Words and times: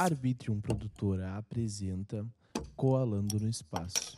Arbitrium 0.00 0.62
Produtora 0.62 1.36
apresenta 1.36 2.24
Coalando 2.74 3.38
no 3.38 3.50
Espaço. 3.50 4.16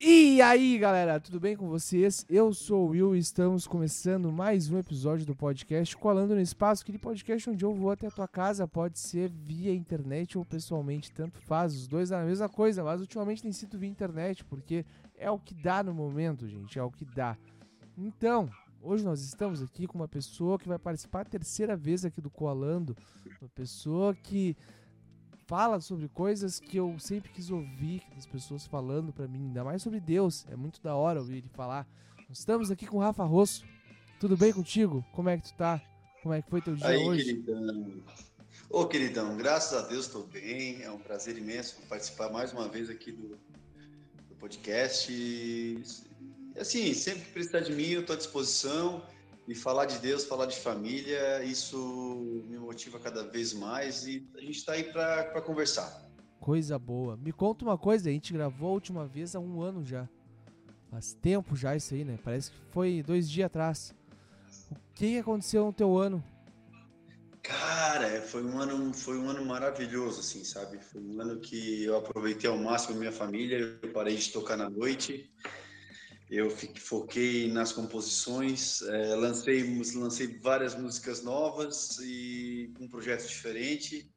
E 0.00 0.40
aí, 0.40 0.78
galera, 0.78 1.20
tudo 1.20 1.38
bem 1.38 1.54
com 1.54 1.68
vocês? 1.68 2.24
Eu 2.26 2.54
sou 2.54 2.86
o 2.86 2.88
Will 2.92 3.14
e 3.14 3.18
estamos 3.18 3.66
começando 3.66 4.32
mais 4.32 4.70
um 4.70 4.78
episódio 4.78 5.26
do 5.26 5.36
podcast 5.36 5.94
Coalando 5.94 6.34
no 6.34 6.40
Espaço, 6.40 6.84
aquele 6.84 6.96
podcast 6.96 7.50
onde 7.50 7.66
eu 7.66 7.74
vou 7.74 7.90
até 7.90 8.06
a 8.06 8.10
tua 8.10 8.26
casa, 8.26 8.66
pode 8.66 8.98
ser 8.98 9.30
via 9.30 9.74
internet 9.74 10.38
ou 10.38 10.44
pessoalmente, 10.46 11.12
tanto 11.12 11.38
faz, 11.42 11.74
os 11.74 11.86
dois 11.86 12.10
é 12.10 12.16
a 12.16 12.24
mesma 12.24 12.48
coisa, 12.48 12.82
mas 12.82 13.02
ultimamente 13.02 13.42
tem 13.42 13.52
sido 13.52 13.78
via 13.78 13.90
internet, 13.90 14.42
porque 14.42 14.86
é 15.18 15.30
o 15.30 15.38
que 15.38 15.52
dá 15.52 15.82
no 15.82 15.92
momento, 15.92 16.48
gente, 16.48 16.78
é 16.78 16.82
o 16.82 16.90
que 16.90 17.04
dá. 17.04 17.36
Então, 17.94 18.48
Hoje 18.80 19.04
nós 19.04 19.20
estamos 19.22 19.60
aqui 19.60 19.86
com 19.88 19.98
uma 19.98 20.06
pessoa 20.06 20.58
que 20.58 20.68
vai 20.68 20.78
participar 20.78 21.22
a 21.22 21.24
terceira 21.24 21.76
vez 21.76 22.04
aqui 22.04 22.20
do 22.20 22.30
Coalando, 22.30 22.96
uma 23.40 23.48
pessoa 23.50 24.14
que 24.14 24.56
fala 25.48 25.80
sobre 25.80 26.08
coisas 26.08 26.60
que 26.60 26.76
eu 26.76 26.94
sempre 26.98 27.30
quis 27.32 27.50
ouvir 27.50 28.02
das 28.14 28.26
pessoas 28.26 28.66
falando 28.66 29.14
para 29.14 29.26
mim, 29.26 29.46
ainda 29.46 29.64
mais 29.64 29.82
sobre 29.82 29.98
Deus. 29.98 30.44
É 30.50 30.54
muito 30.54 30.80
da 30.82 30.94
hora 30.94 31.20
ouvir 31.20 31.38
ele 31.38 31.48
falar. 31.48 31.88
Estamos 32.30 32.70
aqui 32.70 32.86
com 32.86 32.98
o 32.98 33.00
Rafa 33.00 33.24
Rosso. 33.24 33.64
Tudo 34.20 34.36
bem 34.36 34.52
contigo? 34.52 35.02
Como 35.12 35.30
é 35.30 35.38
que 35.38 35.44
tu 35.44 35.54
tá? 35.54 35.80
Como 36.22 36.34
é 36.34 36.42
que 36.42 36.50
foi 36.50 36.60
teu 36.60 36.76
dia 36.76 36.86
Aí, 36.86 36.98
hoje? 36.98 37.24
queridão. 37.24 37.94
Ô, 38.68 38.86
queridão, 38.86 39.36
graças 39.38 39.72
a 39.72 39.88
Deus 39.88 40.04
estou 40.04 40.26
bem. 40.26 40.82
É 40.82 40.90
um 40.90 40.98
prazer 40.98 41.38
imenso 41.38 41.78
participar 41.88 42.30
mais 42.30 42.52
uma 42.52 42.68
vez 42.68 42.90
aqui 42.90 43.10
do, 43.10 43.38
do 44.28 44.34
podcast. 44.38 45.10
E, 45.10 45.82
assim, 46.60 46.92
sempre 46.92 47.24
que 47.24 47.32
precisar 47.32 47.60
de 47.60 47.72
mim, 47.72 47.86
eu 47.86 48.02
estou 48.02 48.12
à 48.12 48.18
disposição. 48.18 49.02
E 49.48 49.54
falar 49.54 49.86
de 49.86 49.98
Deus, 49.98 50.26
falar 50.26 50.44
de 50.44 50.58
família, 50.58 51.42
isso 51.42 52.44
me 52.46 52.58
motiva 52.58 53.00
cada 53.00 53.22
vez 53.22 53.54
mais. 53.54 54.06
E 54.06 54.28
a 54.36 54.40
gente 54.42 54.58
está 54.58 54.72
aí 54.72 54.84
para 54.84 55.40
conversar. 55.40 56.06
Coisa 56.38 56.78
boa. 56.78 57.16
Me 57.16 57.32
conta 57.32 57.64
uma 57.64 57.78
coisa, 57.78 58.10
a 58.10 58.12
gente 58.12 58.30
gravou 58.30 58.68
a 58.68 58.72
última 58.72 59.06
vez 59.06 59.34
há 59.34 59.40
um 59.40 59.62
ano 59.62 59.82
já. 59.82 60.06
Faz 60.90 61.14
tempo 61.14 61.56
já 61.56 61.74
isso 61.74 61.94
aí, 61.94 62.04
né? 62.04 62.18
Parece 62.22 62.50
que 62.50 62.58
foi 62.70 63.02
dois 63.02 63.28
dias 63.28 63.46
atrás. 63.46 63.94
O 64.70 64.94
que 64.94 65.18
aconteceu 65.18 65.64
no 65.64 65.72
teu 65.72 65.96
ano? 65.96 66.22
Cara, 67.42 68.20
foi 68.20 68.44
um 68.44 68.58
ano, 68.58 68.92
foi 68.92 69.16
um 69.16 69.30
ano 69.30 69.46
maravilhoso, 69.46 70.20
assim, 70.20 70.44
sabe? 70.44 70.78
Foi 70.78 71.00
um 71.00 71.22
ano 71.22 71.40
que 71.40 71.84
eu 71.84 71.96
aproveitei 71.96 72.50
ao 72.50 72.58
máximo 72.58 72.96
a 72.96 72.98
minha 72.98 73.12
família. 73.12 73.78
Eu 73.80 73.92
parei 73.92 74.14
de 74.14 74.30
tocar 74.30 74.58
na 74.58 74.68
noite. 74.68 75.32
Eu 76.30 76.50
fiquei, 76.50 76.80
foquei 76.80 77.52
nas 77.52 77.72
composições, 77.72 78.82
é, 78.82 79.14
lancei, 79.16 79.64
lancei 79.94 80.38
várias 80.38 80.74
músicas 80.74 81.22
novas 81.22 81.98
e 82.02 82.72
um 82.78 82.86
projeto 82.86 83.26
diferente. 83.26 84.12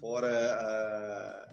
Fora, 0.00 1.48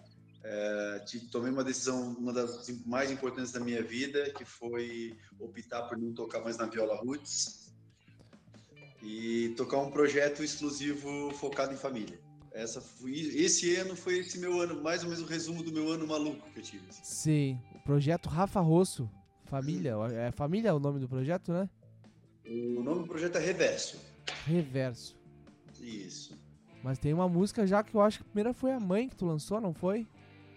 tive, 1.06 1.28
tomei 1.28 1.52
uma 1.52 1.64
decisão, 1.64 2.14
uma 2.14 2.34
das 2.34 2.68
mais 2.86 3.12
importantes 3.12 3.52
da 3.52 3.60
minha 3.60 3.84
vida, 3.84 4.32
que 4.32 4.44
foi 4.44 5.18
optar 5.40 5.84
por 5.84 5.98
não 5.98 6.14
tocar 6.14 6.42
mais 6.42 6.58
na 6.58 6.66
viola 6.66 6.96
roots 6.96 7.74
e 9.02 9.54
tocar 9.56 9.78
um 9.78 9.92
projeto 9.92 10.44
exclusivo 10.44 11.32
focado 11.32 11.74
em 11.74 11.78
família. 11.78 12.20
Essa 12.52 12.82
foi, 12.82 13.12
esse 13.12 13.76
ano 13.76 13.96
foi 13.96 14.20
esse 14.20 14.40
meu 14.40 14.62
ano, 14.62 14.82
mais 14.82 15.04
ou 15.04 15.10
menos 15.10 15.24
o 15.24 15.28
resumo 15.28 15.62
do 15.62 15.72
meu 15.72 15.92
ano 15.92 16.08
maluco 16.08 16.50
que 16.52 16.60
eu 16.60 16.64
tive. 16.64 16.88
Assim. 16.90 17.02
Sim, 17.04 17.62
o 17.76 17.80
projeto 17.80 18.30
Rafa 18.30 18.62
Rosso. 18.62 19.10
Família, 19.46 19.96
é 20.14 20.32
família 20.32 20.74
o 20.74 20.80
nome 20.80 21.00
do 21.00 21.08
projeto, 21.08 21.54
né? 21.54 21.70
O 22.46 22.84
nome 22.84 23.02
do 23.02 23.08
projeto 23.08 23.38
é 23.38 23.40
Reverso. 23.40 24.00
Reverso. 24.46 25.16
Isso. 25.80 26.38
Mas 26.84 27.00
tem 27.00 27.14
uma 27.14 27.28
música 27.28 27.66
já 27.66 27.84
que 27.84 27.96
eu 27.96 28.02
acho 28.02 28.20
que 28.20 28.24
a 28.24 28.28
primeira 28.28 28.54
foi 28.54 28.72
a 28.72 28.80
mãe 28.80 29.10
que 29.10 29.16
tu 29.16 29.26
lançou, 29.26 29.60
não 29.60 29.74
foi? 29.74 30.08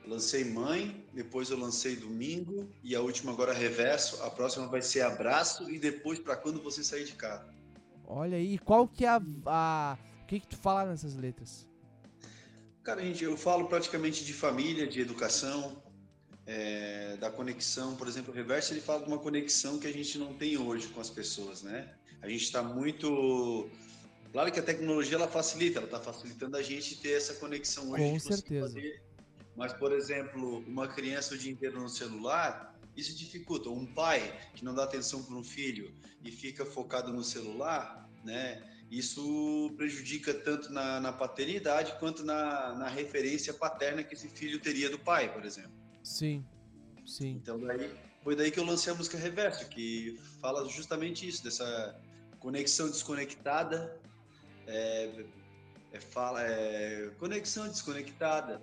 Lancei 0.06 0.42
Mãe, 0.42 1.04
depois 1.12 1.50
eu 1.50 1.58
lancei 1.58 1.94
Domingo 1.94 2.66
e 2.82 2.96
a 2.96 3.00
última 3.00 3.30
agora 3.30 3.52
Reverso. 3.52 4.22
A 4.22 4.30
próxima 4.30 4.66
vai 4.66 4.80
ser 4.80 5.02
Abraço 5.02 5.70
e 5.70 5.78
depois 5.78 6.18
para 6.18 6.34
quando 6.34 6.62
você 6.62 6.82
sair 6.82 7.04
de 7.04 7.12
casa. 7.12 7.46
Olha 8.06 8.38
aí, 8.38 8.58
qual 8.58 8.88
que 8.88 9.04
é 9.04 9.08
a, 9.08 9.20
a... 9.44 9.98
o 10.22 10.26
que 10.26 10.40
que 10.40 10.46
tu 10.46 10.56
fala 10.56 10.86
nessas 10.86 11.14
letras? 11.14 11.68
Cara, 12.82 13.02
gente, 13.02 13.22
eu 13.22 13.36
falo 13.36 13.66
praticamente 13.66 14.24
de 14.24 14.32
família, 14.32 14.86
de 14.86 14.98
educação, 14.98 15.82
é, 16.48 17.14
da 17.18 17.30
conexão, 17.30 17.94
por 17.94 18.08
exemplo, 18.08 18.32
o 18.32 18.34
Reverso 18.34 18.72
ele 18.72 18.80
fala 18.80 19.02
de 19.02 19.06
uma 19.06 19.18
conexão 19.18 19.78
que 19.78 19.86
a 19.86 19.92
gente 19.92 20.16
não 20.16 20.32
tem 20.32 20.56
hoje 20.56 20.88
com 20.88 20.98
as 20.98 21.10
pessoas, 21.10 21.62
né? 21.62 21.94
A 22.22 22.28
gente 22.28 22.42
está 22.42 22.62
muito, 22.62 23.68
claro 24.32 24.50
que 24.50 24.58
a 24.58 24.62
tecnologia 24.62 25.16
ela 25.16 25.28
facilita, 25.28 25.78
ela 25.78 25.86
está 25.86 26.00
facilitando 26.00 26.56
a 26.56 26.62
gente 26.62 26.96
ter 26.96 27.12
essa 27.12 27.34
conexão 27.34 27.90
hoje. 27.90 28.02
Com 28.02 28.18
certeza. 28.18 28.66
Fazer. 28.66 29.02
Mas, 29.54 29.74
por 29.74 29.92
exemplo, 29.92 30.64
uma 30.66 30.88
criança 30.88 31.34
o 31.34 31.38
dia 31.38 31.52
inteiro 31.52 31.78
no 31.82 31.88
celular, 31.88 32.74
isso 32.96 33.14
dificulta. 33.14 33.68
Um 33.68 33.84
pai 33.84 34.34
que 34.54 34.64
não 34.64 34.74
dá 34.74 34.84
atenção 34.84 35.22
para 35.22 35.34
um 35.34 35.44
filho 35.44 35.94
e 36.24 36.30
fica 36.30 36.64
focado 36.64 37.12
no 37.12 37.22
celular, 37.22 38.08
né? 38.24 38.62
Isso 38.90 39.70
prejudica 39.76 40.32
tanto 40.32 40.72
na, 40.72 40.98
na 40.98 41.12
paternidade 41.12 41.94
quanto 42.00 42.24
na, 42.24 42.74
na 42.74 42.88
referência 42.88 43.52
paterna 43.52 44.02
que 44.02 44.14
esse 44.14 44.30
filho 44.30 44.58
teria 44.58 44.88
do 44.88 44.98
pai, 44.98 45.30
por 45.30 45.44
exemplo. 45.44 45.87
Sim, 46.02 46.44
sim. 47.06 47.32
Então 47.42 47.58
daí, 47.58 47.90
foi 48.22 48.36
daí 48.36 48.50
que 48.50 48.58
eu 48.58 48.64
lancei 48.64 48.92
a 48.92 48.96
música 48.96 49.18
Reverso, 49.18 49.68
que 49.68 50.18
fala 50.40 50.68
justamente 50.68 51.26
isso, 51.28 51.42
dessa 51.42 52.00
conexão 52.38 52.88
desconectada, 52.88 54.00
é, 54.66 55.24
é 55.92 56.00
fala, 56.00 56.42
é, 56.42 57.10
conexão 57.18 57.68
desconectada, 57.68 58.62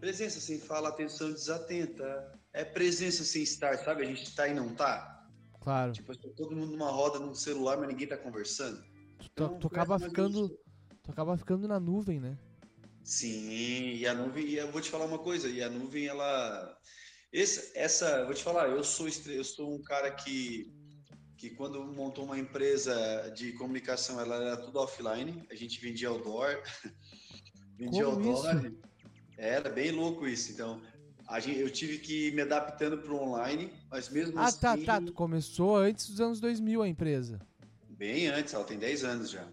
presença 0.00 0.40
sem 0.40 0.58
fala, 0.58 0.88
atenção 0.88 1.32
desatenta, 1.32 2.32
é 2.52 2.64
presença 2.64 3.24
sem 3.24 3.42
estar, 3.42 3.76
sabe? 3.78 4.02
A 4.02 4.06
gente 4.06 4.22
está 4.24 4.48
e 4.48 4.54
não 4.54 4.74
tá. 4.74 5.28
Claro. 5.60 5.92
Tipo, 5.92 6.16
todo 6.34 6.54
mundo 6.54 6.72
numa 6.72 6.90
roda 6.90 7.18
no 7.18 7.34
celular, 7.34 7.76
mas 7.76 7.88
ninguém 7.88 8.06
tá 8.06 8.16
conversando. 8.16 8.80
Tu, 9.18 9.26
então, 9.32 9.58
tu 9.58 9.66
acaba 9.66 9.98
ficando, 9.98 10.48
tu 11.02 11.10
acaba 11.10 11.36
ficando 11.36 11.66
na 11.66 11.80
nuvem, 11.80 12.20
né? 12.20 12.38
Sim, 13.06 13.94
e 13.94 14.04
a 14.04 14.12
nuvem, 14.12 14.44
e 14.44 14.56
eu 14.56 14.68
vou 14.72 14.80
te 14.80 14.90
falar 14.90 15.04
uma 15.04 15.20
coisa, 15.20 15.48
e 15.48 15.62
a 15.62 15.70
nuvem, 15.70 16.08
ela. 16.08 16.76
Esse, 17.32 17.70
essa, 17.78 18.24
vou 18.24 18.34
te 18.34 18.42
falar, 18.42 18.68
eu 18.68 18.82
sou, 18.82 19.06
eu 19.28 19.44
sou 19.44 19.76
um 19.76 19.80
cara 19.80 20.10
que, 20.10 20.74
que 21.38 21.50
quando 21.50 21.84
montou 21.84 22.24
uma 22.24 22.36
empresa 22.36 23.30
de 23.30 23.52
comunicação, 23.52 24.20
ela 24.20 24.34
era 24.34 24.56
tudo 24.56 24.80
offline, 24.80 25.46
a 25.48 25.54
gente 25.54 25.80
vendia 25.80 26.08
outdoor, 26.08 26.60
vendia 27.78 28.04
Como 28.06 28.28
outdoor. 28.28 28.66
isso? 28.66 28.76
Era 29.38 29.70
bem 29.70 29.92
louco 29.92 30.26
isso, 30.26 30.50
então. 30.50 30.82
A 31.28 31.38
gente, 31.38 31.60
eu 31.60 31.70
tive 31.70 31.98
que 31.98 32.28
ir 32.28 32.34
me 32.34 32.42
adaptando 32.42 32.98
para 32.98 33.12
o 33.12 33.22
online, 33.22 33.72
mas 33.88 34.08
mesmo 34.08 34.36
ah, 34.36 34.46
assim. 34.46 34.58
Ah, 34.58 34.76
tá, 34.76 34.84
tá. 34.84 35.00
Tu 35.00 35.12
começou 35.12 35.76
antes 35.76 36.10
dos 36.10 36.20
anos 36.20 36.40
2000 36.40 36.82
a 36.82 36.88
empresa. 36.88 37.38
Bem 37.88 38.26
antes, 38.26 38.52
ela 38.52 38.64
tem 38.64 38.76
10 38.76 39.04
anos 39.04 39.30
já. 39.30 39.48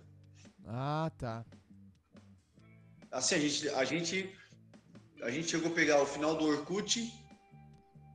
Ah, 0.65 1.11
tá. 1.19 1.45
Assim, 3.13 3.35
a 3.35 3.39
gente, 3.39 3.69
a 3.69 3.85
gente, 3.85 4.35
a 5.21 5.29
gente 5.29 5.47
chegou 5.47 5.71
a 5.71 5.75
pegar 5.75 6.01
o 6.01 6.05
final 6.05 6.35
do 6.35 6.45
Orkut, 6.45 7.13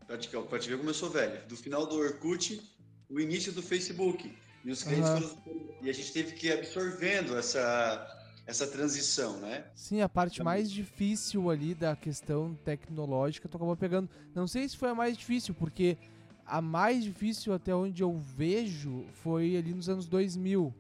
pra 0.09 0.19
te, 0.19 0.29
pra 0.29 0.59
te 0.59 0.69
ver 0.69 0.77
como 0.77 0.91
eu 0.91 0.95
sou 0.95 1.09
velho, 1.09 1.47
do 1.47 1.57
final 1.57 1.87
do 1.87 1.95
Orkut, 1.95 2.61
o 3.09 3.21
início 3.21 3.53
do 3.53 3.63
Facebook. 3.63 4.37
E 4.65 4.73
os 4.73 4.83
clientes 4.83 5.11
Aham. 5.11 5.21
foram, 5.21 5.69
E 5.81 5.89
a 5.89 5.93
gente 5.93 6.13
teve 6.13 6.33
que 6.33 6.49
ir 6.49 6.53
absorvendo 6.53 7.39
essa, 7.39 8.07
essa 8.45 8.67
transição, 8.67 9.39
né? 9.39 9.71
Sim, 9.73 10.01
a 10.01 10.09
parte 10.09 10.43
mais 10.43 10.69
difícil 10.69 11.49
ali 11.49 11.77
da 11.77 11.95
questão 11.95 12.57
tecnológica 12.65 13.49
tu 13.49 13.57
acabou 13.57 13.77
pegando. 13.77 14.11
Não 14.35 14.49
sei 14.49 14.69
se 14.69 14.77
foi 14.77 14.91
a 14.91 14.97
mais 14.97 15.17
difícil, 15.17 15.55
porque 15.55 15.97
a 16.45 16.61
mais 16.61 17.05
difícil 17.05 17.53
até 17.55 17.73
onde 17.73 18.03
eu 18.03 18.19
vejo 18.19 19.05
foi 19.23 19.57
ali 19.57 19.73
nos 19.73 19.89
anos 19.89 20.09
2000. 20.09 20.75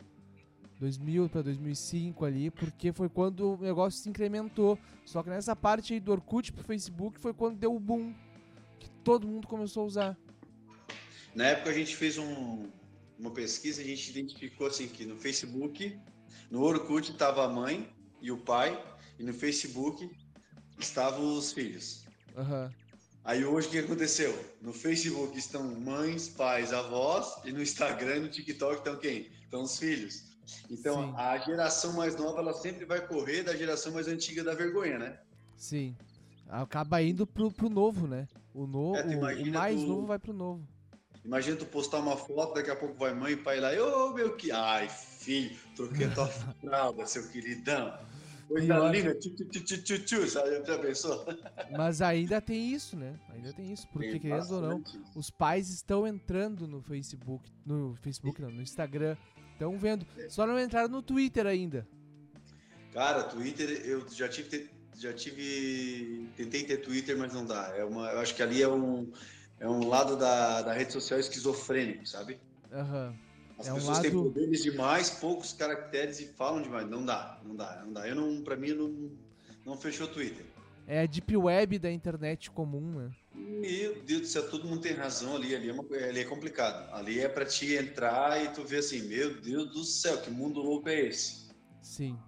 2000 0.78 1.28
para 1.28 1.42
2005 1.42 2.24
ali, 2.24 2.50
porque 2.50 2.92
foi 2.92 3.08
quando 3.08 3.54
o 3.54 3.56
negócio 3.56 4.00
se 4.00 4.08
incrementou. 4.08 4.78
Só 5.04 5.22
que 5.22 5.30
nessa 5.30 5.56
parte 5.56 5.94
aí 5.94 6.00
do 6.00 6.12
Orkut 6.12 6.52
pro 6.52 6.64
Facebook 6.64 7.20
foi 7.20 7.32
quando 7.34 7.56
deu 7.56 7.74
o 7.74 7.80
boom, 7.80 8.14
que 8.78 8.88
todo 9.02 9.26
mundo 9.26 9.46
começou 9.46 9.82
a 9.82 9.86
usar. 9.86 10.18
Na 11.34 11.46
época 11.46 11.70
a 11.70 11.74
gente 11.74 11.96
fez 11.96 12.18
um- 12.18 12.68
uma 13.18 13.30
pesquisa, 13.30 13.82
a 13.82 13.84
gente 13.84 14.10
identificou 14.10 14.66
assim 14.66 14.86
que 14.88 15.04
no 15.04 15.16
Facebook, 15.16 15.98
no 16.50 16.62
Orkut 16.62 17.10
estava 17.10 17.44
a 17.44 17.48
mãe 17.48 17.92
e 18.20 18.30
o 18.30 18.38
pai, 18.38 18.80
e 19.18 19.24
no 19.24 19.34
Facebook 19.34 20.08
estavam 20.78 21.36
os 21.36 21.52
filhos. 21.52 22.04
Aham. 22.36 22.72
Aí 23.24 23.44
hoje 23.44 23.68
o 23.68 23.70
que 23.70 23.78
aconteceu? 23.78 24.32
No 24.62 24.72
Facebook 24.72 25.36
estão 25.36 25.78
mães, 25.80 26.28
pais, 26.28 26.72
avós, 26.72 27.26
e 27.44 27.52
no 27.52 27.60
Instagram 27.60 28.16
e 28.16 28.20
no 28.20 28.28
TikTok 28.28 28.76
estão 28.78 28.96
quem? 28.96 29.28
Estão 29.42 29.62
os 29.62 29.78
filhos. 29.78 30.27
Então 30.70 31.08
Sim. 31.10 31.14
a 31.16 31.38
geração 31.38 31.92
mais 31.94 32.16
nova 32.16 32.38
ela 32.40 32.52
sempre 32.54 32.84
vai 32.84 33.06
correr 33.06 33.42
da 33.42 33.56
geração 33.56 33.92
mais 33.92 34.08
antiga 34.08 34.42
da 34.44 34.54
vergonha, 34.54 34.98
né? 34.98 35.18
Sim. 35.56 35.96
Acaba 36.48 37.02
indo 37.02 37.26
pro, 37.26 37.50
pro 37.50 37.68
novo, 37.68 38.06
né? 38.06 38.26
O, 38.54 38.66
no, 38.66 38.96
É, 38.96 39.04
o- 39.04 39.52
mais 39.52 39.80
tu- 39.80 39.86
novo 39.86 40.06
vai 40.06 40.18
pro 40.18 40.32
novo. 40.32 40.66
Imagina 41.24 41.56
tu 41.56 41.66
postar 41.66 41.98
uma 41.98 42.16
foto, 42.16 42.54
daqui 42.54 42.70
a 42.70 42.76
pouco 42.76 42.94
vai 42.94 43.12
mãe 43.12 43.32
e 43.32 43.36
pai 43.36 43.60
lá, 43.60 43.68
ô 43.84 44.14
meu 44.14 44.34
que. 44.36 44.50
Ai, 44.50 44.88
filho, 44.88 45.54
troquei 45.76 46.06
a 46.06 46.14
tua 46.14 46.26
fralda, 46.64 47.06
seu 47.06 47.28
queridão. 47.28 47.92
Coisa 48.48 48.78
linda, 48.88 49.14
tchu, 49.14 49.34
tchu, 49.34 49.44
tchu, 49.62 49.82
tchu, 49.82 49.98
tchu, 50.06 50.26
sabe? 50.26 50.64
Já 50.64 50.78
pensou? 50.78 51.26
Mas 51.76 52.00
ainda 52.00 52.40
tem 52.40 52.72
isso, 52.72 52.96
né? 52.96 53.14
Ainda 53.28 53.52
tem 53.52 53.70
isso, 53.70 53.86
porque 53.92 54.12
Tem 54.12 54.20
querendo 54.20 54.50
ou 54.52 54.62
não, 54.62 54.80
bastante. 54.80 55.04
os 55.14 55.28
pais 55.30 55.68
estão 55.68 56.06
entrando 56.06 56.66
no 56.66 56.80
Facebook, 56.80 57.44
no 57.66 57.94
Facebook 58.00 58.40
não, 58.40 58.50
no 58.50 58.62
Instagram, 58.62 59.14
estão 59.58 59.76
vendo. 59.76 60.06
Só 60.28 60.46
não 60.46 60.58
entraram 60.58 60.88
no 60.88 61.02
Twitter 61.02 61.46
ainda. 61.46 61.86
Cara, 62.92 63.24
Twitter, 63.24 63.68
eu 63.84 64.08
já 64.08 64.28
tive, 64.28 64.70
já 64.96 65.12
tive, 65.12 66.28
tentei 66.36 66.64
ter 66.64 66.78
Twitter, 66.78 67.18
mas 67.18 67.32
não 67.32 67.44
dá. 67.44 67.74
É 67.76 67.84
uma, 67.84 68.08
eu 68.12 68.20
acho 68.20 68.34
que 68.34 68.42
ali 68.42 68.62
é 68.62 68.68
um, 68.68 69.10
é 69.60 69.68
um 69.68 69.86
lado 69.88 70.16
da, 70.16 70.62
da 70.62 70.72
rede 70.72 70.92
social 70.92 71.18
esquizofrênico, 71.20 72.06
sabe? 72.06 72.38
Aham. 72.72 73.14
As 73.58 73.66
É 73.66 73.72
um 73.72 73.74
pessoas 73.76 73.98
têm 73.98 74.10
lado- 74.12 74.22
poderes 74.30 74.62
demais, 74.62 75.10
poucos 75.10 75.52
caracteres 75.52 76.20
e 76.20 76.26
falam 76.28 76.62
demais. 76.62 76.88
Não 76.88 77.04
dá, 77.04 77.40
não 77.44 77.56
dá, 77.56 77.82
não 77.84 77.92
dá. 77.92 78.08
Eu 78.08 78.14
não, 78.14 78.40
pra 78.42 78.56
mim, 78.56 78.72
não, 78.72 79.10
não 79.66 79.76
fechou 79.76 80.06
o 80.06 80.10
Twitter. 80.10 80.46
É 80.86 81.00
a 81.02 81.06
deep 81.06 81.36
web 81.36 81.78
da 81.78 81.90
internet 81.90 82.50
comum, 82.52 82.80
né? 83.00 83.10
Meu 83.38 84.02
Deus 84.02 84.20
do 84.22 84.26
céu, 84.26 84.50
todo 84.50 84.66
mundo 84.66 84.80
tem 84.80 84.92
razão 84.92 85.36
ali. 85.36 85.54
Ali 85.54 85.68
é, 85.68 85.72
uma, 85.72 85.82
ali 85.82 86.20
é 86.20 86.24
complicado. 86.24 86.92
Ali 86.94 87.20
é 87.20 87.28
pra 87.28 87.44
te 87.44 87.74
entrar 87.74 88.42
e 88.42 88.48
tu 88.48 88.64
ver 88.64 88.78
assim, 88.78 89.02
meu 89.02 89.40
Deus 89.40 89.70
do 89.70 89.84
céu, 89.84 90.20
que 90.20 90.30
mundo 90.30 90.60
louco 90.60 90.88
é 90.88 91.00
esse? 91.00 91.48
Sim. 91.80 92.18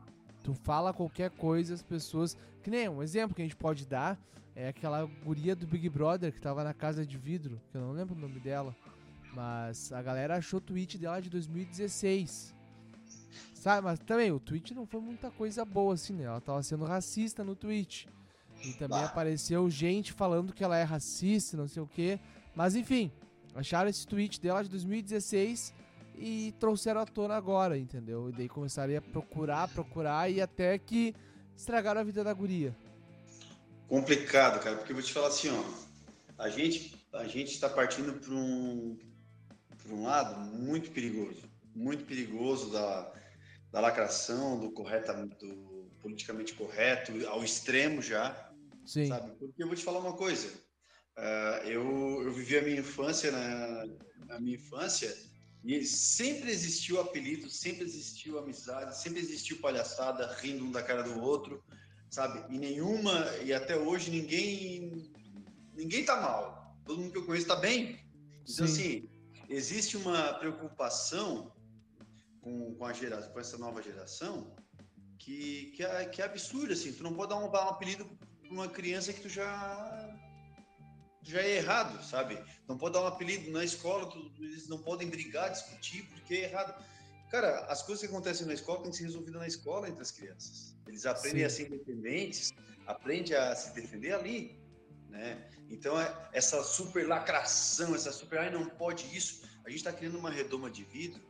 Tu 0.42 0.54
fala 0.54 0.92
qualquer 0.92 1.30
coisa, 1.30 1.74
as 1.74 1.82
pessoas. 1.82 2.36
Que 2.62 2.70
nem 2.70 2.88
um 2.88 3.02
exemplo 3.02 3.34
que 3.34 3.42
a 3.42 3.44
gente 3.44 3.56
pode 3.56 3.86
dar 3.86 4.18
é 4.54 4.68
aquela 4.68 5.04
guria 5.24 5.56
do 5.56 5.66
Big 5.66 5.88
Brother 5.88 6.32
que 6.32 6.40
tava 6.40 6.62
na 6.62 6.74
casa 6.74 7.06
de 7.06 7.16
vidro, 7.16 7.60
que 7.70 7.76
eu 7.76 7.80
não 7.80 7.92
lembro 7.92 8.14
o 8.14 8.18
nome 8.18 8.38
dela. 8.40 8.76
Mas 9.32 9.92
a 9.92 10.02
galera 10.02 10.36
achou 10.36 10.58
o 10.58 10.60
tweet 10.60 10.98
dela 10.98 11.20
de 11.20 11.30
2016. 11.30 12.54
Sabe, 13.54 13.84
mas 13.84 13.98
também 14.00 14.32
o 14.32 14.40
tweet 14.40 14.74
não 14.74 14.86
foi 14.86 15.00
muita 15.00 15.30
coisa 15.30 15.64
boa 15.64 15.94
assim, 15.94 16.14
né? 16.14 16.24
Ela 16.24 16.40
tava 16.40 16.62
sendo 16.62 16.84
racista 16.84 17.44
no 17.44 17.54
tweet. 17.54 18.08
E 18.64 18.72
também 18.74 18.98
Bah. 18.98 19.06
apareceu 19.06 19.68
gente 19.70 20.12
falando 20.12 20.52
que 20.52 20.62
ela 20.62 20.76
é 20.76 20.82
racista, 20.82 21.56
não 21.56 21.66
sei 21.66 21.82
o 21.82 21.86
quê. 21.86 22.18
Mas 22.54 22.74
enfim, 22.74 23.10
acharam 23.54 23.88
esse 23.88 24.06
tweet 24.06 24.40
dela 24.40 24.62
de 24.62 24.68
2016 24.70 25.72
e 26.16 26.52
trouxeram 26.60 27.00
à 27.00 27.06
tona 27.06 27.34
agora, 27.34 27.78
entendeu? 27.78 28.28
E 28.28 28.32
daí 28.32 28.48
começaram 28.48 28.96
a 28.96 29.00
procurar, 29.00 29.68
procurar 29.68 30.30
e 30.30 30.40
até 30.40 30.78
que 30.78 31.14
estragaram 31.56 32.00
a 32.00 32.04
vida 32.04 32.22
da 32.22 32.32
guria. 32.32 32.76
Complicado, 33.88 34.62
cara, 34.62 34.76
porque 34.76 34.92
eu 34.92 34.96
vou 34.96 35.04
te 35.04 35.12
falar 35.12 35.28
assim, 35.28 35.48
ó. 35.48 35.64
A 36.38 36.48
gente, 36.48 36.96
a 37.12 37.26
gente 37.26 37.52
está 37.52 37.68
partindo 37.68 38.12
para 38.14 38.32
um, 38.32 38.98
pra 39.82 39.94
um 39.94 40.04
lado 40.04 40.40
muito 40.40 40.90
perigoso. 40.90 41.42
Muito 41.74 42.04
perigoso 42.04 42.70
da, 42.70 43.12
da 43.72 43.80
lacração, 43.80 44.58
do, 44.58 44.70
correta, 44.70 45.12
do 45.12 45.88
politicamente 46.00 46.54
correto, 46.54 47.12
ao 47.28 47.44
extremo 47.44 48.00
já. 48.00 48.49
Sim. 48.90 49.06
sabe? 49.06 49.30
Porque 49.38 49.62
eu 49.62 49.68
vou 49.68 49.76
te 49.76 49.84
falar 49.84 50.00
uma 50.00 50.16
coisa. 50.16 50.52
ah, 51.16 51.62
eu, 51.64 52.22
eu 52.24 52.32
vivi 52.32 52.58
a 52.58 52.62
minha 52.62 52.80
infância 52.80 53.30
na, 53.30 53.86
na 54.26 54.40
minha 54.40 54.56
infância 54.56 55.16
e 55.64 55.84
sempre 55.84 56.50
existiu 56.50 57.00
apelido, 57.00 57.48
sempre 57.48 57.84
existiu 57.84 58.38
amizade, 58.38 58.98
sempre 58.98 59.20
existiu 59.20 59.60
palhaçada, 59.60 60.34
rindo 60.40 60.64
um 60.64 60.72
da 60.72 60.82
cara 60.82 61.04
do 61.04 61.20
outro, 61.20 61.62
sabe? 62.10 62.52
E 62.52 62.58
nenhuma, 62.58 63.26
e 63.44 63.52
até 63.52 63.76
hoje 63.76 64.10
ninguém 64.10 65.12
ninguém 65.72 66.04
tá 66.04 66.20
mal. 66.20 66.76
Todo 66.84 67.00
mundo 67.00 67.12
que 67.12 67.18
eu 67.18 67.26
conheço 67.26 67.46
tá 67.46 67.56
bem. 67.56 68.00
Então, 68.42 68.66
Sim. 68.66 68.72
assim, 68.72 69.08
existe 69.48 69.96
uma 69.96 70.34
preocupação 70.34 71.52
com, 72.40 72.74
com, 72.74 72.84
a 72.84 72.92
gera, 72.92 73.22
com 73.28 73.38
essa 73.38 73.56
nova 73.56 73.80
geração 73.80 74.52
que, 75.16 75.70
que, 75.76 75.84
é, 75.84 76.06
que 76.06 76.20
é 76.20 76.24
absurda, 76.24 76.72
assim. 76.72 76.92
Tu 76.92 77.04
não 77.04 77.14
pode 77.14 77.28
dar 77.28 77.36
um, 77.36 77.48
um 77.48 77.68
apelido 77.68 78.18
uma 78.50 78.68
criança 78.68 79.12
que 79.12 79.20
tu 79.20 79.28
já 79.28 80.16
já 81.22 81.40
é 81.42 81.56
errado, 81.58 82.02
sabe? 82.02 82.42
Não 82.66 82.78
pode 82.78 82.94
dar 82.94 83.02
um 83.02 83.06
apelido 83.06 83.50
na 83.50 83.62
escola, 83.62 84.06
tu- 84.10 84.32
eles 84.38 84.66
não 84.68 84.78
podem 84.78 85.08
brigar, 85.08 85.50
discutir, 85.50 86.02
porque 86.08 86.34
é 86.34 86.44
errado. 86.44 86.82
Cara, 87.30 87.60
as 87.66 87.82
coisas 87.82 88.00
que 88.00 88.10
acontecem 88.12 88.46
na 88.46 88.54
escola 88.54 88.82
têm 88.82 88.90
que 88.90 88.96
ser 88.96 89.04
resolvidas 89.04 89.40
na 89.40 89.46
escola 89.46 89.88
entre 89.88 90.00
as 90.00 90.10
crianças. 90.10 90.74
Eles 90.86 91.04
aprendem 91.06 91.40
Sim. 91.40 91.44
a 91.44 91.50
ser 91.50 91.66
independentes, 91.66 92.52
aprendem 92.86 93.36
a 93.36 93.54
se 93.54 93.74
defender 93.74 94.12
ali, 94.14 94.58
né? 95.08 95.48
Então, 95.68 96.00
é- 96.00 96.28
essa 96.32 96.64
super 96.64 97.06
lacração, 97.06 97.94
essa 97.94 98.10
super, 98.10 98.38
ai, 98.40 98.50
não 98.50 98.64
pode 98.66 99.04
isso. 99.14 99.42
A 99.64 99.68
gente 99.68 99.78
está 99.80 99.92
criando 99.92 100.18
uma 100.18 100.30
redoma 100.30 100.70
de 100.70 100.84
vidro 100.84 101.22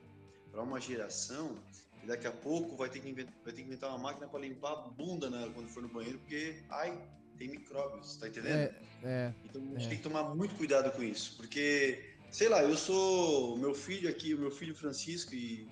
para 0.53 0.63
uma 0.63 0.81
geração 0.81 1.63
daqui 2.11 2.27
a 2.27 2.33
pouco 2.33 2.77
vai 2.77 2.89
ter 2.91 2.99
que 3.01 3.09
inventar, 3.09 3.33
vai 3.45 3.53
ter 3.53 3.63
que 3.63 3.69
inventar 3.69 3.89
uma 3.91 3.99
máquina 3.99 4.27
para 4.27 4.41
limpar 4.41 4.73
a 4.73 4.77
bunda 4.89 5.31
né, 5.31 5.49
quando 5.55 5.69
for 5.69 5.81
no 5.83 5.89
banheiro, 5.89 6.19
porque, 6.19 6.61
ai, 6.69 7.01
tem 7.39 7.49
micróbios, 7.49 8.17
tá 8.17 8.27
entendendo? 8.29 8.55
É, 8.55 8.75
é. 9.05 9.35
Então 9.45 9.63
a 9.63 9.79
gente 9.79 9.87
É. 9.87 9.89
tem 9.91 9.97
que 9.99 10.03
tomar 10.03 10.35
muito 10.35 10.55
cuidado 10.57 10.91
com 10.91 11.03
isso, 11.05 11.37
porque, 11.37 12.17
sei 12.33 12.49
lá, 12.49 12.63
eu 12.63 12.77
sou 12.77 13.57
meu 13.59 13.75
filho 13.75 14.11
aqui, 14.11 14.35
o 14.35 14.39
meu 14.39 14.51
filho 14.51 14.75
Francisco, 14.75 15.35
e 15.35 15.69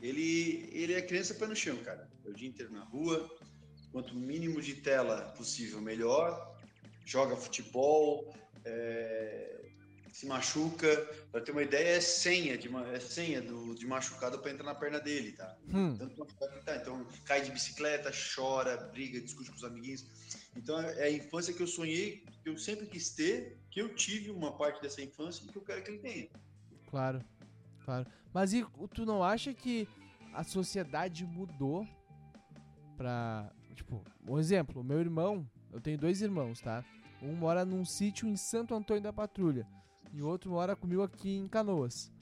ele, 0.00 0.70
ele 0.72 0.94
é 0.94 1.02
criança 1.02 1.34
pé 1.34 1.46
no 1.46 1.56
chão, 1.56 1.76
cara. 1.78 2.08
É 2.24 2.28
o 2.28 2.32
dia 2.32 2.48
inteiro 2.48 2.72
na 2.72 2.84
rua, 2.84 3.28
quanto 3.90 4.14
mínimo 4.14 4.60
de 4.62 4.74
tela 4.76 5.22
possível, 5.36 5.80
melhor. 5.80 6.56
Joga 7.04 7.36
futebol, 7.36 8.32
é, 8.64 9.63
se 10.14 10.26
machuca. 10.26 10.88
Pra 11.32 11.40
ter 11.40 11.50
uma 11.50 11.62
ideia, 11.62 11.96
é 11.96 12.00
senha 12.00 12.56
de, 12.56 12.70
é 12.92 13.00
senha 13.00 13.42
do, 13.42 13.74
de 13.74 13.84
machucado 13.84 14.38
pra 14.38 14.52
entrar 14.52 14.64
na 14.64 14.74
perna 14.74 15.00
dele, 15.00 15.32
tá? 15.32 15.56
Hum, 15.68 15.96
Tanto 15.98 16.24
tá. 16.64 16.76
Então, 16.76 17.04
cai 17.24 17.42
de 17.42 17.50
bicicleta, 17.50 18.12
chora, 18.12 18.76
briga, 18.76 19.20
discute 19.20 19.50
com 19.50 19.56
os 19.56 19.64
amiguinhos. 19.64 20.06
Então, 20.56 20.80
é 20.80 21.02
a 21.02 21.10
infância 21.10 21.52
que 21.52 21.60
eu 21.60 21.66
sonhei, 21.66 22.24
que 22.44 22.48
eu 22.48 22.56
sempre 22.56 22.86
quis 22.86 23.10
ter, 23.10 23.58
que 23.72 23.82
eu 23.82 23.92
tive 23.92 24.30
uma 24.30 24.56
parte 24.56 24.80
dessa 24.80 25.02
infância 25.02 25.44
e 25.44 25.48
que 25.48 25.56
eu 25.56 25.62
quero 25.62 25.82
que 25.82 25.90
ele 25.90 25.98
tenha. 25.98 26.28
claro. 26.88 27.20
Claro. 27.84 28.06
Mas 28.32 28.54
e 28.54 28.64
tu 28.94 29.04
não 29.04 29.22
acha 29.22 29.52
que 29.52 29.86
a 30.32 30.42
sociedade 30.42 31.26
mudou 31.26 31.86
pra. 32.96 33.52
Tipo, 33.74 34.02
um 34.26 34.38
exemplo, 34.38 34.82
meu 34.82 35.00
irmão, 35.00 35.46
eu 35.70 35.80
tenho 35.82 35.98
dois 35.98 36.22
irmãos, 36.22 36.60
tá? 36.62 36.82
Um 37.20 37.34
mora 37.34 37.62
num 37.62 37.84
sítio 37.84 38.26
em 38.26 38.36
Santo 38.36 38.74
Antônio 38.74 39.02
da 39.02 39.12
Patrulha 39.12 39.66
e 40.14 40.22
o 40.22 40.28
outro 40.28 40.50
mora 40.50 40.76
comigo 40.76 41.02
aqui 41.02 41.36
em 41.36 41.48
Canoas. 41.48 42.12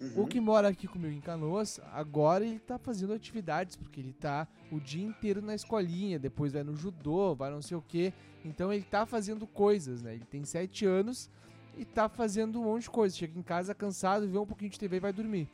Uhum. 0.00 0.22
O 0.22 0.26
que 0.26 0.40
mora 0.40 0.68
aqui 0.68 0.88
comigo 0.88 1.14
em 1.14 1.20
Canoas, 1.20 1.78
agora 1.92 2.44
ele 2.44 2.58
tá 2.58 2.78
fazendo 2.78 3.12
atividades, 3.12 3.76
porque 3.76 4.00
ele 4.00 4.14
tá 4.14 4.48
o 4.72 4.80
dia 4.80 5.04
inteiro 5.04 5.42
na 5.42 5.54
escolinha, 5.54 6.18
depois 6.18 6.54
vai 6.54 6.62
no 6.62 6.74
judô, 6.74 7.34
vai 7.34 7.50
não 7.50 7.60
sei 7.60 7.76
o 7.76 7.82
que. 7.82 8.12
Então 8.44 8.72
ele 8.72 8.82
tá 8.82 9.04
fazendo 9.04 9.46
coisas, 9.46 10.02
né? 10.02 10.14
Ele 10.14 10.24
tem 10.24 10.42
sete 10.44 10.86
anos 10.86 11.30
e 11.76 11.84
tá 11.84 12.08
fazendo 12.08 12.58
um 12.60 12.64
monte 12.64 12.84
de 12.84 12.90
coisa. 12.90 13.14
Chega 13.14 13.38
em 13.38 13.42
casa 13.42 13.74
cansado, 13.74 14.26
vê 14.26 14.38
um 14.38 14.46
pouquinho 14.46 14.70
de 14.70 14.78
TV 14.78 14.96
e 14.96 15.00
vai 15.00 15.12
dormir. 15.12 15.48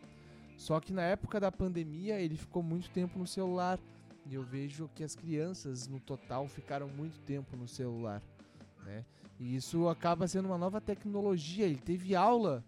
Só 0.57 0.79
que 0.79 0.93
na 0.93 1.03
época 1.03 1.41
da 1.41 1.51
pandemia 1.51 2.21
ele 2.21 2.37
ficou 2.37 2.63
muito 2.63 2.89
tempo 2.91 3.19
no 3.19 3.27
celular. 3.27 3.81
E 4.27 4.35
eu 4.35 4.45
vejo 4.45 4.89
que 4.95 5.03
as 5.03 5.17
crianças, 5.17 5.89
no 5.89 5.99
total, 5.99 6.47
ficaram 6.47 6.89
muito 6.89 7.19
tempo 7.21 7.57
no 7.57 7.67
celular. 7.67 8.23
Né? 8.85 9.05
E 9.41 9.57
isso 9.57 9.89
acaba 9.89 10.29
sendo 10.29 10.47
uma 10.47 10.59
nova 10.59 10.81
tecnologia. 10.83 11.65
Ele 11.65 11.79
teve 11.79 12.15
aula 12.15 12.63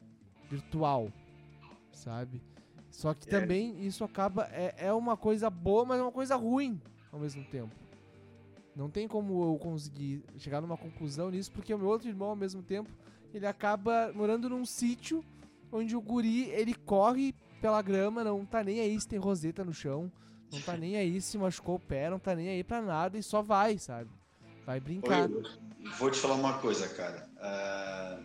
virtual, 0.49 1.13
sabe? 1.93 2.41
Só 2.91 3.13
que 3.13 3.29
É. 3.29 3.41
também 3.41 3.85
isso 3.85 4.03
acaba. 4.03 4.49
É, 4.51 4.87
é 4.87 4.93
uma 4.93 5.17
coisa 5.17 5.51
boa, 5.51 5.85
mas 5.85 6.01
é 6.01 6.03
uma 6.03 6.11
coisa 6.11 6.35
ruim 6.35 6.81
ao 7.13 7.21
mesmo 7.21 7.45
tempo. 7.45 7.75
Não 8.75 8.89
tem 8.89 9.07
como 9.07 9.53
eu 9.53 9.59
conseguir 9.59 10.25
chegar 10.39 10.63
numa 10.63 10.79
conclusão 10.79 11.31
nisso, 11.31 11.53
porque 11.53 11.75
o 11.75 11.79
meu 11.79 11.89
outro 11.89 12.09
irmão, 12.09 12.31
ao 12.31 12.37
mesmo 12.37 12.63
tempo, 12.63 12.91
ele 13.35 13.47
acaba 13.47 14.11
morando 14.15 14.49
num 14.49 14.65
sítio 14.65 15.23
onde 15.71 15.95
o 15.95 16.01
guri 16.01 16.49
ele 16.49 16.75
corre 16.75 17.35
pela 17.61 17.83
grama, 17.83 18.25
não 18.25 18.47
tá 18.47 18.65
nem 18.65 18.81
aí 18.81 18.99
se 18.99 19.07
tem 19.07 19.19
roseta 19.19 19.63
no 19.63 19.75
chão, 19.75 20.11
não 20.51 20.61
tá 20.61 20.75
nem 20.77 20.97
aí 20.97 21.21
se 21.21 21.37
machucou 21.37 21.75
o 21.77 21.81
pé, 21.81 22.09
não 22.09 22.19
tá 22.19 22.35
nem 22.35 22.49
aí 22.49 22.65
pra 22.65 22.81
nada 22.81 23.19
e 23.19 23.23
só 23.23 23.43
vai, 23.43 23.77
sabe? 23.79 24.11
Vai 24.65 24.79
brincar. 24.79 25.29
Oi, 25.29 25.43
vou 25.99 26.11
te 26.11 26.19
falar 26.19 26.35
uma 26.35 26.59
coisa, 26.59 26.89
cara. 26.89 27.29
Ah, 27.39 28.19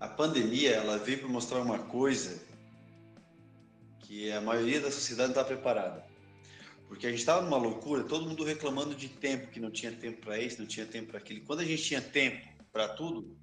a 0.00 0.08
pandemia, 0.08 0.72
ela 0.72 0.98
veio 0.98 1.20
para 1.20 1.28
mostrar 1.28 1.60
uma 1.60 1.78
coisa 1.78 2.42
que 4.00 4.32
a 4.32 4.40
maioria 4.40 4.80
da 4.80 4.90
sociedade 4.90 5.32
não 5.32 5.40
está 5.40 5.44
preparada. 5.44 6.04
Porque 6.88 7.06
a 7.06 7.10
gente 7.10 7.20
estava 7.20 7.40
numa 7.40 7.56
loucura, 7.56 8.02
todo 8.02 8.28
mundo 8.28 8.44
reclamando 8.44 8.94
de 8.94 9.08
tempo, 9.08 9.48
que 9.48 9.60
não 9.60 9.70
tinha 9.70 9.92
tempo 9.92 10.20
para 10.20 10.38
isso, 10.38 10.60
não 10.60 10.66
tinha 10.66 10.84
tempo 10.84 11.08
para 11.08 11.18
aquilo. 11.18 11.44
Quando 11.46 11.60
a 11.60 11.64
gente 11.64 11.82
tinha 11.82 12.02
tempo 12.02 12.46
para 12.72 12.88
tudo, 12.88 13.38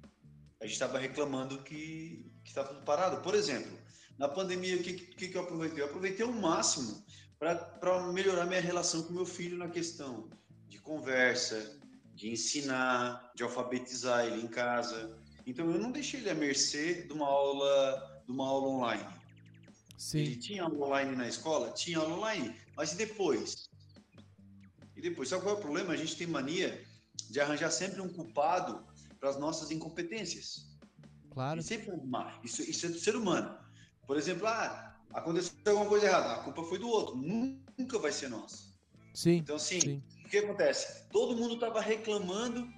a 0.60 0.64
gente 0.64 0.74
estava 0.74 0.98
reclamando 0.98 1.62
que 1.62 2.30
estava 2.44 2.68
tudo 2.68 2.84
parado. 2.84 3.22
Por 3.22 3.34
exemplo, 3.34 3.72
na 4.18 4.28
pandemia, 4.28 4.76
o 4.76 4.82
que, 4.82 4.92
que, 4.92 5.28
que 5.28 5.36
eu 5.36 5.42
aproveitei? 5.42 5.82
Eu 5.82 5.86
aproveitei 5.86 6.26
o 6.26 6.32
máximo 6.32 7.02
para 7.38 8.12
melhorar 8.12 8.44
minha 8.44 8.60
relação 8.60 9.02
com 9.02 9.14
meu 9.14 9.24
filho 9.24 9.56
na 9.56 9.68
questão 9.70 10.28
de 10.70 10.78
conversa, 10.78 11.78
de 12.14 12.30
ensinar, 12.30 13.32
de 13.34 13.42
alfabetizar 13.42 14.24
ele 14.24 14.40
em 14.40 14.48
casa. 14.48 15.18
Então 15.44 15.68
eu 15.70 15.80
não 15.80 15.90
deixei 15.90 16.20
ele 16.20 16.30
à 16.30 16.34
mercê 16.34 17.02
de 17.02 17.12
uma 17.12 17.26
aula, 17.26 18.22
de 18.24 18.32
uma 18.32 18.46
aula 18.46 18.68
online. 18.68 19.04
Ele 20.14 20.34
Sim, 20.34 20.38
tinha 20.38 20.62
aula 20.62 20.86
online 20.86 21.16
na 21.16 21.28
escola? 21.28 21.72
Tinha 21.72 21.98
aula 21.98 22.14
online. 22.14 22.56
Mas 22.76 22.92
e 22.92 22.96
depois? 22.96 23.68
E 24.96 25.00
depois, 25.02 25.28
sabe 25.28 25.42
qual 25.42 25.56
é 25.56 25.58
o 25.58 25.60
problema? 25.60 25.92
A 25.92 25.96
gente 25.96 26.16
tem 26.16 26.26
mania 26.26 26.86
de 27.28 27.40
arranjar 27.40 27.70
sempre 27.70 28.00
um 28.00 28.08
culpado 28.08 28.86
para 29.18 29.28
as 29.28 29.38
nossas 29.38 29.70
incompetências. 29.70 30.70
Claro. 31.30 31.60
E 31.60 31.62
sempre 31.62 31.90
arrumar. 31.90 32.40
Isso, 32.44 32.62
isso 32.62 32.86
é 32.86 32.88
do 32.88 32.98
ser 32.98 33.16
humano. 33.16 33.58
Por 34.06 34.16
exemplo, 34.16 34.46
ah, 34.46 34.96
aconteceu 35.12 35.52
alguma 35.66 35.88
coisa 35.88 36.06
errada, 36.06 36.34
a 36.34 36.44
culpa 36.44 36.62
foi 36.64 36.78
do 36.78 36.88
outro. 36.88 37.16
Nunca 37.16 37.98
vai 37.98 38.12
ser 38.12 38.28
nossa. 38.28 38.70
Sim. 39.14 39.36
Então, 39.36 39.56
assim, 39.56 39.80
sim. 39.80 40.02
O 40.30 40.32
que 40.32 40.38
acontece? 40.38 41.08
Todo 41.10 41.36
mundo 41.36 41.54
estava 41.54 41.80
reclamando, 41.80 42.68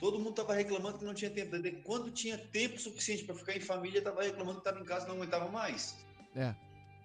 todo 0.00 0.18
mundo 0.18 0.30
estava 0.30 0.52
reclamando 0.52 0.98
que 0.98 1.04
não 1.04 1.14
tinha 1.14 1.30
tempo. 1.30 1.56
Quando 1.84 2.10
tinha 2.10 2.36
tempo 2.36 2.76
suficiente 2.80 3.22
para 3.22 3.36
ficar 3.36 3.56
em 3.56 3.60
família, 3.60 3.98
estava 3.98 4.24
reclamando 4.24 4.60
que 4.60 4.68
estava 4.68 4.80
em 4.80 4.84
casa 4.84 5.06
e 5.06 5.08
não 5.08 5.14
aguentava 5.14 5.48
mais. 5.48 5.96
É. 6.34 6.52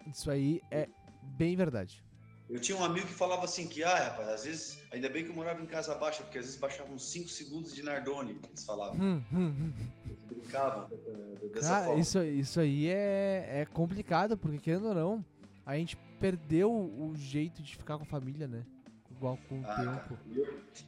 Isso 0.07 0.31
aí 0.31 0.62
é 0.72 0.89
bem 1.22 1.55
verdade. 1.55 2.03
Eu 2.50 2.60
tinha 2.60 2.75
um 2.75 2.84
amigo 2.84 3.05
que 3.05 3.13
falava 3.13 3.43
assim 3.43 3.67
que, 3.67 3.84
ah, 3.84 4.05
rapaz, 4.05 4.29
às 4.29 4.46
vezes, 4.46 4.81
ainda 4.91 5.10
bem 5.10 5.24
que 5.24 5.29
eu 5.29 5.36
morava 5.36 5.62
em 5.62 5.65
casa 5.67 5.93
baixa, 5.93 6.24
porque 6.24 6.39
às 6.39 6.46
vezes 6.46 6.60
baixava 6.60 6.91
uns 6.91 7.12
5 7.12 7.29
segundos 7.29 7.75
de 7.75 7.84
Nardone, 7.84 8.39
eles 8.48 8.65
falavam. 8.65 8.96
Hum, 9.00 9.24
hum, 9.31 9.55
hum. 9.60 9.74
Eles 10.05 10.19
brincavam 10.22 10.89
dessa 11.53 11.69
Cara, 11.69 11.86
forma. 11.86 12.01
isso, 12.01 12.24
isso 12.24 12.60
aí 12.60 12.88
é, 12.88 13.62
é 13.62 13.65
complicado, 13.65 14.38
porque 14.38 14.57
querendo 14.57 14.88
ou 14.88 14.96
não, 14.96 15.25
a 15.65 15.75
gente 15.75 15.98
perdeu 16.19 16.72
o 16.72 17.13
jeito 17.15 17.62
de 17.62 17.75
ficar 17.75 17.98
com 17.98 18.03
a 18.03 18.07
família, 18.07 18.48
né? 18.48 18.65
Igual 19.18 19.38
com 19.50 19.62
o 19.62 19.66
Ah, 19.66 19.76
tempo. 19.76 20.20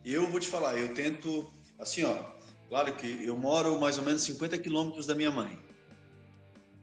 Eu, 0.06 0.24
eu 0.24 0.28
vou 0.30 0.40
te 0.40 0.48
falar, 0.48 0.78
eu 0.78 0.94
tento, 0.94 1.52
assim, 1.80 2.04
ó, 2.04 2.24
claro 2.68 2.96
que 2.96 3.26
eu 3.26 3.36
moro 3.36 3.80
mais 3.80 3.98
ou 3.98 4.06
menos 4.06 4.22
50 4.22 4.58
quilômetros 4.60 5.08
da 5.08 5.16
minha 5.16 5.32
mãe. 5.32 5.60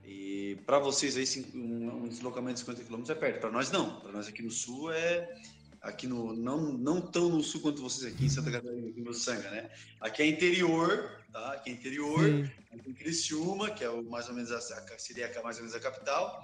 E 0.05 0.57
para 0.67 0.79
vocês 0.79 1.17
aí, 1.17 1.47
um, 1.55 2.05
um 2.05 2.09
deslocamento 2.09 2.55
de 2.55 2.61
50 2.61 2.85
quilômetros 2.85 3.17
é 3.17 3.19
perto. 3.19 3.41
Para 3.41 3.51
nós, 3.51 3.71
não. 3.71 4.01
Para 4.01 4.13
nós 4.13 4.27
aqui 4.27 4.43
no 4.43 4.51
sul 4.51 4.93
é. 4.93 5.35
Aqui 5.83 6.07
no. 6.07 6.35
Não, 6.35 6.73
não 6.73 7.01
tão 7.01 7.29
no 7.29 7.43
sul 7.43 7.61
quanto 7.61 7.83
vocês 7.83 8.13
aqui 8.13 8.27
em 8.27 8.29
Santa 8.29 8.51
Catarina, 8.51 8.89
aqui 8.89 9.01
no 9.01 9.15
Sanga, 9.15 9.51
né? 9.51 9.71
Aqui 10.01 10.23
é 10.23 10.27
interior, 10.27 11.23
tá? 11.33 11.53
Aqui 11.53 11.71
é 11.71 11.73
interior. 11.75 12.21
Sim. 12.21 12.51
Aqui 12.73 12.91
em 12.91 12.95
Criciúma, 12.95 13.71
que 13.71 13.85
é 13.85 13.91
o, 13.91 14.03
mais 14.05 14.29
ou 14.29 14.35
menos 14.35 14.51
a, 14.51 14.61
seria 14.99 15.31
mais 15.43 15.57
ou 15.57 15.63
menos 15.63 15.77
a 15.77 15.81
capital. 15.81 16.41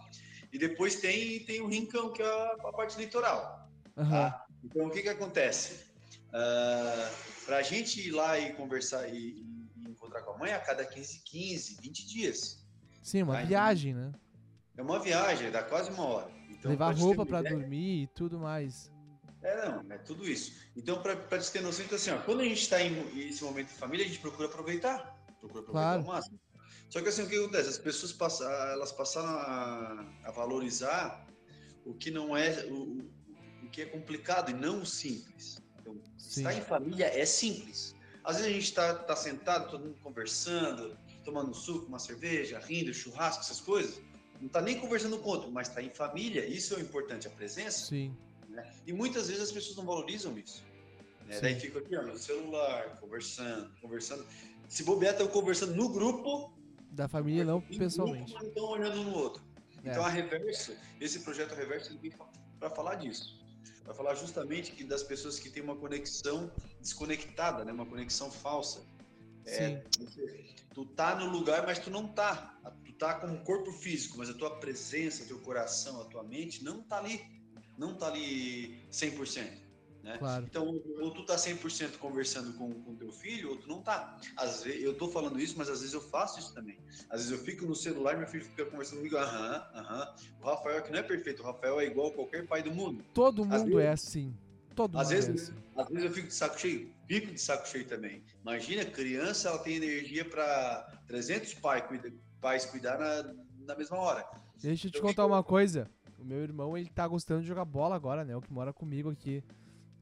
E 0.52 0.58
depois 0.58 0.96
tem, 0.96 1.44
tem 1.44 1.60
o 1.60 1.66
Rincão, 1.66 2.12
que 2.12 2.22
é 2.22 2.26
a, 2.26 2.56
a 2.64 2.72
parte 2.72 2.98
litoral. 2.98 3.68
Aham. 3.96 4.10
Tá? 4.10 4.46
Então, 4.64 4.86
o 4.86 4.90
que, 4.90 5.02
que 5.02 5.08
acontece? 5.08 5.80
Para 6.30 7.56
a 7.58 7.62
gente 7.62 8.00
ir 8.06 8.10
lá 8.12 8.38
e 8.38 8.52
conversar 8.54 9.08
e, 9.08 9.44
e 9.76 9.88
encontrar 9.90 10.22
com 10.22 10.32
a 10.32 10.38
mãe 10.38 10.52
a 10.52 10.58
cada 10.60 10.84
15, 10.84 11.22
15, 11.24 11.76
20 11.80 12.06
dias. 12.06 12.64
Sim, 13.02 13.22
uma 13.22 13.38
Aí- 13.38 13.46
viagem, 13.46 13.94
né? 13.94 14.12
É 14.76 14.82
uma 14.82 14.98
viagem, 14.98 15.50
dá 15.50 15.62
quase 15.62 15.90
uma 15.90 16.04
hora. 16.06 16.30
Então, 16.48 16.70
Levar 16.70 16.94
roupa 16.94 17.26
pra 17.26 17.40
ideia- 17.40 17.56
dormir 17.56 18.02
e 18.04 18.06
tudo 18.08 18.38
mais. 18.38 18.90
É, 19.42 19.68
não, 19.68 19.92
é 19.92 19.98
tudo 19.98 20.24
isso. 20.26 20.52
Então, 20.76 21.02
para 21.02 21.38
te 21.38 21.50
ter 21.50 21.60
noção, 21.60 21.84
então, 21.84 21.96
assim, 21.96 22.10
ó, 22.10 22.18
quando 22.22 22.40
a 22.40 22.44
gente 22.44 22.62
está 22.62 22.80
em 22.80 23.28
esse 23.28 23.42
momento 23.44 23.68
de 23.68 23.74
família, 23.74 24.06
a 24.06 24.08
gente 24.08 24.20
procura 24.20 24.46
aproveitar. 24.48 24.98
Procura 25.40 25.60
aproveitar 25.62 25.72
Claro. 25.72 26.00
ao 26.02 26.06
máximo. 26.06 26.40
Só 26.88 27.02
que 27.02 27.08
assim, 27.08 27.22
o 27.22 27.28
que 27.28 27.36
acontece? 27.36 27.68
As 27.68 27.78
pessoas 27.78 28.12
passa, 28.12 28.44
elas 28.72 28.92
passaram 28.92 29.28
a, 29.30 30.06
a 30.24 30.30
valorizar 30.30 31.26
o 31.84 31.92
que 31.94 32.10
não 32.10 32.36
é 32.36 32.64
o, 32.66 33.00
o 33.21 33.21
que 33.72 33.82
é 33.82 33.86
complicado 33.86 34.50
e 34.50 34.54
não 34.54 34.82
o 34.82 34.86
simples. 34.86 35.60
Então, 35.80 35.96
Sim. 36.18 36.40
estar 36.42 36.54
em 36.54 36.60
família 36.60 37.06
é 37.06 37.24
simples. 37.24 37.94
Às 38.22 38.36
vezes 38.36 38.50
a 38.50 38.54
gente 38.54 38.64
está 38.64 38.94
tá 38.94 39.16
sentado, 39.16 39.70
todo 39.70 39.84
mundo 39.84 39.96
conversando, 40.02 40.96
tomando 41.24 41.50
um 41.50 41.54
suco, 41.54 41.86
uma 41.86 41.98
cerveja, 41.98 42.60
rindo, 42.60 42.92
churrasco, 42.94 43.42
essas 43.42 43.60
coisas. 43.60 44.00
Não 44.40 44.46
está 44.46 44.60
nem 44.60 44.78
conversando 44.78 45.18
com 45.18 45.28
outro, 45.30 45.50
mas 45.50 45.68
está 45.68 45.82
em 45.82 45.90
família. 45.90 46.44
Isso 46.46 46.74
é 46.74 46.76
o 46.76 46.80
importante, 46.80 47.26
a 47.26 47.30
presença. 47.30 47.86
Sim. 47.86 48.14
né? 48.48 48.70
E 48.86 48.92
muitas 48.92 49.26
vezes 49.28 49.42
as 49.42 49.52
pessoas 49.52 49.76
não 49.76 49.84
valorizam 49.84 50.36
isso. 50.38 50.64
né? 51.26 51.40
Daí 51.40 51.58
fica 51.58 51.78
aqui 51.78 51.96
ó, 51.96 52.02
no 52.02 52.16
celular, 52.18 52.98
conversando, 53.00 53.70
conversando. 53.80 54.24
Se 54.68 54.84
bobear, 54.84 55.12
estão 55.14 55.26
conversando 55.28 55.74
no 55.74 55.88
grupo, 55.88 56.52
Da 56.90 57.08
família 57.08 57.44
não 57.44 57.60
pessoalmente. 57.60 58.32
grupo, 58.32 58.38
mas 58.38 58.48
estão 58.48 58.64
olhando 58.64 59.00
um 59.00 59.04
no 59.04 59.14
outro. 59.16 59.42
É. 59.84 59.90
Então 59.90 60.04
a 60.04 60.08
Reverso, 60.08 60.76
esse 61.00 61.20
projeto 61.20 61.54
Reverso, 61.54 61.90
ele 61.90 61.98
vem 61.98 62.12
para 62.58 62.70
falar 62.70 62.94
disso. 62.96 63.41
Para 63.84 63.94
falar 63.94 64.14
justamente 64.14 64.72
que 64.72 64.84
das 64.84 65.02
pessoas 65.02 65.38
que 65.38 65.50
têm 65.50 65.62
uma 65.62 65.76
conexão 65.76 66.50
desconectada, 66.80 67.64
né? 67.64 67.72
uma 67.72 67.86
conexão 67.86 68.30
falsa. 68.30 68.80
É, 69.44 69.82
tu 70.72 70.84
tá 70.86 71.16
no 71.16 71.28
lugar, 71.30 71.66
mas 71.66 71.78
tu 71.78 71.90
não 71.90 72.06
tá. 72.06 72.58
Tu 72.84 72.92
tá 72.92 73.14
com 73.14 73.26
o 73.26 73.44
corpo 73.44 73.72
físico, 73.72 74.18
mas 74.18 74.30
a 74.30 74.34
tua 74.34 74.58
presença, 74.60 75.24
teu 75.24 75.40
coração, 75.40 76.00
a 76.00 76.04
tua 76.04 76.22
mente 76.22 76.62
não 76.62 76.82
tá 76.82 76.98
ali. 76.98 77.20
Não 77.76 77.94
tá 77.94 78.06
ali 78.06 78.86
100%. 78.90 79.71
Né? 80.02 80.18
Claro. 80.18 80.46
Então, 80.48 80.66
ou 81.00 81.10
tu 81.14 81.24
tá 81.24 81.38
100% 81.38 81.98
conversando 81.98 82.52
com 82.54 82.70
o 82.70 82.96
teu 82.96 83.12
filho, 83.12 83.50
ou 83.50 83.56
tu 83.56 83.68
não 83.68 83.80
tá. 83.80 84.18
Às 84.36 84.64
vezes, 84.64 84.82
eu 84.82 84.94
tô 84.94 85.08
falando 85.08 85.38
isso, 85.38 85.56
mas 85.56 85.68
às 85.70 85.78
vezes 85.78 85.94
eu 85.94 86.00
faço 86.00 86.40
isso 86.40 86.52
também. 86.52 86.76
Às 87.08 87.24
vezes 87.24 87.30
eu 87.30 87.38
fico 87.44 87.64
no 87.64 87.74
celular, 87.74 88.16
meu 88.18 88.26
filho 88.26 88.44
fica 88.44 88.66
conversando 88.66 88.98
comigo, 88.98 89.16
aham, 89.16 89.64
aham. 89.74 90.14
O 90.40 90.44
Rafael 90.46 90.82
que 90.82 90.90
não 90.90 90.98
é 90.98 91.02
perfeito, 91.04 91.42
o 91.42 91.46
Rafael 91.46 91.78
é 91.80 91.84
igual 91.86 92.08
a 92.08 92.14
qualquer 92.14 92.46
pai 92.48 92.62
do 92.64 92.72
mundo. 92.72 93.04
Todo 93.14 93.42
Às 93.42 93.62
mundo 93.62 93.76
vezes- 93.76 93.84
é 93.84 93.88
assim. 93.90 94.36
Todo 94.74 94.98
Às 94.98 95.08
mundo 95.08 95.12
é 95.12 95.20
vezes, 95.26 95.50
assim. 95.50 95.58
às 95.76 95.88
vezes 95.88 96.04
eu 96.04 96.10
fico 96.12 96.26
de 96.28 96.34
saco 96.34 96.58
cheio, 96.58 96.94
fico 97.06 97.26
de 97.32 97.40
saco 97.40 97.68
cheio 97.68 97.86
também. 97.86 98.24
Imagina, 98.40 98.84
criança, 98.84 99.50
ela 99.50 99.58
tem 99.58 99.76
energia 99.76 100.24
para 100.24 100.82
300 101.06 101.54
pai, 101.54 101.86
cuida, 101.86 102.12
pais 102.40 102.66
cuidar 102.66 102.98
na, 102.98 103.34
na 103.66 103.76
mesma 103.76 103.98
hora. 103.98 104.26
Deixa 104.60 104.88
eu 104.88 104.90
te 104.90 104.96
Eu 104.96 105.02
contar 105.02 105.26
uma 105.26 105.44
coisa. 105.44 105.88
O 106.18 106.24
meu 106.24 106.38
irmão, 106.42 106.76
ele 106.76 106.88
tá 106.88 107.06
gostando 107.06 107.42
de 107.42 107.46
jogar 107.48 107.64
bola 107.64 107.94
agora, 107.96 108.24
né? 108.24 108.34
O 108.36 108.40
que 108.40 108.52
mora 108.52 108.72
comigo 108.72 109.10
aqui. 109.10 109.42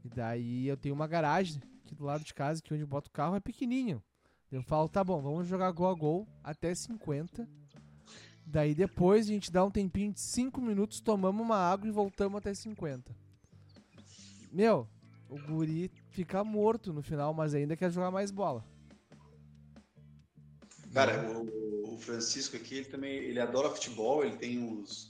E 0.04 0.08
daí 0.08 0.66
eu 0.66 0.76
tenho 0.76 0.94
uma 0.94 1.06
garagem 1.06 1.60
aqui 1.84 1.94
do 1.94 2.04
lado 2.04 2.24
de 2.24 2.34
casa, 2.34 2.62
que 2.62 2.72
onde 2.72 2.82
eu 2.82 2.86
boto 2.86 3.08
o 3.08 3.12
carro 3.12 3.36
é 3.36 3.40
pequenininho. 3.40 4.02
Eu 4.50 4.62
falo, 4.62 4.88
tá 4.88 5.04
bom, 5.04 5.20
vamos 5.20 5.46
jogar 5.46 5.70
gol 5.70 5.88
a 5.88 5.94
gol 5.94 6.28
até 6.42 6.74
50. 6.74 7.48
Daí 8.44 8.74
depois 8.74 9.26
a 9.26 9.28
gente 9.28 9.52
dá 9.52 9.64
um 9.64 9.70
tempinho 9.70 10.12
de 10.12 10.20
5 10.20 10.60
minutos, 10.60 11.00
tomamos 11.00 11.40
uma 11.40 11.56
água 11.56 11.86
e 11.86 11.92
voltamos 11.92 12.38
até 12.38 12.52
50. 12.52 13.14
Meu, 14.52 14.88
o 15.28 15.38
guri 15.38 15.90
fica 16.08 16.42
morto 16.42 16.92
no 16.92 17.02
final, 17.02 17.32
mas 17.32 17.54
ainda 17.54 17.76
quer 17.76 17.92
jogar 17.92 18.10
mais 18.10 18.32
bola. 18.32 18.64
Cara, 20.92 21.30
o, 21.30 21.94
o 21.94 21.98
Francisco 21.98 22.56
aqui, 22.56 22.76
ele 22.76 22.86
também, 22.86 23.12
ele 23.12 23.38
adora 23.38 23.70
futebol, 23.70 24.24
ele 24.24 24.36
tem 24.36 24.58
uns... 24.58 25.09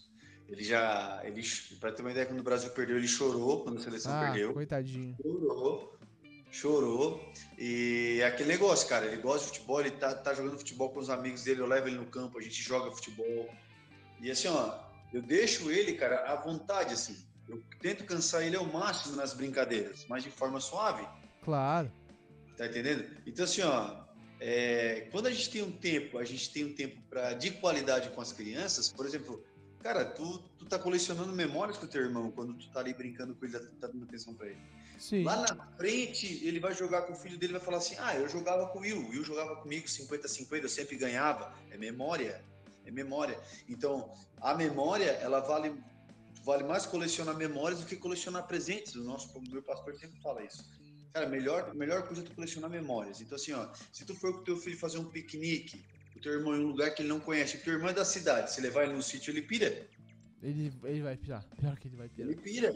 Ele 0.50 0.64
já, 0.64 1.20
ele, 1.24 1.42
pra 1.78 1.92
ter 1.92 2.02
uma 2.02 2.10
ideia, 2.10 2.26
quando 2.26 2.40
o 2.40 2.42
Brasil 2.42 2.70
perdeu, 2.70 2.96
ele 2.96 3.06
chorou 3.06 3.62
quando 3.62 3.78
a 3.78 3.80
seleção 3.82 4.12
Ah, 4.12 4.24
perdeu. 4.24 4.52
coitadinho. 4.52 5.16
Chorou, 5.22 5.96
chorou. 6.50 7.32
E 7.56 8.18
é 8.20 8.26
aquele 8.26 8.48
negócio, 8.48 8.88
cara. 8.88 9.06
Ele 9.06 9.22
gosta 9.22 9.46
de 9.46 9.52
futebol, 9.54 9.80
ele 9.80 9.92
tá, 9.92 10.12
tá 10.12 10.34
jogando 10.34 10.58
futebol 10.58 10.90
com 10.90 10.98
os 10.98 11.08
amigos 11.08 11.44
dele, 11.44 11.60
eu 11.60 11.66
levo 11.66 11.86
ele 11.86 11.96
no 11.98 12.06
campo, 12.06 12.36
a 12.38 12.42
gente 12.42 12.60
joga 12.62 12.90
futebol. 12.90 13.48
E 14.20 14.28
assim, 14.30 14.48
ó, 14.48 14.76
eu 15.12 15.22
deixo 15.22 15.70
ele, 15.70 15.92
cara, 15.94 16.30
à 16.32 16.34
vontade, 16.34 16.94
assim. 16.94 17.16
Eu 17.48 17.62
tento 17.80 18.04
cansar 18.04 18.42
ele 18.42 18.56
ao 18.56 18.64
máximo 18.66 19.16
nas 19.16 19.32
brincadeiras, 19.32 20.04
mas 20.08 20.24
de 20.24 20.30
forma 20.30 20.60
suave. 20.60 21.06
Claro. 21.44 21.90
Tá 22.56 22.66
entendendo? 22.66 23.08
Então, 23.26 23.44
assim, 23.44 23.62
ó, 23.62 24.04
é, 24.40 25.08
quando 25.12 25.26
a 25.26 25.30
gente 25.30 25.50
tem 25.50 25.62
um 25.62 25.70
tempo, 25.72 26.18
a 26.18 26.24
gente 26.24 26.50
tem 26.52 26.64
um 26.64 26.72
tempo 26.74 27.00
pra, 27.08 27.34
de 27.34 27.50
qualidade 27.52 28.10
com 28.10 28.20
as 28.20 28.32
crianças, 28.32 28.92
por 28.92 29.06
exemplo, 29.06 29.42
cara, 29.82 30.04
tu, 30.04 30.38
tu 30.58 30.66
tá 30.66 30.78
colecionando 30.78 31.32
memórias 31.32 31.76
com 31.76 31.86
o 31.86 31.88
teu 31.88 32.02
irmão 32.02 32.30
quando 32.30 32.54
tu 32.54 32.70
tá 32.70 32.80
ali 32.80 32.94
brincando 32.94 33.34
com 33.34 33.44
ele, 33.44 33.58
tá, 33.58 33.66
tá 33.80 33.86
dando 33.88 34.04
atenção 34.04 34.34
pra 34.34 34.46
ele. 34.46 34.60
Sim. 34.98 35.24
Lá 35.24 35.36
na 35.36 35.66
frente, 35.76 36.46
ele 36.46 36.60
vai 36.60 36.74
jogar 36.74 37.02
com 37.02 37.14
o 37.14 37.16
filho 37.16 37.38
dele 37.38 37.52
e 37.52 37.56
vai 37.56 37.64
falar 37.64 37.78
assim: 37.78 37.96
Ah, 37.98 38.14
eu 38.14 38.28
jogava 38.28 38.68
com 38.68 38.78
o 38.78 38.82
Will, 38.82 38.98
o 38.98 39.08
Will 39.08 39.24
jogava 39.24 39.56
comigo 39.56 39.86
50-50, 39.86 40.62
eu 40.62 40.68
sempre 40.68 40.96
ganhava. 40.96 41.54
É 41.70 41.78
memória. 41.78 42.44
É 42.84 42.90
memória. 42.90 43.40
Então, 43.68 44.12
a 44.40 44.54
memória, 44.54 45.10
ela 45.22 45.40
vale, 45.40 45.74
vale 46.44 46.64
mais 46.64 46.84
colecionar 46.84 47.34
memórias 47.34 47.80
do 47.80 47.86
que 47.86 47.96
colecionar 47.96 48.46
presentes. 48.46 48.94
O 48.94 49.02
nosso 49.02 49.36
o 49.36 49.42
meu 49.50 49.62
pastor 49.62 49.94
sempre 49.96 50.20
fala 50.20 50.44
isso. 50.44 50.62
Cara, 51.12 51.26
melhor, 51.26 51.74
melhor 51.74 52.06
coisa 52.06 52.22
é 52.22 52.24
tu 52.24 52.34
colecionar 52.34 52.70
memórias. 52.70 53.20
Então, 53.20 53.36
assim, 53.36 53.52
ó, 53.52 53.68
se 53.92 54.04
tu 54.04 54.14
for 54.14 54.34
com 54.34 54.40
o 54.40 54.44
teu 54.44 54.56
filho 54.56 54.78
fazer 54.78 54.98
um 54.98 55.04
piquenique, 55.06 55.84
o 56.20 56.22
teu 56.22 56.34
irmão 56.34 56.54
em 56.54 56.60
um 56.60 56.66
lugar 56.68 56.94
que 56.94 57.00
ele 57.00 57.08
não 57.08 57.18
conhece, 57.18 57.56
o 57.56 57.60
teu 57.60 57.72
irmão 57.72 57.88
é 57.88 57.94
da 57.94 58.04
cidade, 58.04 58.52
se 58.52 58.60
levar 58.60 58.84
ele 58.84 58.92
no 58.92 59.02
sítio, 59.02 59.30
ele 59.30 59.40
pira. 59.40 59.88
Ele, 60.42 60.70
ele 60.84 61.00
vai 61.00 61.16
pirar. 61.16 61.42
Pior 61.58 61.78
que 61.78 61.88
ele 61.88 61.96
vai 61.96 62.08
pirar. 62.10 62.30
Ele 62.30 62.40
pira. 62.40 62.68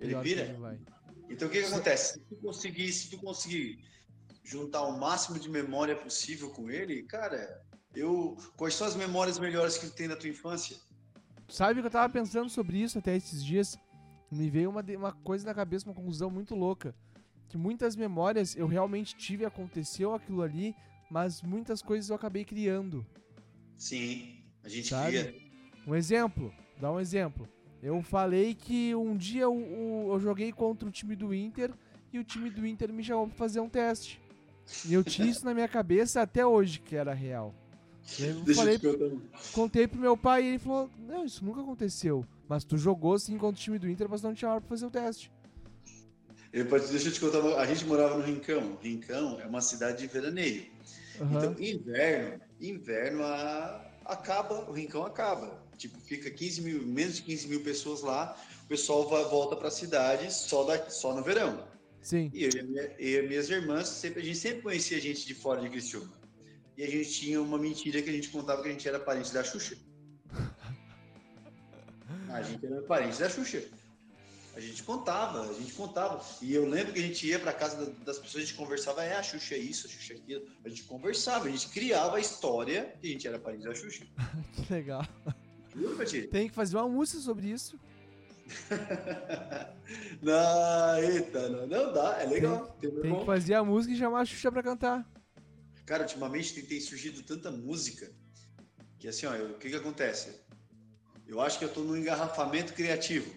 Ele 0.00 0.10
Pior 0.10 0.22
pira. 0.22 0.42
ele. 0.42 0.86
Então 1.30 1.46
o 1.46 1.50
que, 1.50 1.60
que 1.60 1.66
acontece? 1.66 2.14
Se 2.14 2.20
tu 2.20 2.36
conseguir, 2.36 2.92
se 2.92 3.10
tu 3.10 3.18
conseguir 3.18 3.78
juntar 4.42 4.82
o 4.82 4.98
máximo 4.98 5.38
de 5.38 5.48
memória 5.48 5.94
possível 5.94 6.50
com 6.50 6.70
ele, 6.70 7.04
cara, 7.04 7.62
eu. 7.94 8.36
Quais 8.56 8.74
são 8.74 8.86
as 8.86 8.96
memórias 8.96 9.38
melhores 9.38 9.78
que 9.78 9.86
tu 9.86 9.94
tem 9.94 10.08
da 10.08 10.16
tua 10.16 10.28
infância? 10.28 10.76
Sabe 11.48 11.80
que 11.80 11.86
eu 11.86 11.90
tava 11.90 12.12
pensando 12.12 12.50
sobre 12.50 12.78
isso 12.78 12.98
até 12.98 13.16
esses 13.16 13.44
dias? 13.44 13.78
Me 14.30 14.50
veio 14.50 14.70
uma, 14.70 14.82
uma 14.82 15.12
coisa 15.12 15.46
na 15.46 15.54
cabeça, 15.54 15.86
uma 15.86 15.94
conclusão 15.94 16.30
muito 16.30 16.54
louca. 16.54 16.94
Que 17.48 17.56
muitas 17.56 17.94
memórias 17.96 18.56
eu 18.56 18.66
realmente 18.66 19.16
tive, 19.16 19.44
aconteceu 19.44 20.14
aquilo 20.14 20.42
ali, 20.42 20.74
mas 21.10 21.42
muitas 21.42 21.80
coisas 21.82 22.10
eu 22.10 22.16
acabei 22.16 22.44
criando. 22.44 23.04
Sim, 23.76 24.42
a 24.62 24.68
gente 24.68 24.88
Sabe? 24.88 25.10
cria. 25.24 25.34
Um 25.86 25.94
exemplo, 25.94 26.52
dá 26.80 26.92
um 26.92 27.00
exemplo. 27.00 27.48
Eu 27.82 28.02
falei 28.02 28.54
que 28.54 28.94
um 28.94 29.16
dia 29.16 29.48
o- 29.48 30.06
o- 30.08 30.12
eu 30.14 30.20
joguei 30.20 30.52
contra 30.52 30.88
o 30.88 30.90
time 30.92 31.14
do 31.14 31.32
Inter 31.32 31.70
e 32.12 32.18
o 32.18 32.24
time 32.24 32.50
do 32.50 32.66
Inter 32.66 32.92
me 32.92 33.02
chamou 33.04 33.28
pra 33.28 33.36
fazer 33.36 33.60
um 33.60 33.68
teste. 33.68 34.20
E 34.84 34.92
eu 34.92 35.02
tinha 35.04 35.28
isso 35.28 35.44
na 35.44 35.54
minha 35.54 35.68
cabeça 35.68 36.20
até 36.20 36.44
hoje 36.44 36.80
que 36.80 36.94
era 36.96 37.14
real. 37.14 37.54
Eu 38.18 38.40
Deixa 38.40 38.60
falei, 38.60 38.78
eu 38.82 39.22
contei 39.52 39.86
pro 39.86 40.00
meu 40.00 40.16
pai 40.16 40.42
e 40.42 40.46
ele 40.48 40.58
falou: 40.58 40.90
Não, 40.98 41.24
isso 41.24 41.44
nunca 41.44 41.60
aconteceu. 41.60 42.24
Mas 42.48 42.64
tu 42.64 42.76
jogou 42.78 43.18
sim 43.18 43.36
contra 43.38 43.58
o 43.58 43.62
time 43.62 43.78
do 43.78 43.88
Inter, 43.88 44.08
mas 44.08 44.22
não 44.22 44.34
te 44.34 44.40
chamaram 44.40 44.60
pra 44.60 44.68
fazer 44.70 44.86
um 44.86 44.90
teste. 44.90 45.30
Eu, 46.52 46.64
deixa 46.64 47.08
eu 47.08 47.12
te 47.12 47.20
contar. 47.20 47.38
A 47.60 47.66
gente 47.66 47.84
morava 47.84 48.16
no 48.16 48.24
Rincão. 48.24 48.78
Rincão 48.82 49.38
é 49.40 49.46
uma 49.46 49.60
cidade 49.60 49.98
de 49.98 50.06
veraneio. 50.06 50.66
Aham. 51.20 51.36
Então, 51.36 51.56
inverno, 51.58 52.40
inverno 52.60 53.24
a- 53.24 53.90
acaba, 54.04 54.68
o 54.68 54.72
Rincão 54.72 55.04
acaba. 55.04 55.66
Tipo, 55.76 55.98
fica 56.00 56.30
15 56.30 56.60
mil, 56.62 56.82
menos 56.86 57.16
de 57.16 57.22
15 57.22 57.46
mil 57.48 57.62
pessoas 57.62 58.02
lá, 58.02 58.36
o 58.64 58.66
pessoal 58.68 59.08
vai, 59.08 59.22
volta 59.24 59.54
para 59.56 59.68
a 59.68 59.70
cidade 59.70 60.32
só, 60.32 60.64
da, 60.64 60.90
só 60.90 61.14
no 61.14 61.22
verão. 61.22 61.66
Sim. 62.00 62.30
E 62.34 62.44
eu 62.44 62.50
e, 62.50 62.62
minha- 62.62 62.94
eu 62.98 63.24
e 63.24 63.28
minhas 63.28 63.48
irmãs, 63.50 63.88
sempre, 63.88 64.20
a 64.22 64.24
gente 64.24 64.38
sempre 64.38 64.62
conhecia 64.62 65.00
gente 65.00 65.26
de 65.26 65.34
fora 65.34 65.60
de 65.60 65.68
Criciúma. 65.68 66.12
E 66.76 66.82
a 66.84 66.88
gente 66.90 67.10
tinha 67.10 67.40
uma 67.42 67.58
mentira 67.58 68.00
que 68.02 68.08
a 68.10 68.12
gente 68.12 68.28
contava 68.30 68.62
que 68.62 68.68
a 68.68 68.72
gente 68.72 68.88
era 68.88 68.98
parente 69.00 69.32
da 69.32 69.42
Xuxa. 69.44 69.76
A 72.30 72.42
gente 72.42 72.64
era 72.64 72.82
parente 72.82 73.18
da 73.18 73.28
Xuxa. 73.28 73.62
A 74.58 74.60
gente 74.60 74.82
contava, 74.82 75.48
a 75.48 75.52
gente 75.52 75.72
contava. 75.72 76.20
E 76.42 76.52
eu 76.52 76.68
lembro 76.68 76.92
que 76.92 76.98
a 76.98 77.02
gente 77.02 77.24
ia 77.28 77.38
para 77.38 77.52
casa 77.52 77.76
da- 77.86 77.92
das 78.04 78.18
pessoas, 78.18 78.42
a 78.42 78.46
gente 78.46 78.56
conversava, 78.56 79.04
é, 79.04 79.14
a 79.14 79.22
Xuxa 79.22 79.54
é 79.54 79.58
isso, 79.58 79.86
a 79.86 79.90
Xuxa 79.90 80.14
é 80.14 80.16
aquilo. 80.16 80.44
A 80.64 80.68
gente 80.68 80.82
conversava, 80.82 81.46
a 81.46 81.50
gente 81.50 81.68
criava 81.68 82.16
a 82.16 82.20
história 82.20 82.92
que 83.00 83.06
a 83.06 83.10
gente 83.12 83.28
era 83.28 83.38
parente 83.38 83.62
da 83.62 83.72
Xuxa. 83.72 84.04
Que 84.66 84.72
legal. 84.72 85.06
Juro 85.76 85.94
pra 85.94 86.04
ti. 86.04 86.22
Tem 86.22 86.48
que 86.48 86.54
fazer 86.56 86.76
uma 86.76 86.88
música 86.88 87.20
sobre 87.20 87.46
isso. 87.48 87.78
Não, 90.20 90.98
eita, 90.98 91.48
não, 91.48 91.66
não 91.66 91.92
dá, 91.92 92.20
é 92.20 92.26
legal. 92.26 92.74
entendeu? 92.78 93.02
Tem 93.02 93.18
que 93.18 93.24
fazer 93.26 93.54
a 93.54 93.62
música 93.64 93.94
e 93.94 93.96
chamar 93.96 94.20
a 94.20 94.24
Xuxa 94.24 94.50
pra 94.50 94.62
cantar. 94.62 95.08
Cara, 95.86 96.02
ultimamente 96.02 96.52
tem, 96.54 96.64
tem 96.64 96.80
surgido 96.80 97.22
tanta 97.22 97.50
música 97.50 98.10
que 98.98 99.06
assim, 99.08 99.26
ó, 99.26 99.34
o 99.36 99.54
que 99.58 99.70
que 99.70 99.76
acontece? 99.76 100.34
Eu 101.26 101.40
acho 101.40 101.58
que 101.58 101.64
eu 101.64 101.72
tô 101.72 101.80
num 101.80 101.96
engarrafamento 101.96 102.72
criativo. 102.74 103.32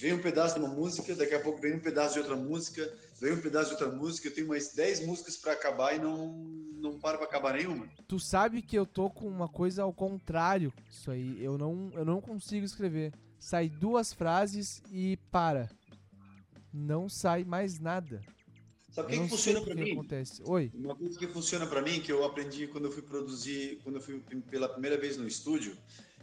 Vem 0.00 0.12
um 0.14 0.22
pedaço 0.22 0.54
de 0.54 0.60
uma 0.60 0.72
música, 0.74 1.14
daqui 1.14 1.34
a 1.34 1.40
pouco 1.40 1.60
vem 1.60 1.74
um 1.74 1.80
pedaço 1.80 2.14
de 2.14 2.20
outra 2.20 2.36
música, 2.36 2.92
vem 3.20 3.32
um 3.32 3.40
pedaço 3.40 3.66
de 3.66 3.82
outra 3.82 3.90
música, 3.90 4.28
eu 4.28 4.34
tenho 4.34 4.48
mais 4.48 4.72
10 4.74 5.06
músicas 5.06 5.36
pra 5.36 5.52
acabar 5.52 5.94
e 5.94 5.98
não, 5.98 6.28
não 6.74 6.98
paro 6.98 7.18
pra 7.18 7.26
acabar 7.26 7.54
nenhuma. 7.54 7.88
Tu 8.06 8.18
sabe 8.18 8.62
que 8.62 8.78
eu 8.78 8.86
tô 8.86 9.10
com 9.10 9.26
uma 9.26 9.48
coisa 9.48 9.82
ao 9.82 9.92
contrário. 9.92 10.72
Isso 10.90 11.10
aí, 11.10 11.42
eu 11.42 11.56
não, 11.58 11.90
eu 11.94 12.04
não 12.04 12.20
consigo 12.20 12.64
escrever. 12.64 13.12
Sai 13.38 13.68
duas 13.68 14.12
frases 14.12 14.82
e 14.90 15.16
para. 15.30 15.68
Não 16.72 17.08
sai 17.08 17.44
mais 17.44 17.78
nada. 17.78 18.20
Sabe 18.94 19.08
o 19.08 19.10
que, 19.10 19.24
que 19.24 19.28
funciona 19.28 19.60
que 19.60 19.74
mim? 19.74 19.92
acontece. 19.92 20.40
Oi. 20.44 20.70
Uma 20.72 20.94
coisa 20.94 21.18
que 21.18 21.26
funciona 21.26 21.66
pra 21.66 21.82
mim, 21.82 22.00
que 22.00 22.12
eu 22.12 22.24
aprendi 22.24 22.68
quando 22.68 22.84
eu 22.84 22.92
fui 22.92 23.02
produzir, 23.02 23.80
quando 23.82 23.96
eu 23.96 24.00
fui 24.00 24.22
pela 24.48 24.68
primeira 24.68 24.96
vez 24.96 25.16
no 25.16 25.26
estúdio, 25.26 25.76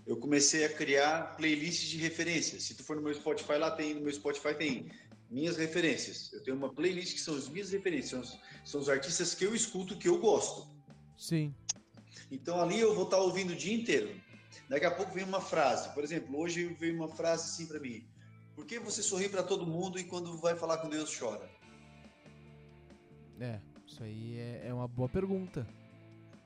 eu 0.05 0.17
comecei 0.17 0.65
a 0.65 0.69
criar 0.69 1.35
playlists 1.35 1.89
de 1.89 1.97
referências. 1.97 2.63
Se 2.63 2.75
tu 2.75 2.83
for 2.83 2.95
no 2.95 3.01
meu 3.01 3.13
Spotify, 3.13 3.53
lá 3.53 3.71
tem, 3.71 3.93
no 3.93 4.01
meu 4.01 4.13
Spotify 4.13 4.53
tem 4.55 4.91
minhas 5.29 5.57
referências. 5.57 6.31
Eu 6.33 6.43
tenho 6.43 6.57
uma 6.57 6.73
playlist 6.73 7.13
que 7.13 7.21
são 7.21 7.35
as 7.35 7.47
minhas 7.47 7.71
referências, 7.71 8.09
são 8.09 8.19
os, 8.19 8.39
são 8.69 8.81
os 8.81 8.89
artistas 8.89 9.33
que 9.33 9.45
eu 9.45 9.55
escuto, 9.55 9.97
que 9.97 10.09
eu 10.09 10.19
gosto. 10.19 10.67
Sim. 11.17 11.55
Então 12.29 12.59
ali 12.59 12.79
eu 12.79 12.93
vou 12.93 13.05
estar 13.05 13.17
ouvindo 13.17 13.53
o 13.53 13.55
dia 13.55 13.73
inteiro. 13.73 14.19
Daqui 14.67 14.85
a 14.85 14.91
pouco 14.91 15.13
vem 15.13 15.23
uma 15.23 15.41
frase. 15.41 15.93
Por 15.93 16.03
exemplo, 16.03 16.37
hoje 16.37 16.65
veio 16.79 16.95
uma 16.95 17.07
frase 17.07 17.43
assim 17.45 17.65
pra 17.65 17.79
mim. 17.79 18.05
Por 18.55 18.65
que 18.65 18.79
você 18.79 19.01
sorri 19.01 19.29
pra 19.29 19.43
todo 19.43 19.65
mundo 19.65 19.99
e 19.99 20.03
quando 20.03 20.37
vai 20.37 20.55
falar 20.55 20.79
com 20.79 20.89
Deus 20.89 21.17
chora? 21.17 21.49
É, 23.39 23.59
isso 23.87 24.03
aí 24.03 24.37
é, 24.37 24.67
é 24.67 24.73
uma 24.73 24.87
boa 24.87 25.09
pergunta. 25.09 25.65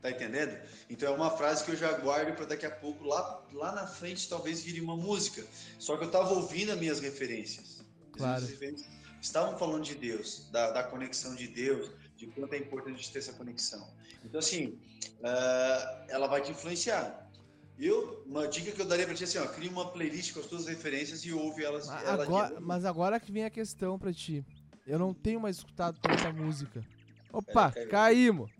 Tá 0.05 0.11
entendendo? 0.11 0.55
Então 0.87 1.11
é 1.11 1.15
uma 1.15 1.31
frase 1.31 1.63
que 1.65 1.71
eu 1.71 1.75
já 1.75 1.91
guardo 1.97 2.35
para 2.35 2.45
daqui 2.45 2.63
a 2.63 2.69
pouco, 2.69 3.03
lá, 3.05 3.43
lá 3.51 3.71
na 3.71 3.87
frente, 3.87 4.29
talvez 4.29 4.61
vire 4.61 4.79
uma 4.79 4.95
música. 4.95 5.43
Só 5.79 5.97
que 5.97 6.03
eu 6.03 6.11
tava 6.11 6.31
ouvindo 6.31 6.71
as 6.73 6.77
minhas 6.77 6.99
referências. 6.99 7.79
As 7.79 8.17
Claro. 8.17 8.41
minhas 8.43 8.49
referências 8.51 8.87
estavam 9.19 9.57
falando 9.57 9.83
de 9.83 9.95
Deus, 9.95 10.47
da, 10.51 10.69
da 10.69 10.83
conexão 10.83 11.33
de 11.33 11.47
Deus, 11.47 11.89
de 12.15 12.27
quanto 12.27 12.53
é 12.53 12.59
importante 12.59 13.11
ter 13.11 13.17
essa 13.17 13.33
conexão. 13.33 13.83
Então, 14.23 14.37
assim, 14.37 14.77
ah, 15.23 16.05
ela 16.09 16.27
vai 16.27 16.39
te 16.43 16.51
influenciar. 16.51 17.27
Eu, 17.79 18.21
uma 18.27 18.47
dica 18.47 18.71
que 18.73 18.79
eu 18.79 18.85
daria 18.85 19.07
para 19.07 19.15
ti 19.15 19.23
é 19.23 19.25
assim, 19.25 19.39
ó, 19.39 19.47
cria 19.47 19.71
uma 19.71 19.89
playlist 19.91 20.35
com 20.35 20.39
as 20.39 20.45
tuas 20.45 20.67
referências 20.67 21.25
e 21.25 21.33
ouve 21.33 21.63
elas. 21.63 21.89
A- 21.89 22.03
ela 22.03 22.23
Agora, 22.25 22.59
mas 22.61 22.85
agora 22.85 23.19
que 23.19 23.31
vem 23.31 23.43
a 23.43 23.49
questão 23.49 23.97
pra 23.97 24.13
ti. 24.13 24.45
Eu 24.85 24.99
não 24.99 25.15
tenho 25.15 25.39
mais 25.39 25.57
escutado 25.57 25.97
tanta 25.99 26.31
música. 26.31 26.85
Opa, 27.33 27.71
caímos. 27.89 28.51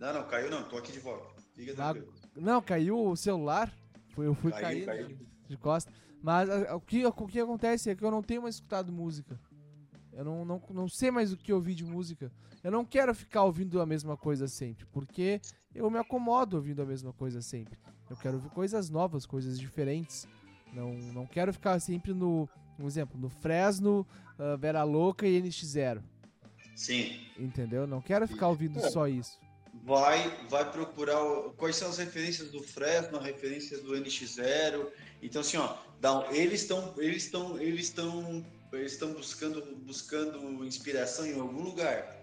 Não, 0.00 0.12
não, 0.14 0.26
caiu 0.26 0.50
não, 0.50 0.68
tô 0.68 0.78
aqui 0.78 0.90
de 0.90 0.98
volta. 0.98 1.40
Fica 1.54 1.74
tranquilo. 1.74 2.12
Não, 2.34 2.60
caiu 2.62 2.98
o 3.06 3.14
celular. 3.16 3.72
Eu 4.16 4.34
fui 4.34 4.50
Caiu, 4.50 4.62
cair 4.64 4.86
caiu. 4.86 5.06
De, 5.08 5.18
de 5.48 5.56
costa. 5.56 5.92
Mas 6.22 6.48
a- 6.50 6.74
o, 6.76 6.80
que, 6.80 7.04
o 7.06 7.12
que 7.12 7.38
acontece 7.40 7.90
é 7.90 7.94
que 7.94 8.04
eu 8.04 8.10
não 8.10 8.22
tenho 8.22 8.42
mais 8.42 8.56
escutado 8.56 8.90
música. 8.92 9.38
Eu 10.12 10.24
não, 10.24 10.44
não, 10.44 10.62
não 10.70 10.88
sei 10.88 11.10
mais 11.10 11.32
o 11.32 11.36
que 11.36 11.52
ouvir 11.52 11.74
de 11.74 11.84
música. 11.84 12.32
Eu 12.64 12.70
não 12.70 12.84
quero 12.84 13.14
ficar 13.14 13.44
ouvindo 13.44 13.80
a 13.80 13.86
mesma 13.86 14.16
coisa 14.16 14.46
sempre, 14.48 14.84
porque 14.92 15.40
eu 15.74 15.88
me 15.90 15.98
acomodo 15.98 16.56
ouvindo 16.56 16.82
a 16.82 16.84
mesma 16.86 17.12
coisa 17.12 17.40
sempre. 17.40 17.78
Eu 18.10 18.16
quero 18.16 18.36
ouvir 18.36 18.50
coisas 18.50 18.90
novas, 18.90 19.24
coisas 19.24 19.58
diferentes. 19.58 20.26
Não, 20.72 20.92
não 20.94 21.26
quero 21.26 21.52
ficar 21.52 21.78
sempre 21.80 22.12
no, 22.12 22.48
um 22.78 22.86
exemplo, 22.86 23.18
no 23.18 23.28
Fresno, 23.30 24.06
ah, 24.38 24.56
Vera 24.56 24.82
Louca 24.82 25.26
e 25.26 25.40
NX0. 25.40 26.02
Sim. 26.74 27.18
Entendeu? 27.38 27.86
Não 27.86 28.00
quero 28.02 28.26
ficar 28.28 28.48
ouvindo 28.48 28.78
É. 28.78 28.90
só 28.90 29.06
isso. 29.08 29.38
Vai 29.72 30.46
vai 30.46 30.70
procurar 30.70 31.22
o- 31.22 31.52
quais 31.52 31.76
são 31.76 31.88
as 31.88 31.98
referências 31.98 32.50
do 32.50 32.62
Fresno, 32.62 33.18
as 33.18 33.24
referências 33.24 33.82
do 33.82 33.94
NX0. 33.96 34.90
Então 35.22 35.40
assim, 35.40 35.56
ó, 35.56 35.76
dá 36.00 36.26
eles 36.32 36.62
estão 36.62 36.94
eles 36.98 37.24
estão 37.24 37.58
eles 37.60 37.86
estão 37.86 38.44
eles 38.72 38.92
estão 38.92 39.12
buscando 39.12 39.64
buscando 39.76 40.64
inspiração 40.64 41.26
em 41.26 41.38
algum 41.38 41.62
lugar. 41.62 42.16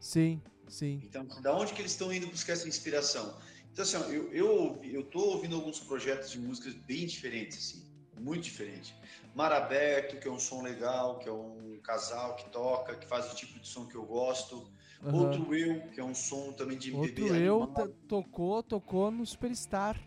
Sim, 0.00 0.40
sim. 0.68 1.00
Então, 1.04 1.26
da 1.42 1.54
onde 1.56 1.72
que 1.72 1.80
eles 1.82 1.92
estão 1.92 2.12
indo 2.12 2.26
buscar 2.28 2.52
essa 2.52 2.68
inspiração? 2.68 3.36
Então 3.72 3.82
assim, 3.84 3.96
ó, 3.96 4.04
eu 4.10 4.32
eu 4.32 4.80
eu 4.84 5.02
tô 5.04 5.20
ouvindo 5.20 5.56
alguns 5.56 5.80
projetos 5.80 6.30
de 6.30 6.38
músicas 6.38 6.74
bem 6.74 7.06
diferentes 7.06 7.58
assim, 7.58 7.86
muito 8.20 8.42
diferente. 8.44 8.94
Mar 9.34 9.52
Aberto, 9.52 10.18
que 10.20 10.26
é 10.26 10.30
um 10.30 10.38
som 10.38 10.62
legal, 10.62 11.18
que 11.18 11.28
é 11.28 11.32
um 11.32 11.78
casal 11.82 12.34
que 12.36 12.50
toca, 12.50 12.96
que 12.96 13.06
faz 13.06 13.32
o 13.32 13.36
tipo 13.36 13.58
de 13.60 13.68
som 13.68 13.86
que 13.86 13.94
eu 13.94 14.04
gosto. 14.04 14.68
Aham. 15.02 15.14
Outro 15.16 15.54
Eu, 15.54 15.80
que 15.90 16.00
é 16.00 16.04
um 16.04 16.14
som 16.14 16.52
também 16.52 16.76
de 16.76 16.90
MPB 16.92 17.22
Outro 17.22 17.36
eu 17.36 17.62
animal. 17.62 17.88
t- 17.88 17.94
tocou, 18.08 18.62
tocou 18.62 19.10
no 19.10 19.24
Superstar. 19.24 20.00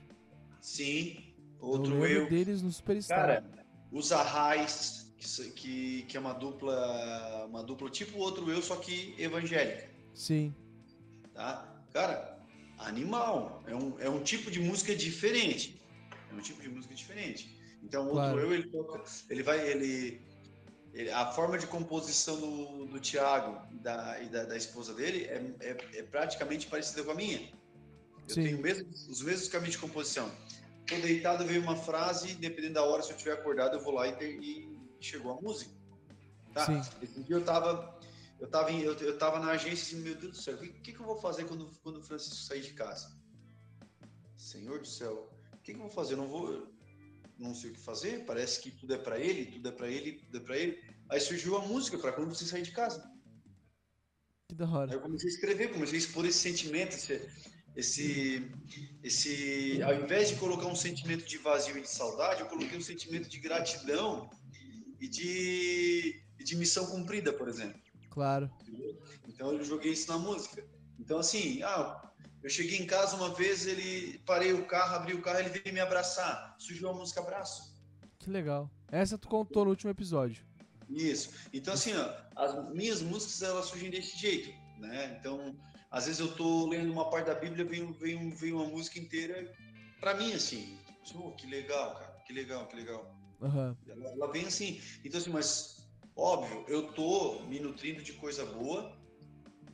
Sim, 0.59 1.33
eu 1.61 1.67
outro 1.67 2.05
eu. 2.05 2.29
deles 2.29 2.61
no 2.61 2.71
Superstar. 2.71 3.17
Cara, 3.19 3.65
os 3.91 4.11
Arrais, 4.11 5.11
que, 5.55 6.03
que, 6.03 6.17
é 6.17 6.19
uma 6.19 6.33
dupla, 6.33 7.45
uma 7.47 7.63
dupla 7.63 7.89
tipo 7.89 8.17
outro 8.19 8.51
eu, 8.51 8.61
só 8.61 8.75
que 8.75 9.15
evangélica, 9.17 9.89
Sim, 10.13 10.53
tá? 11.33 11.67
Cara, 11.93 12.37
animal, 12.77 13.63
é 13.67 13.75
um, 13.75 13.99
é 13.99 14.09
um 14.09 14.21
tipo 14.23 14.51
de 14.51 14.59
música 14.59 14.95
diferente. 14.95 15.81
É 16.29 16.33
um 16.33 16.39
tipo 16.39 16.61
de 16.61 16.69
música 16.69 16.93
diferente. 16.93 17.57
Então, 17.83 18.03
outro 18.03 18.15
Claro. 18.19 18.39
eu, 18.39 18.53
ele 18.53 18.69
toca, 18.69 19.03
ele 19.29 19.43
vai, 19.43 19.67
ele- 19.69 20.21
a 21.13 21.31
forma 21.31 21.57
de 21.57 21.65
composição 21.67 22.39
do, 22.39 22.85
do 22.85 22.99
Thiago 22.99 23.65
e, 23.73 23.79
da, 23.79 24.21
e 24.21 24.27
da, 24.29 24.43
da 24.43 24.57
esposa 24.57 24.93
dele 24.93 25.25
é, 25.25 25.55
é, 25.61 25.99
é 25.99 26.03
praticamente 26.03 26.67
parecida 26.67 27.03
com 27.03 27.11
a 27.11 27.15
minha. 27.15 27.39
Eu 28.27 28.35
Sim. 28.35 28.43
tenho 28.43 28.61
mesmo- 28.61 28.89
os 28.89 29.21
mesmos 29.21 29.47
caminhos 29.47 29.75
de 29.75 29.81
composição. 29.81 30.29
Tô 30.85 30.95
deitado, 30.95 31.45
veio 31.45 31.61
uma 31.61 31.75
frase, 31.77 32.33
dependendo 32.35 32.73
da 32.75 32.83
hora, 32.83 33.01
se 33.01 33.09
eu 33.11 33.15
estiver 33.15 33.33
acordado, 33.35 33.77
eu 33.77 33.83
vou 33.83 33.93
lá 33.93 34.07
e, 34.07 34.15
ter- 34.17 34.37
e 34.41 34.77
chegou 34.99 35.31
a 35.37 35.41
música. 35.41 35.71
Tá? 36.53 36.65
Sim. 36.65 36.81
Esse 37.01 37.23
dia 37.23 37.37
eu 37.37 37.45
tava, 37.45 37.97
eu 38.39 38.47
tava, 38.49 38.71
em- 38.71 38.81
eu, 38.81 38.93
eu 38.95 39.17
tava 39.17 39.39
na 39.39 39.51
agência 39.51 39.95
assim, 39.97 40.03
meu 40.03 40.15
Deus 40.15 40.31
do 40.33 40.37
céu, 40.43 40.55
o 40.55 40.57
que, 40.57 40.67
que, 40.69 40.91
que 40.93 40.99
eu 40.99 41.05
vou 41.05 41.17
fazer 41.17 41.45
quando, 41.45 41.71
quando 41.81 41.97
o 41.99 42.03
Francisco 42.03 42.35
sair 42.35 42.61
de 42.61 42.73
casa? 42.73 43.15
Senhor 44.35 44.79
do 44.79 44.87
céu, 44.87 45.29
o 45.53 45.57
que, 45.59 45.73
que 45.73 45.79
eu 45.79 45.83
vou 45.83 45.89
fazer? 45.89 46.13
Eu 46.13 46.17
não 46.17 46.27
vou, 46.27 46.67
não 47.41 47.53
sei 47.55 47.71
o 47.71 47.73
que 47.73 47.79
fazer, 47.79 48.25
parece 48.25 48.61
que 48.61 48.71
tudo 48.71 48.93
é 48.93 48.97
pra 48.97 49.19
ele, 49.19 49.45
tudo 49.47 49.67
é 49.67 49.71
pra 49.71 49.87
ele, 49.87 50.13
tudo 50.13 50.37
é 50.37 50.39
pra 50.39 50.57
ele. 50.57 50.81
Aí 51.09 51.19
surgiu 51.19 51.57
a 51.57 51.65
música 51.65 51.97
pra 51.97 52.11
quando 52.13 52.29
você 52.33 52.45
sair 52.45 52.61
de 52.61 52.71
casa. 52.71 53.03
que 54.47 54.55
da 54.55 54.65
Aí 54.65 54.71
hora. 54.73 54.93
eu 54.93 55.01
comecei 55.01 55.29
a 55.29 55.33
escrever, 55.33 55.71
comecei 55.73 55.95
a 55.97 55.99
expor 55.99 56.25
esse 56.25 56.39
sentimento, 56.39 56.93
esse, 56.95 57.21
esse, 57.75 58.51
esse, 59.03 59.81
ao 59.83 59.95
invés 59.95 60.29
de 60.29 60.35
colocar 60.35 60.67
um 60.67 60.75
sentimento 60.75 61.25
de 61.25 61.37
vazio 61.37 61.77
e 61.77 61.81
de 61.81 61.89
saudade, 61.89 62.41
eu 62.41 62.47
coloquei 62.47 62.77
um 62.77 62.81
sentimento 62.81 63.29
de 63.29 63.39
gratidão 63.39 64.29
e 64.99 65.07
de, 65.07 66.21
e 66.39 66.43
de 66.43 66.55
missão 66.55 66.85
cumprida, 66.87 67.33
por 67.33 67.47
exemplo. 67.47 67.79
Claro. 68.09 68.51
Então 69.27 69.53
eu 69.53 69.63
joguei 69.63 69.93
isso 69.93 70.09
na 70.11 70.17
música. 70.19 70.67
Então 70.99 71.17
assim, 71.17 71.63
ah, 71.63 72.10
eu 72.43 72.49
cheguei 72.49 72.79
em 72.79 72.85
casa 72.85 73.15
uma 73.15 73.33
vez, 73.33 73.67
ele 73.67 74.19
parei 74.25 74.53
o 74.53 74.65
carro, 74.65 74.95
abri 74.95 75.13
o 75.13 75.21
carro, 75.21 75.39
ele 75.39 75.49
veio 75.49 75.73
me 75.73 75.79
abraçar. 75.79 76.55
Surgiu 76.57 76.89
a 76.89 76.93
música 76.93 77.21
Abraço. 77.21 77.71
Que 78.17 78.29
legal. 78.29 78.69
Essa 78.91 79.17
tu 79.17 79.27
contou 79.27 79.63
no 79.63 79.71
último 79.71 79.91
episódio. 79.91 80.43
Isso. 80.89 81.31
Então, 81.53 81.73
assim, 81.73 81.93
ó, 81.95 82.13
as 82.35 82.73
minhas 82.73 83.01
músicas, 83.01 83.41
elas 83.41 83.65
surgem 83.65 83.89
desse 83.89 84.17
jeito, 84.17 84.49
né? 84.79 85.17
Então, 85.19 85.55
às 85.89 86.05
vezes 86.05 86.19
eu 86.19 86.35
tô 86.35 86.67
lendo 86.67 86.91
uma 86.91 87.09
parte 87.09 87.27
da 87.27 87.35
Bíblia, 87.35 87.63
vem, 87.63 87.91
vem, 87.93 88.29
vem 88.31 88.53
uma 88.53 88.65
música 88.65 88.99
inteira 88.99 89.51
para 89.99 90.15
mim, 90.15 90.33
assim. 90.33 90.77
Oh, 91.15 91.31
que 91.31 91.47
legal, 91.47 91.95
cara. 91.95 92.11
Que 92.25 92.33
legal, 92.33 92.67
que 92.67 92.75
legal. 92.75 93.15
Uhum. 93.39 93.75
Ela, 93.87 94.09
ela 94.09 94.31
vem 94.31 94.45
assim. 94.45 94.81
Então, 95.05 95.19
assim, 95.19 95.29
mas, 95.29 95.87
óbvio, 96.15 96.65
eu 96.67 96.91
tô 96.93 97.41
me 97.43 97.59
nutrindo 97.59 98.01
de 98.01 98.13
coisa 98.13 98.45
boa, 98.45 98.97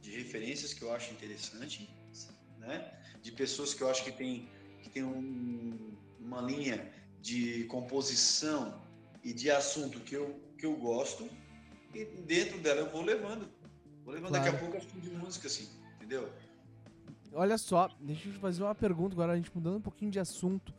de 0.01 0.11
referências 0.11 0.73
que 0.73 0.83
eu 0.83 0.93
acho 0.93 1.11
interessante, 1.13 1.89
né? 2.67 2.91
De 3.21 3.31
pessoas 3.31 3.73
que 3.73 3.81
eu 3.81 3.89
acho 3.89 4.03
que 4.03 4.11
tem, 4.11 4.49
que 4.81 4.89
tem 4.89 5.03
um, 5.03 5.95
uma 6.19 6.41
linha 6.41 6.91
de 7.21 7.63
composição 7.65 8.81
e 9.23 9.33
de 9.33 9.49
assunto 9.49 9.99
que 10.01 10.15
eu, 10.15 10.39
que 10.57 10.65
eu 10.65 10.75
gosto, 10.75 11.27
e 11.93 12.05
dentro 12.05 12.59
dela 12.59 12.81
eu 12.81 12.89
vou 12.91 13.01
levando. 13.01 13.49
Vou 14.03 14.13
levando 14.13 14.29
claro. 14.29 14.45
daqui 14.45 14.55
a 14.55 14.59
pouco 14.59 14.77
a 14.77 14.99
de 14.99 15.09
música, 15.09 15.47
assim, 15.47 15.67
entendeu? 15.95 16.31
Olha 17.33 17.57
só, 17.57 17.89
deixa 17.99 18.29
eu 18.29 18.33
te 18.33 18.39
fazer 18.39 18.63
uma 18.63 18.75
pergunta 18.75 19.13
agora, 19.13 19.33
a 19.33 19.35
gente 19.35 19.51
mudando 19.53 19.77
um 19.77 19.81
pouquinho 19.81 20.11
de 20.11 20.19
assunto. 20.19 20.73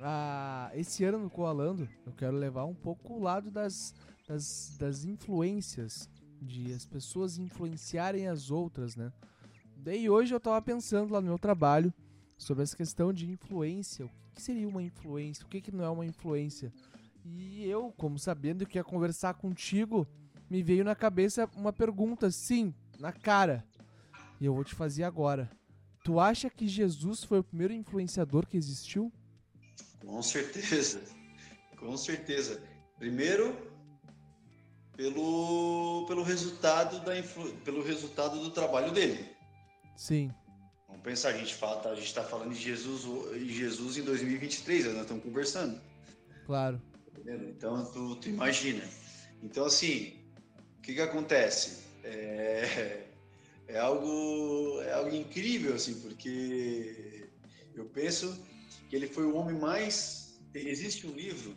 Ah, 0.00 0.70
esse 0.74 1.04
ano 1.04 1.18
no 1.18 1.30
Coalando, 1.30 1.88
eu 2.06 2.12
quero 2.12 2.36
levar 2.36 2.64
um 2.64 2.74
pouco 2.74 3.14
o 3.14 3.22
lado 3.22 3.50
das, 3.50 3.94
das, 4.26 4.76
das 4.78 5.04
influências, 5.04 6.08
de 6.40 6.72
as 6.72 6.84
pessoas 6.84 7.38
influenciarem 7.38 8.26
as 8.26 8.50
outras, 8.50 8.96
né? 8.96 9.12
Daí 9.82 10.08
hoje 10.08 10.32
eu 10.32 10.38
tava 10.38 10.62
pensando 10.62 11.12
lá 11.12 11.20
no 11.20 11.26
meu 11.26 11.38
trabalho 11.38 11.92
sobre 12.38 12.62
essa 12.62 12.76
questão 12.76 13.12
de 13.12 13.28
influência. 13.28 14.06
O 14.06 14.10
que 14.32 14.40
seria 14.40 14.68
uma 14.68 14.80
influência? 14.80 15.44
O 15.44 15.48
que, 15.48 15.60
que 15.60 15.72
não 15.72 15.84
é 15.84 15.90
uma 15.90 16.06
influência? 16.06 16.72
E 17.24 17.64
eu, 17.64 17.92
como 17.96 18.16
sabendo 18.16 18.64
que 18.64 18.78
ia 18.78 18.84
conversar 18.84 19.34
contigo, 19.34 20.06
me 20.48 20.62
veio 20.62 20.84
na 20.84 20.94
cabeça 20.94 21.50
uma 21.56 21.72
pergunta, 21.72 22.30
sim, 22.30 22.72
na 23.00 23.10
cara. 23.10 23.66
E 24.40 24.44
eu 24.44 24.54
vou 24.54 24.62
te 24.62 24.72
fazer 24.72 25.02
agora. 25.02 25.50
Tu 26.04 26.20
acha 26.20 26.48
que 26.48 26.68
Jesus 26.68 27.24
foi 27.24 27.40
o 27.40 27.44
primeiro 27.44 27.74
influenciador 27.74 28.46
que 28.46 28.56
existiu? 28.56 29.12
Com 29.98 30.22
certeza. 30.22 31.02
Com 31.76 31.96
certeza. 31.96 32.62
Primeiro, 33.00 33.56
pelo, 34.96 36.04
pelo 36.06 36.22
resultado 36.22 37.04
da 37.04 37.18
influ, 37.18 37.52
pelo 37.64 37.82
resultado 37.82 38.38
do 38.38 38.50
trabalho 38.52 38.92
dele. 38.92 39.41
Sim. 39.96 40.32
Vamos 40.88 41.02
pensar, 41.02 41.30
a 41.30 41.38
gente 41.38 41.54
fala, 41.54 41.90
a 41.90 41.94
gente 41.94 42.06
está 42.06 42.22
falando 42.22 42.52
de 42.52 42.60
Jesus, 42.60 43.02
Jesus 43.48 43.96
em 43.96 44.02
2023, 44.02 44.86
nós 44.86 45.02
estamos 45.02 45.22
conversando. 45.22 45.80
Claro. 46.46 46.80
Então 47.26 47.84
tu, 47.92 48.16
tu, 48.16 48.28
imagina. 48.28 48.84
Então 49.42 49.64
assim, 49.64 50.14
o 50.78 50.82
que 50.82 50.94
que 50.94 51.00
acontece? 51.00 51.84
É, 52.04 53.06
é 53.68 53.78
algo 53.78 54.80
é 54.82 54.92
algo 54.92 55.14
incrível 55.14 55.74
assim, 55.74 56.00
porque 56.00 57.28
eu 57.74 57.86
penso 57.86 58.44
que 58.88 58.96
ele 58.96 59.06
foi 59.06 59.24
o 59.24 59.36
homem 59.36 59.58
mais. 59.58 60.40
Existe 60.54 61.06
um 61.06 61.12
livro 61.12 61.56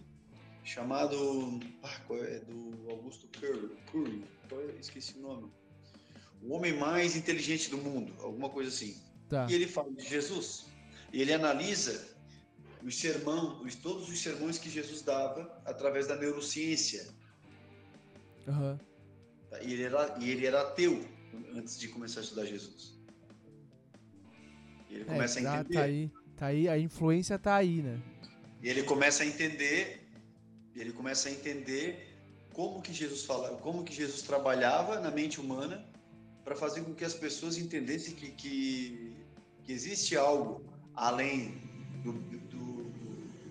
chamado 0.64 1.60
ah, 1.84 2.02
é 2.12 2.40
do 2.40 2.90
Augusto 2.90 3.28
Curry, 3.40 3.76
Curry, 3.92 4.24
é? 4.52 4.80
esqueci 4.80 5.18
o 5.18 5.22
nome. 5.22 5.52
O 6.42 6.54
homem 6.54 6.74
mais 6.74 7.16
inteligente 7.16 7.70
do 7.70 7.78
mundo, 7.78 8.14
alguma 8.20 8.50
coisa 8.50 8.70
assim. 8.70 9.02
Tá. 9.30 9.48
E 9.50 9.54
ele 9.54 9.68
fala 9.68 9.92
de 9.92 10.08
Jesus. 10.08 10.66
Ele 11.12 11.34
analisa 11.34 12.16
os 12.84 12.96
sermão, 12.98 13.64
os, 13.64 13.76
todos 13.76 14.10
os 14.10 14.20
sermões 14.20 14.60
que 14.60 14.70
Jesus 14.70 15.02
dava 15.02 15.62
através 15.66 16.08
da 16.08 16.16
neurociência. 16.16 17.08
Uhum. 18.48 18.78
E, 19.64 19.74
ele 19.74 19.84
era, 19.84 20.18
e 20.20 20.30
ele 20.30 20.46
era 20.46 20.62
ateu 20.62 21.04
antes 21.56 21.80
de 21.80 21.88
começar 21.88 22.20
a 22.20 22.24
estudar 22.24 22.46
Jesus. 22.46 22.94
E 24.90 24.96
ele 24.96 25.04
é, 25.04 25.06
começa 25.06 25.42
tá, 25.42 25.52
a 25.52 25.60
entender. 25.62 25.74
Tá 25.74 25.84
aí, 25.84 26.12
tá 26.38 26.46
aí, 26.48 26.70
a 26.70 26.78
influência 26.78 27.40
tá 27.40 27.56
aí, 27.56 27.82
né? 27.82 28.00
E 28.62 28.70
ele 28.70 28.84
começa 28.84 29.24
a 29.24 29.26
entender, 29.26 30.08
ele 30.76 30.92
começa 30.92 31.30
a 31.30 31.32
entender 31.32 32.16
como 32.54 32.82
que 32.82 32.94
Jesus 32.94 33.24
fala, 33.26 33.50
como 33.58 33.84
que 33.84 33.94
Jesus 33.94 34.22
trabalhava 34.22 35.00
na 35.00 35.10
mente 35.12 35.42
humana 35.42 35.86
para 36.46 36.56
fazer 36.56 36.84
com 36.84 36.94
que 36.94 37.04
as 37.04 37.14
pessoas 37.14 37.58
entendessem 37.58 38.16
que, 38.16 38.32
que, 38.32 39.14
que 39.66 39.74
existe 39.74 40.16
algo 40.16 40.64
além 40.94 41.60
do, 42.04 42.14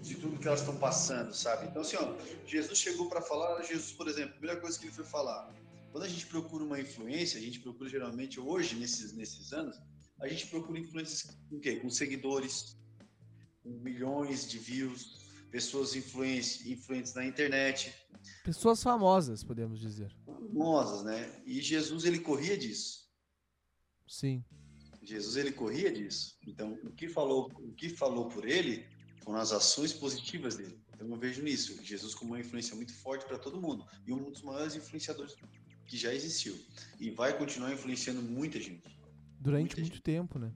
de 0.04 0.16
tudo 0.16 0.38
que 0.38 0.46
elas 0.46 0.60
estão 0.60 0.76
passando, 0.76 1.34
sabe? 1.34 1.66
Então, 1.66 1.80
assim, 1.80 1.96
ó, 1.96 2.14
Jesus 2.46 2.78
chegou 2.78 3.08
para 3.08 3.22
falar, 3.22 3.62
Jesus, 3.62 3.92
por 3.92 4.06
exemplo, 4.06 4.30
a 4.30 4.38
primeira 4.38 4.60
coisa 4.60 4.78
que 4.78 4.84
ele 4.84 4.92
foi 4.92 5.04
falar, 5.04 5.50
quando 5.90 6.04
a 6.04 6.08
gente 6.08 6.26
procura 6.26 6.62
uma 6.62 6.78
influência, 6.78 7.38
a 7.38 7.42
gente 7.42 7.60
procura 7.60 7.88
geralmente 7.88 8.38
hoje, 8.38 8.76
nesses, 8.76 9.14
nesses 9.14 9.52
anos, 9.52 9.80
a 10.20 10.28
gente 10.28 10.46
procura 10.48 10.78
influências 10.78 11.22
com 11.48 11.58
quê? 11.58 11.76
Com 11.76 11.88
seguidores, 11.88 12.76
com 13.62 13.70
milhões 13.70 14.46
de 14.46 14.58
views, 14.58 15.23
pessoas 15.54 15.94
influentes, 15.94 16.66
influentes 16.66 17.14
na 17.14 17.24
internet. 17.24 17.94
Pessoas 18.42 18.82
famosas, 18.82 19.44
podemos 19.44 19.78
dizer. 19.78 20.12
Famosas, 20.26 21.04
né? 21.04 21.40
E 21.46 21.62
Jesus, 21.62 22.04
ele 22.04 22.18
corria 22.18 22.58
disso. 22.58 23.08
Sim. 24.04 24.44
Jesus, 25.00 25.36
ele 25.36 25.52
corria 25.52 25.92
disso. 25.92 26.36
Então, 26.44 26.76
o 26.82 26.90
que 26.90 27.06
falou, 27.06 27.52
o 27.60 27.72
que 27.72 27.88
falou 27.88 28.28
por 28.28 28.48
ele 28.48 28.84
foram 29.22 29.38
as 29.38 29.52
ações 29.52 29.92
positivas 29.92 30.56
dele. 30.56 30.76
Então 30.92 31.08
eu 31.08 31.16
vejo 31.16 31.40
nisso, 31.40 31.80
Jesus 31.84 32.16
como 32.16 32.32
uma 32.32 32.40
influência 32.40 32.74
muito 32.74 32.92
forte 32.92 33.24
para 33.24 33.38
todo 33.38 33.60
mundo 33.60 33.86
e 34.06 34.12
um 34.12 34.30
dos 34.30 34.42
maiores 34.42 34.74
influenciadores 34.74 35.36
que 35.86 35.96
já 35.96 36.12
existiu 36.12 36.56
e 36.98 37.10
vai 37.10 37.36
continuar 37.36 37.72
influenciando 37.72 38.20
muita 38.22 38.60
gente. 38.60 38.98
Durante 39.40 39.60
muita 39.60 39.80
muito 39.80 39.94
gente. 39.94 40.02
tempo, 40.02 40.38
né? 40.38 40.52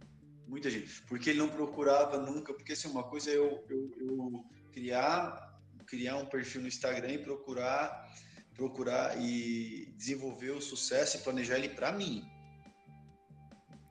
Muita 0.47 0.71
gente, 0.71 1.03
porque 1.03 1.31
ele 1.31 1.39
não 1.39 1.49
procurava 1.49 2.19
nunca, 2.19 2.55
porque 2.55 2.73
assim, 2.73 2.89
uma 2.89 3.05
coisa 3.05 3.31
é 3.31 3.37
eu, 3.37 3.65
eu, 3.69 3.91
eu 3.99 4.45
criar 4.73 5.49
criar 5.87 6.17
um 6.17 6.27
perfil 6.27 6.63
no 6.63 6.69
Instagram 6.69 7.13
e 7.13 7.19
procurar 7.19 8.09
procurar 8.55 9.17
e 9.23 9.87
desenvolver 9.97 10.51
o 10.51 10.61
sucesso 10.61 11.17
e 11.17 11.21
planejar 11.21 11.59
ele 11.59 11.69
para 11.69 11.93
mim. 11.93 12.29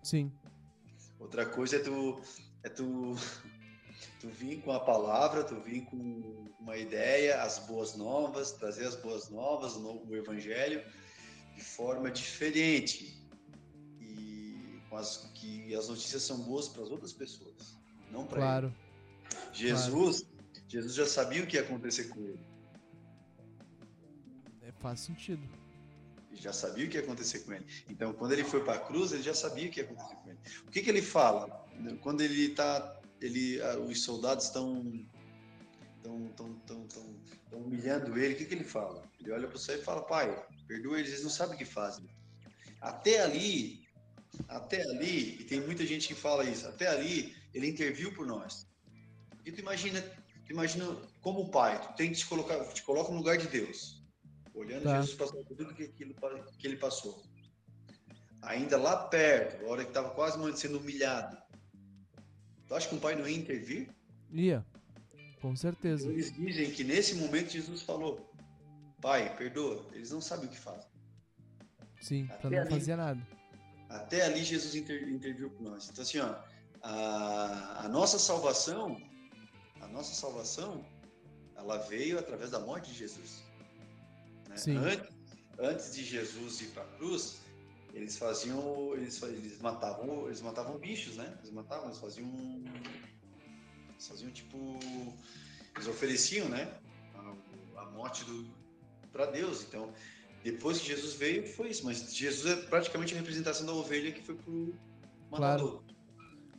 Sim. 0.04 0.32
Outra 1.20 1.46
coisa 1.46 1.78
é 1.78 1.80
tu 1.80 2.22
é 2.64 2.70
tu 2.70 3.16
tu 4.20 4.30
vir 4.30 4.62
com 4.62 4.72
a 4.72 4.80
palavra, 4.80 5.44
tu 5.44 5.60
vir 5.62 5.86
com 5.86 6.48
uma 6.60 6.76
ideia, 6.76 7.42
as 7.42 7.60
boas 7.60 7.96
novas, 7.96 8.52
trazer 8.52 8.86
as 8.86 8.96
boas 8.98 9.30
novas, 9.30 9.76
o 9.76 9.80
novo 9.80 10.16
evangelho 10.16 10.84
de 11.56 11.64
forma 11.64 12.12
diferente 12.12 13.26
e 14.02 14.82
com 14.90 14.98
as 14.98 15.18
que 15.34 15.74
as 15.74 15.88
notícias 15.88 16.24
são 16.24 16.40
boas 16.42 16.68
para 16.68 16.84
as 16.84 16.90
outras 16.90 17.14
pessoas, 17.14 17.78
não 18.12 18.28
para 18.28 18.40
claro. 18.40 18.68
ele. 18.68 19.54
Jesus, 19.54 20.22
claro. 20.22 20.37
Jesus 20.68 20.96
já 20.96 21.06
sabia 21.06 21.44
o 21.44 21.48
que 21.48 21.56
ia 21.56 21.64
acontecer 21.64 22.06
com 22.06 22.20
ele. 22.22 22.46
É, 24.62 24.72
faz 24.80 25.00
sentido. 25.00 25.42
Ele 26.30 26.42
já 26.42 26.54
sabia 26.54 26.86
o 26.86 26.90
que 26.90 26.98
ia 26.98 27.04
acontecer 27.04 27.40
com 27.40 27.54
ele. 27.54 27.66
Então, 27.90 28.14
quando 28.14 28.34
ele 28.34 28.44
foi 28.44 28.64
para 28.64 28.76
a 28.76 28.80
cruz, 28.80 29.12
ele 29.12 29.24
já 29.24 29.34
sabia 29.34 29.68
o 29.68 29.72
que 29.72 29.80
ia 29.80 29.86
acontecer 29.86 30.16
com 30.16 30.30
ele. 30.30 30.40
O 30.68 30.72
que, 30.72 30.82
que 30.82 30.90
ele 30.90 31.02
fala? 31.02 31.66
Quando 32.02 32.22
ele 32.22 32.48
está 32.48 32.98
ele, 33.22 33.62
ah, 33.62 33.78
os 33.80 34.04
soldados 34.04 34.46
estão 34.46 34.84
estão 35.98 36.28
tão, 36.36 36.54
tão, 36.60 36.88
tão, 36.88 37.14
tão, 37.50 37.60
humilhando 37.60 38.18
ele, 38.18 38.34
o 38.34 38.38
que, 38.38 38.46
que 38.46 38.54
ele 38.54 38.64
fala? 38.64 39.04
Ele 39.20 39.32
olha 39.32 39.48
para 39.48 39.58
você 39.58 39.76
e 39.76 39.82
fala, 39.82 40.04
pai, 40.04 40.46
perdoa 40.68 41.00
eles, 41.00 41.12
eles 41.12 41.24
não 41.24 41.30
sabem 41.30 41.56
o 41.56 41.58
que 41.58 41.66
fazem. 41.66 42.06
Até 42.80 43.22
ali, 43.22 43.86
até 44.48 44.82
ali, 44.82 45.42
e 45.42 45.44
tem 45.44 45.60
muita 45.60 45.86
gente 45.86 46.08
que 46.08 46.16
fala 46.16 46.46
isso, 46.46 46.68
até 46.68 46.88
ali 46.88 47.36
ele 47.54 47.68
interviu 47.68 48.14
por 48.14 48.26
nós. 48.26 48.68
E 49.46 49.52
tu 49.52 49.60
imagina, 49.60 50.04
imagina 50.50 50.86
como 51.22 51.50
pai, 51.50 51.80
tu 51.82 51.96
tem 51.96 52.12
que 52.12 52.18
te 52.18 52.26
colocar, 52.26 52.64
te 52.74 52.84
coloca 52.84 53.12
no 53.12 53.18
lugar 53.18 53.38
de 53.38 53.48
Deus, 53.48 54.04
olhando 54.54 54.84
tá. 54.84 55.02
Jesus 55.02 55.16
passar 55.16 55.38
tudo 55.46 55.74
que, 55.74 55.84
aquilo, 55.84 56.16
que 56.58 56.68
ele 56.68 56.78
passou. 56.78 57.22
Ainda 58.42 58.78
lá 58.78 59.08
perto, 59.08 59.66
a 59.66 59.70
hora 59.70 59.84
que 59.84 59.90
estava 59.90 60.12
quase 60.12 60.38
sendo 60.58 60.80
humilhado, 60.80 61.38
Tu 62.68 62.76
acha 62.76 62.90
que 62.90 62.96
um 62.96 63.00
pai 63.00 63.16
não 63.16 63.28
ia 63.28 63.38
intervir? 63.38 63.90
Ia, 64.32 64.66
com 65.42 65.56
certeza. 65.56 66.10
Eles 66.10 66.34
dizem 66.34 66.70
que 66.72 66.84
nesse 66.84 67.16
momento 67.16 67.52
Jesus 67.52 67.82
falou: 67.82 68.30
Pai, 69.02 69.36
perdoa, 69.38 69.86
eles 69.94 70.12
não 70.12 70.20
sabem 70.20 70.48
o 70.48 70.50
que 70.50 70.60
fazem. 70.60 70.90
Sim, 72.02 72.28
para 72.42 72.50
não 72.50 72.60
ali, 72.60 72.70
fazer 72.70 72.96
nada. 72.98 73.26
Até 73.90 74.26
ali 74.26 74.44
Jesus 74.44 74.76
inter, 74.76 75.08
interviu 75.08 75.50
por 75.50 75.62
nós. 75.62 75.90
Então, 75.90 76.04
assim, 76.04 76.20
ó, 76.20 76.36
a, 76.84 77.86
a 77.86 77.90
nossa 77.90 78.20
salvação, 78.20 78.98
a 79.88 79.94
nossa 79.94 80.14
salvação, 80.14 80.86
ela 81.56 81.78
veio 81.78 82.20
através 82.20 82.52
da 82.52 82.60
morte 82.60 82.92
de 82.92 82.98
Jesus. 82.98 83.44
Né? 84.48 84.56
Antes, 84.78 85.16
antes 85.60 85.96
de 85.96 86.04
Jesus 86.04 86.62
ir 86.62 86.68
para 86.68 86.84
a 86.84 86.88
cruz, 86.98 87.42
eles 87.94 88.18
faziam, 88.18 88.94
eles, 88.94 89.22
eles 89.24 89.60
matavam, 89.60 90.28
eles 90.28 90.42
matavam 90.42 90.78
bichos, 90.78 91.16
né? 91.16 91.36
Eles 91.40 91.52
matavam, 91.52 91.86
eles 91.86 91.98
faziam, 91.98 92.28
eles 93.90 94.08
faziam 94.08 94.32
tipo, 94.32 94.80
eles 95.76 95.88
ofereciam, 95.88 96.48
né? 96.50 96.72
A, 97.16 97.82
a 97.82 97.86
morte 97.92 98.24
do 98.26 98.48
para 99.12 99.26
Deus. 99.26 99.64
Então, 99.64 99.92
depois 100.44 100.80
que 100.80 100.88
Jesus 100.88 101.16
veio, 101.16 101.48
foi 101.48 101.70
isso. 101.70 101.84
Mas 101.86 102.16
Jesus 102.16 102.46
é 102.46 102.62
praticamente 102.68 103.14
a 103.16 103.18
representação 103.18 103.66
da 103.66 103.74
ovelha 103.74 104.12
que 104.12 104.22
foi 104.22 104.36
pro 104.36 104.76
matador. 105.32 105.82
Claro. 105.82 105.84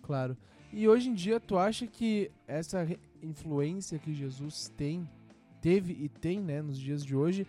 claro. 0.03 0.37
E 0.73 0.89
hoje 0.89 1.09
em 1.09 1.15
dia, 1.15 1.41
tu 1.41 1.57
acha 1.57 1.87
que 1.87 2.31
essa 2.47 2.87
influência 3.23 3.99
que 3.99 4.13
Jesus 4.13 4.73
tem, 4.77 5.09
teve 5.61 5.93
e 5.93 6.09
tem, 6.09 6.41
né, 6.41 6.63
nos 6.63 6.79
dias 6.79 7.05
de 7.05 7.17
hoje, 7.17 7.47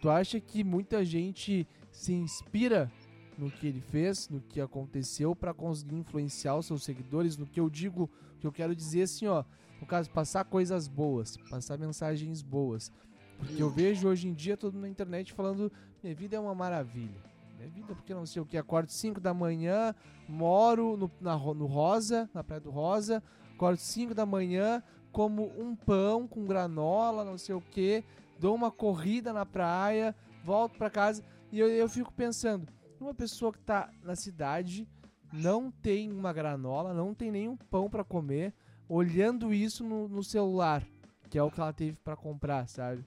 tu 0.00 0.08
acha 0.08 0.40
que 0.40 0.64
muita 0.64 1.04
gente 1.04 1.66
se 1.90 2.12
inspira 2.12 2.90
no 3.36 3.50
que 3.50 3.66
ele 3.66 3.80
fez, 3.80 4.28
no 4.28 4.40
que 4.40 4.60
aconteceu 4.60 5.34
para 5.34 5.54
conseguir 5.54 5.96
influenciar 5.96 6.56
os 6.56 6.66
seus 6.66 6.84
seguidores, 6.84 7.36
no 7.36 7.46
que 7.46 7.58
eu 7.58 7.70
digo, 7.70 8.10
que 8.38 8.46
eu 8.46 8.52
quero 8.52 8.74
dizer 8.74 9.02
assim, 9.02 9.26
ó, 9.26 9.44
no 9.80 9.86
caso 9.86 10.10
passar 10.10 10.44
coisas 10.44 10.86
boas, 10.86 11.36
passar 11.48 11.78
mensagens 11.78 12.42
boas. 12.42 12.92
Porque 13.38 13.62
eu 13.62 13.70
vejo 13.70 14.06
hoje 14.06 14.28
em 14.28 14.34
dia 14.34 14.56
todo 14.56 14.74
mundo 14.74 14.82
na 14.82 14.88
internet 14.88 15.32
falando: 15.32 15.72
minha 16.02 16.14
vida 16.14 16.36
é 16.36 16.40
uma 16.40 16.54
maravilha. 16.54 17.30
Minha 17.56 17.68
vida, 17.68 17.94
porque 17.94 18.12
não 18.12 18.26
sei 18.26 18.40
o 18.40 18.46
que, 18.46 18.56
acordo 18.56 18.90
5 18.90 19.20
da 19.20 19.32
manhã, 19.32 19.94
moro 20.28 20.96
no, 20.96 21.10
na, 21.20 21.36
no 21.36 21.66
Rosa, 21.66 22.28
na 22.32 22.44
Praia 22.44 22.60
do 22.60 22.70
Rosa, 22.70 23.22
acordo 23.54 23.78
5 23.78 24.14
da 24.14 24.24
manhã, 24.24 24.82
como 25.12 25.52
um 25.60 25.74
pão 25.74 26.26
com 26.26 26.44
granola, 26.44 27.24
não 27.24 27.38
sei 27.38 27.54
o 27.54 27.60
que, 27.60 28.04
dou 28.38 28.54
uma 28.54 28.70
corrida 28.70 29.32
na 29.32 29.44
praia, 29.44 30.14
volto 30.44 30.78
para 30.78 30.90
casa 30.90 31.24
e 31.52 31.58
eu, 31.58 31.68
eu 31.68 31.88
fico 31.88 32.12
pensando: 32.12 32.66
uma 33.00 33.14
pessoa 33.14 33.52
que 33.52 33.60
tá 33.60 33.90
na 34.02 34.14
cidade, 34.14 34.86
não 35.32 35.70
tem 35.70 36.12
uma 36.12 36.32
granola, 36.32 36.94
não 36.94 37.14
tem 37.14 37.30
nenhum 37.30 37.56
pão 37.56 37.88
para 37.88 38.04
comer, 38.04 38.54
olhando 38.88 39.52
isso 39.52 39.84
no, 39.84 40.08
no 40.08 40.22
celular, 40.22 40.86
que 41.28 41.38
é 41.38 41.42
o 41.42 41.50
que 41.50 41.60
ela 41.60 41.72
teve 41.72 41.96
para 41.96 42.16
comprar, 42.16 42.68
sabe? 42.68 43.04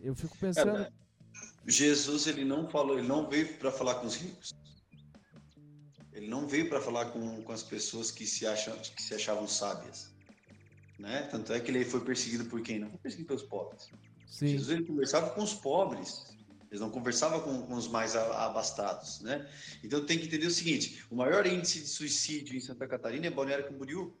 Eu 0.00 0.14
fico 0.14 0.36
pensando. 0.38 0.82
É, 0.82 0.92
Jesus 1.66 2.26
ele 2.26 2.44
não 2.44 2.68
falou, 2.68 2.98
ele 2.98 3.08
não 3.08 3.28
veio 3.28 3.56
para 3.58 3.72
falar 3.72 3.96
com 3.96 4.06
os 4.06 4.16
ricos. 4.16 4.54
Ele 6.12 6.28
não 6.28 6.46
veio 6.46 6.68
para 6.68 6.80
falar 6.80 7.06
com, 7.06 7.42
com 7.42 7.52
as 7.52 7.62
pessoas 7.62 8.10
que 8.10 8.24
se 8.24 8.46
acham 8.46 8.76
que 8.78 9.02
se 9.02 9.14
achavam 9.14 9.48
sábias, 9.48 10.13
né? 10.98 11.22
Tanto 11.30 11.52
é 11.52 11.60
que 11.60 11.70
ele 11.70 11.84
foi 11.84 12.00
perseguido 12.00 12.44
por 12.46 12.60
quem? 12.62 12.78
Não 12.78 12.90
foi 12.90 12.98
perseguido 12.98 13.28
pelos 13.28 13.42
pobres. 13.42 13.88
Sim. 14.26 14.48
Jesus 14.48 14.70
ele 14.70 14.84
conversava 14.84 15.30
com 15.30 15.42
os 15.42 15.54
pobres. 15.54 16.34
Eles 16.70 16.80
não 16.80 16.90
conversavam 16.90 17.40
com, 17.40 17.62
com, 17.66 17.74
os 17.74 17.86
mais 17.86 18.16
abastados, 18.16 19.20
né? 19.20 19.48
Então 19.82 20.04
tem 20.04 20.18
que 20.18 20.26
entender 20.26 20.46
o 20.46 20.50
seguinte: 20.50 21.04
o 21.08 21.14
maior 21.14 21.46
índice 21.46 21.80
de 21.80 21.86
suicídio 21.86 22.56
em 22.56 22.60
Santa 22.60 22.86
Catarina 22.88 23.26
é 23.26 23.30
Balneário 23.30 23.68
Camboriú, 23.68 24.12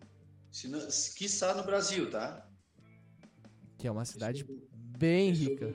se 0.52 0.68
não, 0.68 0.78
quiçá 1.16 1.52
no 1.54 1.64
Brasil, 1.64 2.08
tá? 2.10 2.48
Que 3.76 3.88
é 3.88 3.90
uma 3.90 4.04
cidade 4.04 4.46
Bem 4.96 5.30
pessoas, 5.32 5.48
rica. 5.48 5.74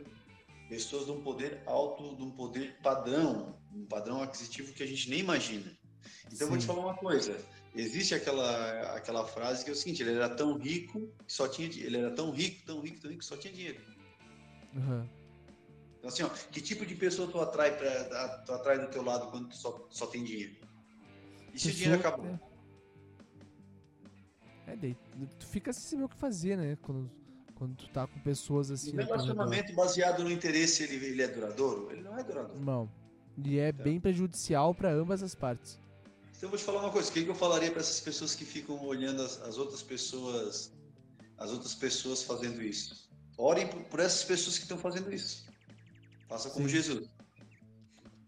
Pessoas 0.69 1.05
de 1.05 1.11
um 1.11 1.21
poder 1.21 1.61
alto, 1.65 2.15
de 2.15 2.23
um 2.23 2.31
poder 2.31 2.77
padrão, 2.81 3.59
um 3.73 3.85
padrão 3.85 4.23
aquisitivo 4.23 4.71
que 4.71 4.81
a 4.81 4.87
gente 4.87 5.09
nem 5.09 5.19
imagina. 5.19 5.77
Então, 6.27 6.47
Sim. 6.47 6.53
vou 6.53 6.57
te 6.57 6.65
falar 6.65 6.79
uma 6.79 6.95
coisa. 6.95 7.37
Existe 7.75 8.15
aquela, 8.15 8.95
aquela 8.95 9.25
frase 9.25 9.63
que 9.63 9.69
é 9.69 9.73
o 9.73 9.75
seguinte: 9.75 10.01
ele 10.01 10.15
era 10.15 10.29
tão 10.29 10.57
rico 10.57 11.11
que 11.25 11.31
só 11.31 11.47
tinha 11.47 11.67
ele 11.67 11.97
era 11.97 12.11
tão 12.11 12.31
rico, 12.31 12.65
tão 12.65 12.79
rico, 12.81 12.99
tão 12.99 13.09
rico 13.09 13.19
que 13.19 13.25
só 13.25 13.37
tinha 13.37 13.53
dinheiro. 13.53 13.79
Uhum. 14.75 15.07
Então, 15.97 16.09
assim, 16.09 16.23
ó, 16.23 16.29
que 16.29 16.61
tipo 16.61 16.85
de 16.85 16.95
pessoa 16.95 17.29
tu 17.29 17.39
atrai, 17.39 17.77
pra, 17.77 18.39
tu 18.45 18.53
atrai 18.53 18.79
do 18.79 18.87
teu 18.87 19.03
lado 19.03 19.29
quando 19.31 19.49
tu 19.49 19.57
só, 19.57 19.85
só 19.89 20.07
tem 20.07 20.23
dinheiro? 20.23 20.55
E 21.53 21.59
se 21.59 21.69
o 21.69 21.71
dinheiro 21.71 21.99
acabou? 21.99 22.39
É, 24.65 24.73
é 24.73 24.95
tu 25.37 25.45
fica 25.47 25.73
sem 25.73 25.83
saber 25.83 26.03
o 26.03 26.09
que 26.09 26.15
fazer, 26.15 26.55
né? 26.57 26.77
Quando 26.81 27.11
quando 27.59 27.75
tu 27.75 27.89
tá 27.89 28.07
com 28.07 28.17
pessoas 28.21 28.71
assim. 28.71 28.93
O 28.93 28.95
relacionamento 28.95 29.73
baseado 29.75 30.23
no 30.23 30.31
interesse, 30.31 30.81
ele, 30.83 31.05
ele 31.07 31.21
é 31.21 31.27
duradouro? 31.27 31.91
Ele 31.91 32.01
não 32.01 32.17
é 32.17 32.23
duradouro. 32.23 32.63
Não. 32.63 32.89
E 33.37 33.59
é 33.59 33.67
então. 33.67 33.83
bem 33.83 33.99
prejudicial 33.99 34.73
para 34.73 34.89
ambas 34.89 35.21
as 35.21 35.35
partes. 35.35 35.77
Então 36.39 36.47
eu 36.47 36.51
vou 36.51 36.57
te 36.57 36.63
falar 36.63 36.79
uma 36.79 36.89
coisa, 36.89 37.09
o 37.09 37.11
que, 37.11 37.27
eu 37.27 37.35
falaria 37.35 37.69
para 37.69 37.81
essas 37.81 37.99
pessoas 37.99 38.33
que 38.33 38.45
ficam 38.45 38.81
olhando 38.85 39.21
as, 39.21 39.41
as, 39.41 39.57
outras 39.57 39.83
pessoas, 39.83 40.71
as 41.37 41.51
outras 41.51 41.75
pessoas 41.75 42.23
fazendo 42.23 42.63
isso? 42.63 43.09
Orem 43.37 43.67
por, 43.67 43.83
por 43.83 43.99
essas 43.99 44.23
pessoas 44.23 44.55
que 44.55 44.63
estão 44.63 44.77
fazendo 44.77 45.13
isso. 45.13 45.45
Faça 46.29 46.49
como 46.49 46.65
Sim. 46.69 46.75
Jesus. 46.75 47.09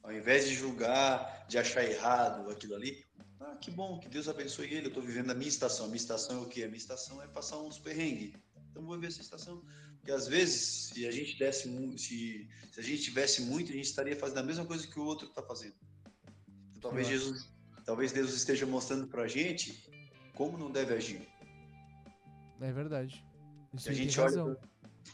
Ao 0.04 0.12
invés 0.12 0.46
de 0.46 0.56
julgar, 0.56 1.46
de 1.48 1.58
achar 1.58 1.86
errado 1.86 2.52
aquilo 2.52 2.76
ali, 2.76 3.02
ah, 3.40 3.56
que 3.56 3.72
bom, 3.72 3.98
que 3.98 4.10
Deus 4.10 4.28
abençoe 4.28 4.66
ele. 4.66 4.88
Eu 4.88 4.90
estou 4.90 5.02
vivendo 5.02 5.32
a 5.32 5.34
minha 5.34 5.48
estação. 5.48 5.86
A 5.86 5.88
minha 5.88 5.96
estação 5.96 6.40
é 6.40 6.42
o 6.42 6.48
quê? 6.48 6.64
A 6.64 6.68
minha 6.68 6.78
estação 6.78 7.24
é 7.24 7.28
passar 7.28 7.60
uns 7.60 7.80
perrengues. 7.80 8.34
Então 8.72 8.84
vou 8.84 9.00
ver 9.00 9.08
essa 9.08 9.22
estação. 9.22 9.64
Porque 9.96 10.12
às 10.12 10.28
vezes, 10.28 10.90
se 10.94 11.08
a 11.08 11.12
gente 11.12 11.40
desse, 11.40 11.70
se, 11.98 12.50
se 12.74 12.78
a 12.78 12.84
gente 12.84 13.04
tivesse 13.04 13.44
muito, 13.44 13.72
a 13.72 13.76
gente 13.76 13.86
estaria 13.86 14.18
fazendo 14.18 14.40
a 14.40 14.44
mesma 14.44 14.66
coisa 14.66 14.86
que 14.86 15.00
o 15.00 15.06
outro 15.06 15.30
está 15.30 15.42
fazendo. 15.42 15.76
Então, 16.72 16.82
talvez 16.90 17.08
Jesus, 17.08 17.50
talvez 17.92 18.14
Deus 18.14 18.34
esteja 18.34 18.66
mostrando 18.66 19.06
para 19.06 19.24
a 19.24 19.28
gente 19.28 19.84
como 20.34 20.58
não 20.58 20.72
deve 20.72 20.94
agir. 20.94 21.28
É 22.62 22.72
verdade. 22.72 23.22
Isso 23.74 23.84
que 23.84 23.90
a 23.90 23.94
gente 23.94 24.18
olha, 24.18 24.58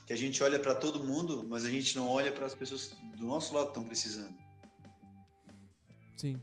que 0.06 0.14
a 0.14 0.16
gente 0.16 0.44
olha 0.44 0.60
para 0.60 0.76
todo 0.76 1.04
mundo, 1.04 1.44
mas 1.50 1.66
a 1.66 1.72
gente 1.72 1.96
não 1.96 2.08
olha 2.08 2.32
para 2.32 2.46
as 2.46 2.54
pessoas 2.54 2.96
do 3.18 3.26
nosso 3.26 3.56
lado 3.56 3.66
que 3.66 3.72
estão 3.72 3.84
precisando. 3.84 4.38
Sim. 6.18 6.40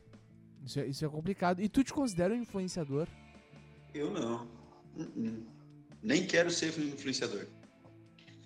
Isso 0.64 0.80
é, 0.80 0.86
isso 0.88 1.04
é 1.04 1.08
complicado. 1.08 1.62
E 1.62 1.68
tu 1.68 1.84
te 1.84 1.92
considera 1.92 2.34
um 2.34 2.38
influenciador? 2.38 3.06
Eu 3.94 4.10
não. 4.10 4.44
Uh 4.96 5.04
-uh. 5.04 5.46
Nem 6.02 6.26
quero 6.26 6.50
ser 6.50 6.76
influenciador. 6.80 7.46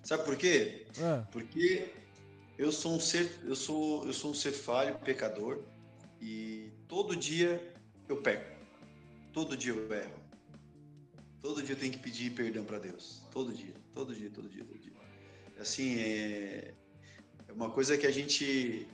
Sabe 0.03 0.23
por 0.25 0.37
quê? 0.37 0.85
É. 0.99 1.25
Porque 1.31 1.91
eu 2.55 2.71
sou 2.71 2.97
um 2.97 2.99
ser, 2.99 3.35
eu 3.43 3.55
sou, 3.55 4.05
eu 4.05 4.13
sou 4.13 4.29
um 4.29 4.35
ser 4.35 4.51
falho, 4.51 4.99
pecador, 4.99 5.63
e 6.21 6.71
todo 6.87 7.15
dia 7.15 7.78
eu 8.09 8.17
peco. 8.17 8.59
Todo 9.31 9.55
dia 9.55 9.73
eu 9.73 9.93
erro. 9.93 10.19
Todo 11.41 11.63
dia 11.63 11.75
eu 11.75 11.79
tenho 11.79 11.93
que 11.93 11.99
pedir 11.99 12.31
perdão 12.31 12.65
para 12.65 12.79
Deus. 12.79 13.21
Todo 13.31 13.53
dia, 13.53 13.73
todo 13.93 14.13
dia, 14.13 14.29
todo 14.29 14.49
dia, 14.49 14.65
todo 14.65 14.79
dia. 14.79 14.91
Assim, 15.59 15.99
é, 15.99 16.73
é 17.47 17.53
uma 17.53 17.69
coisa 17.69 17.97
que 17.97 18.07
a 18.07 18.11
gente 18.11 18.87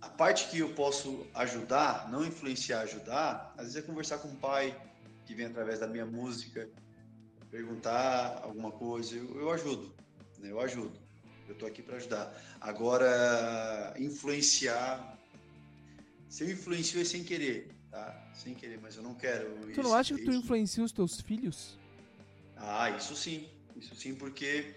a 0.00 0.08
parte 0.08 0.48
que 0.48 0.60
eu 0.60 0.72
posso 0.74 1.26
ajudar, 1.34 2.08
não 2.10 2.24
influenciar, 2.24 2.80
ajudar, 2.82 3.52
às 3.56 3.64
vezes 3.64 3.76
é 3.76 3.82
conversar 3.82 4.18
com 4.18 4.28
o 4.28 4.36
pai, 4.36 4.76
que 5.26 5.34
vem 5.34 5.46
através 5.46 5.80
da 5.80 5.88
minha 5.88 6.06
música, 6.06 6.68
perguntar 7.50 8.40
alguma 8.42 8.70
coisa, 8.70 9.16
eu, 9.16 9.40
eu 9.40 9.50
ajudo, 9.50 9.92
né? 10.38 10.50
eu 10.50 10.60
ajudo. 10.60 10.98
Eu 11.48 11.54
estou 11.54 11.66
aqui 11.66 11.82
para 11.82 11.96
ajudar. 11.96 12.32
Agora, 12.60 13.94
influenciar, 13.98 15.17
se 16.28 16.44
eu 16.44 16.50
influencio 16.50 17.00
é 17.00 17.04
sem 17.04 17.24
querer, 17.24 17.68
tá? 17.90 18.30
Sem 18.34 18.54
querer, 18.54 18.78
mas 18.80 18.96
eu 18.96 19.02
não 19.02 19.14
quero. 19.14 19.72
Tu 19.72 19.82
não 19.82 19.94
acha 19.94 20.14
que 20.14 20.24
tu 20.24 20.32
influencia 20.32 20.84
os 20.84 20.92
teus 20.92 21.20
filhos? 21.20 21.78
Ah, 22.56 22.90
isso 22.90 23.14
sim, 23.16 23.48
isso 23.76 23.94
sim, 23.94 24.14
porque 24.14 24.74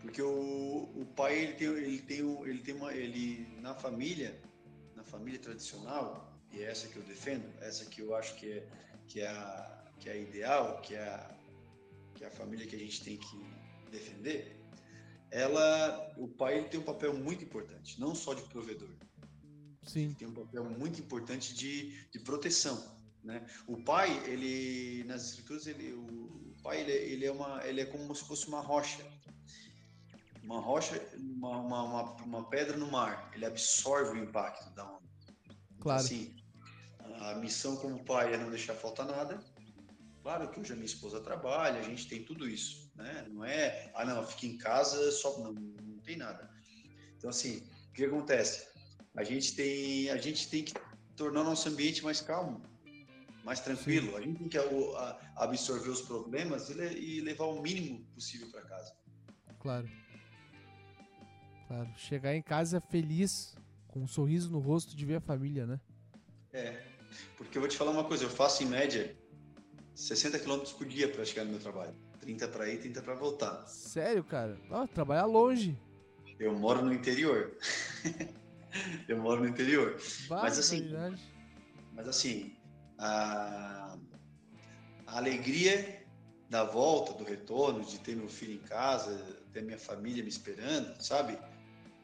porque 0.00 0.20
o, 0.20 0.90
o 0.96 1.06
pai 1.16 1.38
ele 1.38 1.52
tem 1.54 1.68
ele 1.68 1.98
tem 2.00 2.18
ele 2.18 2.58
tem 2.58 2.74
uma 2.74 2.92
ele 2.92 3.46
na 3.60 3.74
família 3.74 4.40
na 4.96 5.04
família 5.04 5.38
tradicional 5.38 6.36
e 6.52 6.60
é 6.60 6.64
essa 6.64 6.88
que 6.88 6.96
eu 6.96 7.02
defendo, 7.04 7.44
essa 7.60 7.84
que 7.86 8.00
eu 8.00 8.14
acho 8.14 8.34
que 8.36 8.52
é 8.52 8.68
que 9.08 9.20
é 9.20 9.28
a 9.28 9.82
que 10.02 10.08
é 10.08 10.20
ideal, 10.20 10.80
que 10.82 10.96
é 10.96 11.02
a, 11.02 11.30
que 12.14 12.24
é 12.24 12.26
a 12.26 12.30
família 12.30 12.66
que 12.66 12.74
a 12.74 12.78
gente 12.78 13.04
tem 13.04 13.16
que 13.16 13.40
defender, 13.90 14.56
ela, 15.30 16.12
o 16.18 16.26
pai 16.26 16.68
tem 16.68 16.80
um 16.80 16.82
papel 16.82 17.14
muito 17.14 17.44
importante, 17.44 18.00
não 18.00 18.14
só 18.14 18.34
de 18.34 18.42
provedor. 18.42 18.90
Sim. 19.84 20.14
Tem 20.14 20.28
um 20.28 20.34
papel 20.34 20.64
muito 20.64 21.00
importante 21.00 21.54
de, 21.54 22.08
de 22.10 22.18
proteção, 22.20 22.96
né? 23.22 23.44
O 23.66 23.82
pai, 23.82 24.10
ele 24.26 25.04
nas 25.04 25.24
escrituras, 25.30 25.66
ele, 25.66 25.92
o, 25.92 26.04
o 26.04 26.54
pai, 26.62 26.80
ele, 26.80 26.92
ele, 26.92 27.26
é 27.26 27.32
uma, 27.32 27.66
ele 27.66 27.80
é 27.80 27.86
como 27.86 28.14
se 28.14 28.24
fosse 28.24 28.46
uma 28.46 28.60
rocha, 28.60 29.04
uma 30.42 30.60
rocha, 30.60 31.00
uma, 31.16 31.58
uma, 31.58 31.82
uma, 31.82 32.12
uma 32.22 32.48
pedra 32.48 32.76
no 32.76 32.90
mar. 32.90 33.30
Ele 33.34 33.44
absorve 33.44 34.18
o 34.18 34.22
impacto 34.22 34.72
da 34.74 34.84
onda. 34.84 35.02
Claro. 35.80 36.00
Assim, 36.00 36.34
a 37.20 37.34
missão 37.34 37.76
como 37.76 38.04
pai 38.04 38.34
é 38.34 38.38
não 38.38 38.50
deixar 38.50 38.74
faltar 38.74 39.06
nada 39.06 39.42
Claro 40.22 40.48
que 40.50 40.60
hoje 40.60 40.72
a 40.72 40.76
minha 40.76 40.86
esposa 40.86 41.20
trabalha, 41.20 41.80
a 41.80 41.82
gente 41.82 42.08
tem 42.08 42.22
tudo 42.22 42.48
isso, 42.48 42.88
né? 42.94 43.26
Não 43.28 43.44
é, 43.44 43.90
ah, 43.92 44.04
não, 44.04 44.24
fica 44.24 44.46
em 44.46 44.56
casa, 44.56 45.10
só 45.10 45.36
não, 45.40 45.52
não 45.52 45.98
tem 45.98 46.16
nada. 46.16 46.48
Então, 47.16 47.28
assim, 47.28 47.68
o 47.88 47.92
que 47.92 48.04
acontece? 48.04 48.68
A 49.14 49.24
gente 49.24 49.54
tem, 49.54 50.10
a 50.10 50.16
gente 50.16 50.48
tem 50.48 50.64
que 50.64 50.72
tornar 51.14 51.42
o 51.42 51.44
nosso 51.44 51.68
ambiente 51.68 52.02
mais 52.02 52.20
calmo, 52.20 52.62
mais 53.44 53.60
tranquilo. 53.60 54.12
Sim. 54.12 54.16
A 54.16 54.20
gente 54.20 54.38
tem 54.38 54.48
que 54.48 54.58
absorver 55.36 55.90
os 55.90 56.00
problemas 56.02 56.70
e 56.70 57.20
levar 57.20 57.44
o 57.44 57.60
mínimo 57.60 58.04
possível 58.14 58.50
para 58.50 58.62
casa. 58.62 58.94
Claro. 59.60 59.88
Claro. 61.68 61.88
Chegar 61.96 62.34
em 62.34 62.42
casa 62.42 62.80
feliz, 62.80 63.54
com 63.88 64.00
um 64.00 64.06
sorriso 64.06 64.50
no 64.50 64.58
rosto 64.58 64.96
de 64.96 65.04
ver 65.04 65.16
a 65.16 65.20
família, 65.20 65.66
né? 65.66 65.80
É. 66.52 66.82
Porque 67.36 67.58
eu 67.58 67.62
vou 67.62 67.68
te 67.68 67.76
falar 67.76 67.90
uma 67.90 68.04
coisa, 68.04 68.24
eu 68.24 68.30
faço 68.30 68.62
em 68.62 68.66
média 68.66 69.14
60 69.94 70.38
km 70.38 70.62
por 70.78 70.86
dia 70.86 71.08
para 71.08 71.24
chegar 71.24 71.44
no 71.44 71.50
meu 71.50 71.60
trabalho. 71.60 71.94
30 72.20 72.48
para 72.48 72.68
ir, 72.68 72.78
30 72.78 73.02
para 73.02 73.14
voltar. 73.14 73.66
Sério, 73.66 74.24
cara? 74.24 74.58
Ah, 74.70 74.86
trabalhar 74.86 75.26
longe. 75.26 75.78
Eu 76.38 76.56
moro 76.58 76.82
no 76.82 76.92
interior. 76.92 77.56
eu 79.08 79.18
moro 79.18 79.42
no 79.42 79.48
interior. 79.48 79.96
mas 80.28 80.58
assim, 80.58 80.90
mas 81.92 82.08
assim, 82.08 82.56
a, 82.98 83.96
a 85.06 85.16
alegria 85.16 86.04
da 86.48 86.64
volta, 86.64 87.14
do 87.14 87.24
retorno, 87.24 87.84
de 87.84 87.98
ter 88.00 88.14
meu 88.14 88.28
filho 88.28 88.54
em 88.54 88.66
casa, 88.66 89.16
ter 89.52 89.62
minha 89.62 89.78
família 89.78 90.22
me 90.22 90.28
esperando, 90.28 91.00
sabe? 91.02 91.38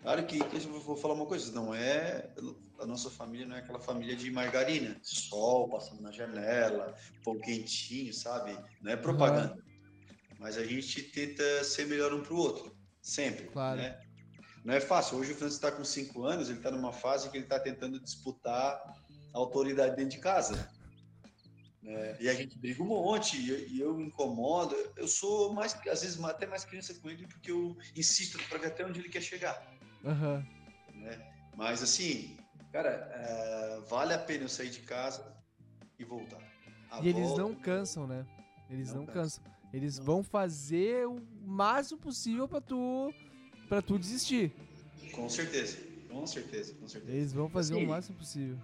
Claro 0.02 0.24
que, 0.26 0.38
que 0.38 0.56
eu 0.56 0.80
vou 0.80 0.96
falar 0.96 1.14
uma 1.14 1.26
coisa, 1.26 1.52
não 1.52 1.74
é 1.74 2.30
a 2.78 2.86
nossa 2.86 3.10
família 3.10 3.46
não 3.46 3.56
é 3.56 3.58
aquela 3.58 3.80
família 3.80 4.16
de 4.16 4.30
margarina, 4.30 4.96
sol 5.02 5.68
passando 5.68 6.00
na 6.00 6.12
janela, 6.12 6.94
pão 7.24 7.38
quentinho, 7.38 8.14
sabe? 8.14 8.56
Não 8.80 8.92
é 8.92 8.96
propaganda. 8.96 9.54
Uhum. 9.54 10.36
Mas 10.38 10.56
a 10.56 10.64
gente 10.64 11.02
tenta 11.02 11.64
ser 11.64 11.86
melhor 11.86 12.14
um 12.14 12.22
para 12.22 12.32
o 12.32 12.36
outro, 12.36 12.76
sempre. 13.02 13.46
Claro. 13.48 13.78
Né? 13.78 14.00
Não 14.68 14.74
é 14.74 14.80
fácil. 14.80 15.16
Hoje 15.16 15.32
o 15.32 15.34
Francis 15.34 15.54
está 15.54 15.72
com 15.72 15.82
cinco 15.82 16.26
anos, 16.26 16.50
ele 16.50 16.58
está 16.58 16.70
numa 16.70 16.92
fase 16.92 17.30
que 17.30 17.38
ele 17.38 17.46
está 17.46 17.58
tentando 17.58 17.98
disputar 17.98 18.74
a 19.32 19.38
autoridade 19.38 19.96
dentro 19.96 20.10
de 20.10 20.18
casa. 20.18 20.70
É, 21.82 22.18
e 22.20 22.28
a 22.28 22.34
gente 22.34 22.58
briga 22.58 22.82
um 22.82 22.86
monte, 22.86 23.38
e 23.40 23.80
eu, 23.80 23.94
eu 23.94 24.00
incomodo. 24.02 24.76
Eu 24.94 25.08
sou 25.08 25.54
mais, 25.54 25.72
às 25.90 26.02
vezes, 26.02 26.22
até 26.22 26.46
mais 26.46 26.66
criança 26.66 26.92
com 27.00 27.08
ele, 27.08 27.26
porque 27.26 27.50
eu 27.50 27.78
insisto 27.96 28.38
para 28.46 28.58
ver 28.58 28.66
até 28.66 28.84
onde 28.84 29.00
ele 29.00 29.08
quer 29.08 29.22
chegar. 29.22 29.58
Uhum. 30.04 30.44
Né? 31.00 31.32
Mas, 31.56 31.82
assim, 31.82 32.36
cara, 32.70 32.90
é, 32.90 33.80
vale 33.88 34.12
a 34.12 34.18
pena 34.18 34.44
eu 34.44 34.50
sair 34.50 34.68
de 34.68 34.80
casa 34.80 35.34
e 35.98 36.04
voltar. 36.04 36.42
A 36.90 37.00
e 37.00 37.04
volta, 37.04 37.08
eles 37.08 37.38
não 37.38 37.54
cansam, 37.54 38.06
né? 38.06 38.26
Eles 38.68 38.92
não, 38.92 39.06
não 39.06 39.06
cansam. 39.06 39.42
Eles 39.72 39.98
não. 39.98 40.04
vão 40.04 40.22
fazer 40.22 41.08
o 41.08 41.26
máximo 41.40 41.98
possível 41.98 42.46
para 42.46 42.60
tu 42.60 43.10
para 43.68 43.82
tu 43.82 43.98
desistir. 43.98 44.52
Com 45.12 45.28
certeza, 45.28 45.78
com 46.10 46.26
certeza, 46.26 46.74
com 46.74 46.88
certeza. 46.88 47.16
Eles 47.16 47.32
vão 47.32 47.48
fazer 47.48 47.74
assim, 47.74 47.84
o 47.84 47.88
máximo 47.88 48.18
possível. 48.18 48.58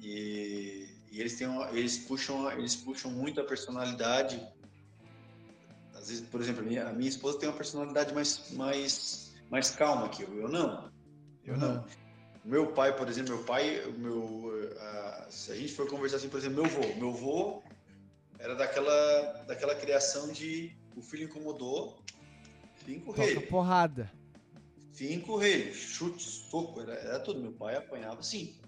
E, 0.00 0.88
e, 1.10 1.20
eles 1.20 1.36
têm 1.36 1.46
uma, 1.46 1.70
eles 1.70 1.98
puxam 1.98 2.50
eles 2.52 2.76
puxam 2.76 3.10
muito 3.10 3.40
a 3.40 3.44
personalidade. 3.44 4.40
Às 5.94 6.08
vezes, 6.08 6.26
por 6.28 6.40
exemplo, 6.40 6.62
a 6.62 6.64
minha, 6.64 6.88
a 6.88 6.92
minha 6.92 7.08
esposa 7.08 7.38
tem 7.38 7.48
uma 7.48 7.56
personalidade 7.56 8.14
mais 8.14 8.50
mais 8.52 9.32
mais 9.50 9.70
calma 9.70 10.08
que 10.08 10.22
eu. 10.22 10.34
Eu 10.34 10.48
não. 10.48 10.90
Eu 11.44 11.54
uhum. 11.54 11.60
não. 11.60 11.84
Meu 12.44 12.72
pai, 12.72 12.96
por 12.96 13.06
exemplo, 13.08 13.34
meu 13.34 13.44
pai, 13.44 13.84
meu, 13.98 14.50
se 15.28 15.52
a 15.52 15.54
gente 15.54 15.72
for 15.72 15.88
conversar 15.88 16.16
assim, 16.16 16.28
por 16.28 16.38
exemplo, 16.38 16.62
meu 16.62 16.64
avô, 16.64 16.94
meu 16.96 17.08
avô 17.10 17.62
era 18.38 18.54
daquela, 18.54 19.44
daquela 19.46 19.74
criação 19.74 20.32
de 20.32 20.74
o 20.96 21.02
filho 21.02 21.24
incomodou, 21.24 22.02
cinco 22.84 23.12
reis. 23.12 23.38
porrada. 23.46 24.10
Cinco 24.92 25.36
reis, 25.36 25.76
chute, 25.76 26.22
soco, 26.22 26.80
era, 26.80 26.94
era 26.94 27.20
tudo. 27.20 27.40
Meu 27.40 27.52
pai 27.52 27.76
apanhava 27.76 28.20
assim. 28.20 28.60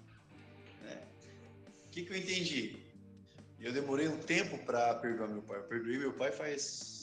Né? 0.83 1.07
O 1.87 1.91
que, 1.91 2.05
que 2.05 2.13
eu 2.13 2.17
entendi? 2.17 2.83
Eu 3.59 3.73
demorei 3.73 4.09
um 4.09 4.19
tempo 4.19 4.59
para 4.65 4.95
perdoar 4.95 5.29
meu 5.29 5.43
pai. 5.43 5.59
Eu 5.59 5.65
perdoei 5.65 5.99
meu 5.99 6.13
pai 6.13 6.33
faz 6.33 7.03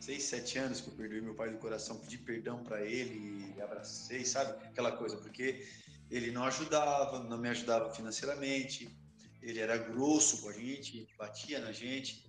seis, 0.00 0.24
sete 0.24 0.58
anos 0.58 0.80
que 0.80 0.88
eu 0.88 0.94
perdoei 0.94 1.20
meu 1.20 1.34
pai 1.34 1.50
do 1.50 1.58
coração, 1.58 1.98
pedi 1.98 2.18
perdão 2.18 2.64
para 2.64 2.84
ele, 2.84 3.54
abracei, 3.60 4.24
sabe? 4.24 4.64
Aquela 4.66 4.92
coisa, 4.92 5.16
porque 5.16 5.66
ele 6.10 6.30
não 6.30 6.44
ajudava, 6.44 7.22
não 7.22 7.38
me 7.38 7.48
ajudava 7.50 7.94
financeiramente, 7.94 8.96
ele 9.42 9.60
era 9.60 9.76
grosso 9.76 10.42
com 10.42 10.48
a 10.48 10.52
gente, 10.52 11.06
batia 11.16 11.60
na 11.60 11.72
gente. 11.72 12.26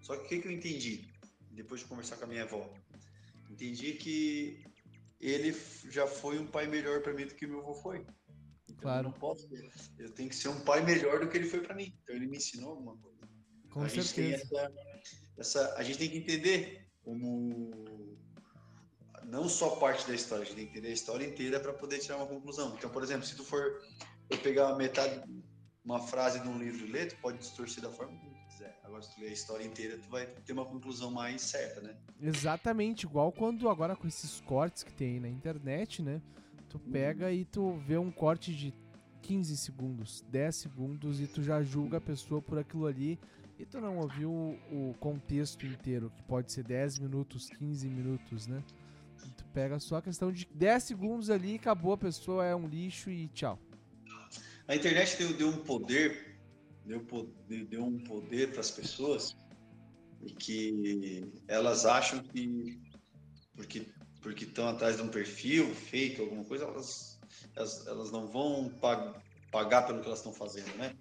Só 0.00 0.16
que 0.16 0.24
o 0.24 0.28
que, 0.28 0.42
que 0.42 0.48
eu 0.48 0.52
entendi 0.52 1.08
depois 1.52 1.80
de 1.80 1.86
conversar 1.86 2.16
com 2.16 2.24
a 2.24 2.28
minha 2.28 2.42
avó? 2.42 2.72
Entendi 3.48 3.92
que 3.94 4.64
ele 5.22 5.56
já 5.88 6.06
foi 6.06 6.38
um 6.38 6.46
pai 6.46 6.66
melhor 6.66 7.00
para 7.00 7.14
mim 7.14 7.26
do 7.26 7.34
que 7.34 7.46
meu 7.46 7.60
avô 7.60 7.74
foi. 7.74 8.04
Então 8.64 8.82
claro. 8.82 9.06
eu 9.06 9.10
não 9.10 9.18
posso, 9.18 9.48
eu 9.98 10.10
tenho 10.10 10.28
que 10.28 10.34
ser 10.34 10.48
um 10.48 10.60
pai 10.60 10.84
melhor 10.84 11.20
do 11.20 11.28
que 11.28 11.36
ele 11.36 11.48
foi 11.48 11.60
para 11.60 11.74
mim. 11.74 11.96
Então 12.02 12.16
ele 12.16 12.26
me 12.26 12.36
ensinou 12.36 12.70
alguma 12.70 12.96
coisa. 12.96 13.18
Com 13.70 13.82
a 13.82 13.88
certeza. 13.88 14.38
Gente 14.38 14.56
essa, 14.56 14.72
essa, 15.38 15.74
a 15.76 15.82
gente 15.82 15.98
tem 15.98 16.10
que 16.10 16.18
entender 16.18 16.88
como 17.02 17.70
não 19.24 19.48
só 19.48 19.76
parte 19.76 20.06
da 20.06 20.14
história, 20.14 20.42
a 20.42 20.46
gente 20.46 20.56
tem 20.56 20.66
que 20.66 20.72
entender 20.72 20.88
a 20.88 20.92
história 20.92 21.24
inteira 21.24 21.60
para 21.60 21.72
poder 21.72 22.00
tirar 22.00 22.16
uma 22.16 22.26
conclusão. 22.26 22.74
Então, 22.76 22.90
por 22.90 23.02
exemplo, 23.02 23.24
se 23.24 23.36
tu 23.36 23.44
for 23.44 23.80
eu 24.28 24.38
pegar 24.38 24.74
metade 24.76 25.22
uma 25.84 26.00
frase 26.00 26.40
de 26.40 26.48
um 26.48 26.58
livro 26.58 26.86
e 26.86 26.90
ler, 26.90 27.08
tu 27.08 27.16
pode 27.20 27.38
distorcer 27.38 27.82
da 27.82 27.90
forma 27.90 28.18
tu 28.20 28.31
quiser. 28.62 28.78
Agora, 28.84 29.02
se 29.02 29.14
tu 29.14 29.20
ler 29.20 29.28
a 29.28 29.32
história 29.32 29.64
inteira, 29.64 29.98
tu 29.98 30.08
vai 30.08 30.26
ter 30.26 30.52
uma 30.52 30.64
conclusão 30.64 31.10
mais 31.10 31.42
certa, 31.42 31.80
né? 31.80 31.94
Exatamente, 32.20 33.04
igual 33.04 33.32
quando 33.32 33.68
agora 33.68 33.96
com 33.96 34.06
esses 34.06 34.40
cortes 34.40 34.82
que 34.82 34.92
tem 34.92 35.14
aí 35.14 35.20
na 35.20 35.28
internet, 35.28 36.02
né? 36.02 36.20
Tu 36.68 36.78
uhum. 36.78 36.92
pega 36.92 37.26
uhum. 37.26 37.32
e 37.32 37.44
tu 37.44 37.72
vê 37.86 37.98
um 37.98 38.10
corte 38.10 38.54
de 38.54 38.72
15 39.22 39.56
segundos, 39.56 40.24
10 40.28 40.54
segundos 40.54 41.20
e 41.20 41.26
tu 41.26 41.42
já 41.42 41.62
julga 41.62 41.98
a 41.98 42.00
pessoa 42.00 42.40
por 42.40 42.58
aquilo 42.58 42.86
ali 42.86 43.18
e 43.58 43.64
tu 43.64 43.80
não 43.80 43.98
ouviu 43.98 44.30
o 44.30 44.94
contexto 44.98 45.66
inteiro, 45.66 46.10
que 46.16 46.22
pode 46.24 46.50
ser 46.50 46.64
10 46.64 46.98
minutos, 47.00 47.48
15 47.50 47.88
minutos, 47.88 48.46
né? 48.46 48.62
Tu 49.36 49.44
pega 49.52 49.78
só 49.78 49.96
a 49.96 50.02
questão 50.02 50.32
de 50.32 50.48
10 50.54 50.82
segundos 50.82 51.30
ali, 51.30 51.54
acabou 51.54 51.92
a 51.92 51.98
pessoa, 51.98 52.44
é 52.44 52.56
um 52.56 52.66
lixo 52.66 53.10
e 53.10 53.28
tchau. 53.28 53.58
A 54.66 54.74
internet 54.74 55.16
deu, 55.18 55.32
deu 55.34 55.48
um 55.48 55.58
poder, 55.58 56.31
deu, 56.84 57.04
deu 57.68 57.84
um 57.84 57.98
poder 58.04 58.50
para 58.50 58.60
as 58.60 58.70
pessoas 58.70 59.36
e 60.22 60.32
que 60.32 61.32
elas 61.48 61.84
acham 61.84 62.22
que 62.22 62.80
porque 63.54 63.86
porque 64.20 64.44
estão 64.44 64.68
atrás 64.68 64.96
de 64.96 65.02
um 65.02 65.08
perfil 65.08 65.74
fake, 65.74 66.20
alguma 66.20 66.44
coisa, 66.44 66.64
elas, 66.64 67.18
elas, 67.56 67.86
elas 67.88 68.12
não 68.12 68.28
vão 68.28 68.70
pag, 68.80 69.20
pagar 69.50 69.82
pelo 69.82 70.00
que 70.00 70.06
elas 70.06 70.20
estão 70.20 70.32
fazendo, 70.32 70.72
né? 70.76 70.96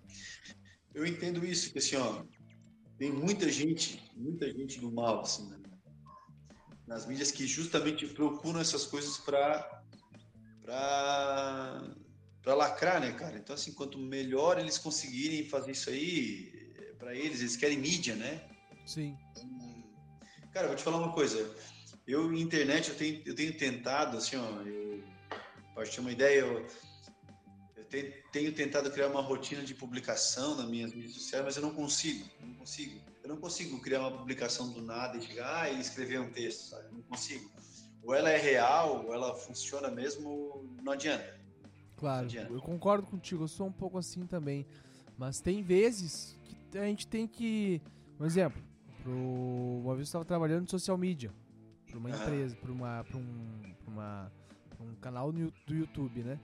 Eu 0.91 1.05
entendo 1.05 1.45
isso, 1.45 1.71
que 1.71 1.77
assim, 1.77 1.97
ó, 1.97 2.23
tem 2.97 3.11
muita 3.11 3.47
gente, 3.49 4.03
muita 4.15 4.51
gente 4.51 4.79
do 4.79 4.91
mal, 4.91 5.21
assim, 5.21 5.47
né? 5.49 5.61
nas 6.87 7.05
mídias 7.05 7.31
que 7.31 7.47
justamente 7.47 8.05
procuram 8.07 8.59
essas 8.59 8.85
coisas 8.85 9.17
para 9.17 9.81
para 10.61 11.95
para 12.41 12.55
lacrar, 12.55 12.99
né, 12.99 13.11
cara? 13.11 13.37
Então, 13.37 13.53
assim, 13.53 13.73
quanto 13.73 13.97
melhor 13.97 14.59
eles 14.59 14.77
conseguirem 14.77 15.47
fazer 15.47 15.71
isso 15.71 15.89
aí, 15.89 16.71
para 16.97 17.15
eles, 17.15 17.39
eles 17.39 17.55
querem 17.55 17.77
mídia, 17.77 18.15
né? 18.15 18.41
Sim. 18.85 19.15
Cara, 20.51 20.67
vou 20.67 20.75
te 20.75 20.83
falar 20.83 20.97
uma 20.97 21.13
coisa. 21.13 21.55
Eu, 22.05 22.33
internet, 22.33 22.89
eu 22.89 22.95
tenho, 22.95 23.21
eu 23.25 23.35
tenho 23.35 23.57
tentado, 23.57 24.17
assim, 24.17 24.35
ó, 24.35 24.61
eu, 24.63 25.03
para 25.73 25.87
ter 25.87 26.01
uma 26.01 26.11
ideia, 26.11 26.39
eu, 26.39 26.67
eu 27.77 27.85
tenho, 27.85 28.13
tenho, 28.31 28.53
tentado 28.53 28.91
criar 28.91 29.07
uma 29.07 29.21
rotina 29.21 29.61
de 29.61 29.73
publicação 29.73 30.55
nas 30.55 30.67
minhas 30.67 30.93
mídias 30.93 31.13
sociais, 31.13 31.45
mas 31.45 31.55
eu 31.55 31.61
não 31.61 31.73
consigo, 31.73 32.27
não 32.39 32.53
consigo. 32.55 33.01
Eu 33.23 33.29
não 33.29 33.37
consigo 33.37 33.79
criar 33.79 34.01
uma 34.01 34.17
publicação 34.17 34.71
do 34.71 34.81
nada 34.81 35.17
e 35.17 35.21
chegar 35.21 35.63
ah, 35.63 35.69
e 35.69 35.79
escrever 35.79 36.19
um 36.19 36.31
texto, 36.31 36.69
sabe? 36.69 36.85
Eu 36.87 36.93
não 36.93 37.01
consigo. 37.03 37.49
Ou 38.03 38.15
ela 38.15 38.31
é 38.31 38.37
real, 38.37 39.05
ou 39.05 39.13
ela 39.13 39.35
funciona 39.35 39.89
mesmo, 39.89 40.75
não 40.83 40.93
adianta. 40.93 41.40
Claro, 42.01 42.27
eu 42.49 42.59
concordo 42.59 43.05
contigo, 43.05 43.43
eu 43.43 43.47
sou 43.47 43.67
um 43.67 43.71
pouco 43.71 43.95
assim 43.99 44.25
também. 44.25 44.65
Mas 45.17 45.39
tem 45.39 45.61
vezes 45.61 46.35
que 46.71 46.77
a 46.77 46.85
gente 46.85 47.07
tem 47.07 47.27
que. 47.27 47.79
Um 48.19 48.25
exemplo, 48.25 48.59
pro, 49.03 49.11
uma 49.11 49.93
vez 49.93 49.99
eu 49.99 50.09
estava 50.09 50.25
trabalhando 50.25 50.63
em 50.63 50.67
social 50.67 50.97
media, 50.97 51.31
para 51.87 51.99
uma 51.99 52.09
empresa, 52.09 52.55
para 52.55 52.71
uma, 52.71 53.03
pra 53.03 53.17
um, 53.17 53.75
pra 53.83 53.93
uma, 53.93 54.31
pra 54.67 54.83
um 54.83 54.95
canal 54.95 55.31
do 55.31 55.51
YouTube, 55.69 56.23
né? 56.23 56.39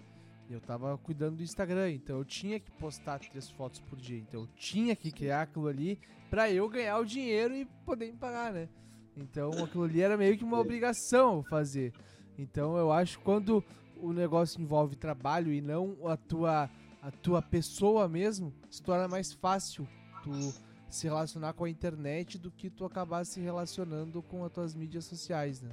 E 0.48 0.54
eu 0.54 0.62
tava 0.62 0.96
cuidando 1.00 1.38
do 1.38 1.44
Instagram, 1.44 1.92
então 1.92 2.20
eu 2.20 2.26
tinha 2.26 2.60
que 2.60 2.70
postar 2.74 3.20
três 3.20 3.50
fotos 3.50 3.80
por 3.80 3.98
dia. 3.98 4.20
Então 4.20 4.42
eu 4.42 4.48
tinha 4.56 4.96
que 4.96 5.12
criar 5.12 5.42
aquilo 5.42 5.68
ali 5.68 6.00
para 6.30 6.52
eu 6.52 6.70
ganhar 6.70 7.00
o 7.00 7.06
dinheiro 7.06 7.56
e 7.56 7.66
poder 7.84 8.12
me 8.12 8.18
pagar, 8.18 8.54
né? 8.54 8.70
Então 9.16 9.50
aquilo 9.64 9.86
ali 9.86 10.02
era 10.02 10.16
meio 10.16 10.38
que 10.38 10.44
uma 10.44 10.60
obrigação 10.60 11.44
fazer. 11.50 11.92
Então 12.38 12.78
eu 12.78 12.92
acho 12.92 13.18
que 13.18 13.24
quando 13.24 13.64
o 14.02 14.14
negócio 14.14 14.62
envolve 14.62 14.96
trabalho 14.96 15.52
e 15.52 15.62
não 15.62 15.98
a 16.08 16.18
tua, 16.18 16.70
a 17.02 17.12
tua 17.12 17.42
pessoa 17.42 18.08
mesmo, 18.08 18.54
se 18.70 18.82
torna 18.82 19.08
mais 19.08 19.34
fácil 19.34 19.88
tu 20.24 20.54
se 20.90 21.08
relacionar 21.08 21.54
com 21.54 21.66
a 21.66 21.70
internet 21.70 22.38
do 22.38 22.50
que 22.50 22.70
tu 22.70 22.86
acabar 22.86 23.26
se 23.26 23.40
relacionando 23.40 24.22
com 24.22 24.46
as 24.46 24.52
tuas 24.52 24.74
mídias 24.74 25.06
sociais, 25.06 25.62
né? 25.62 25.72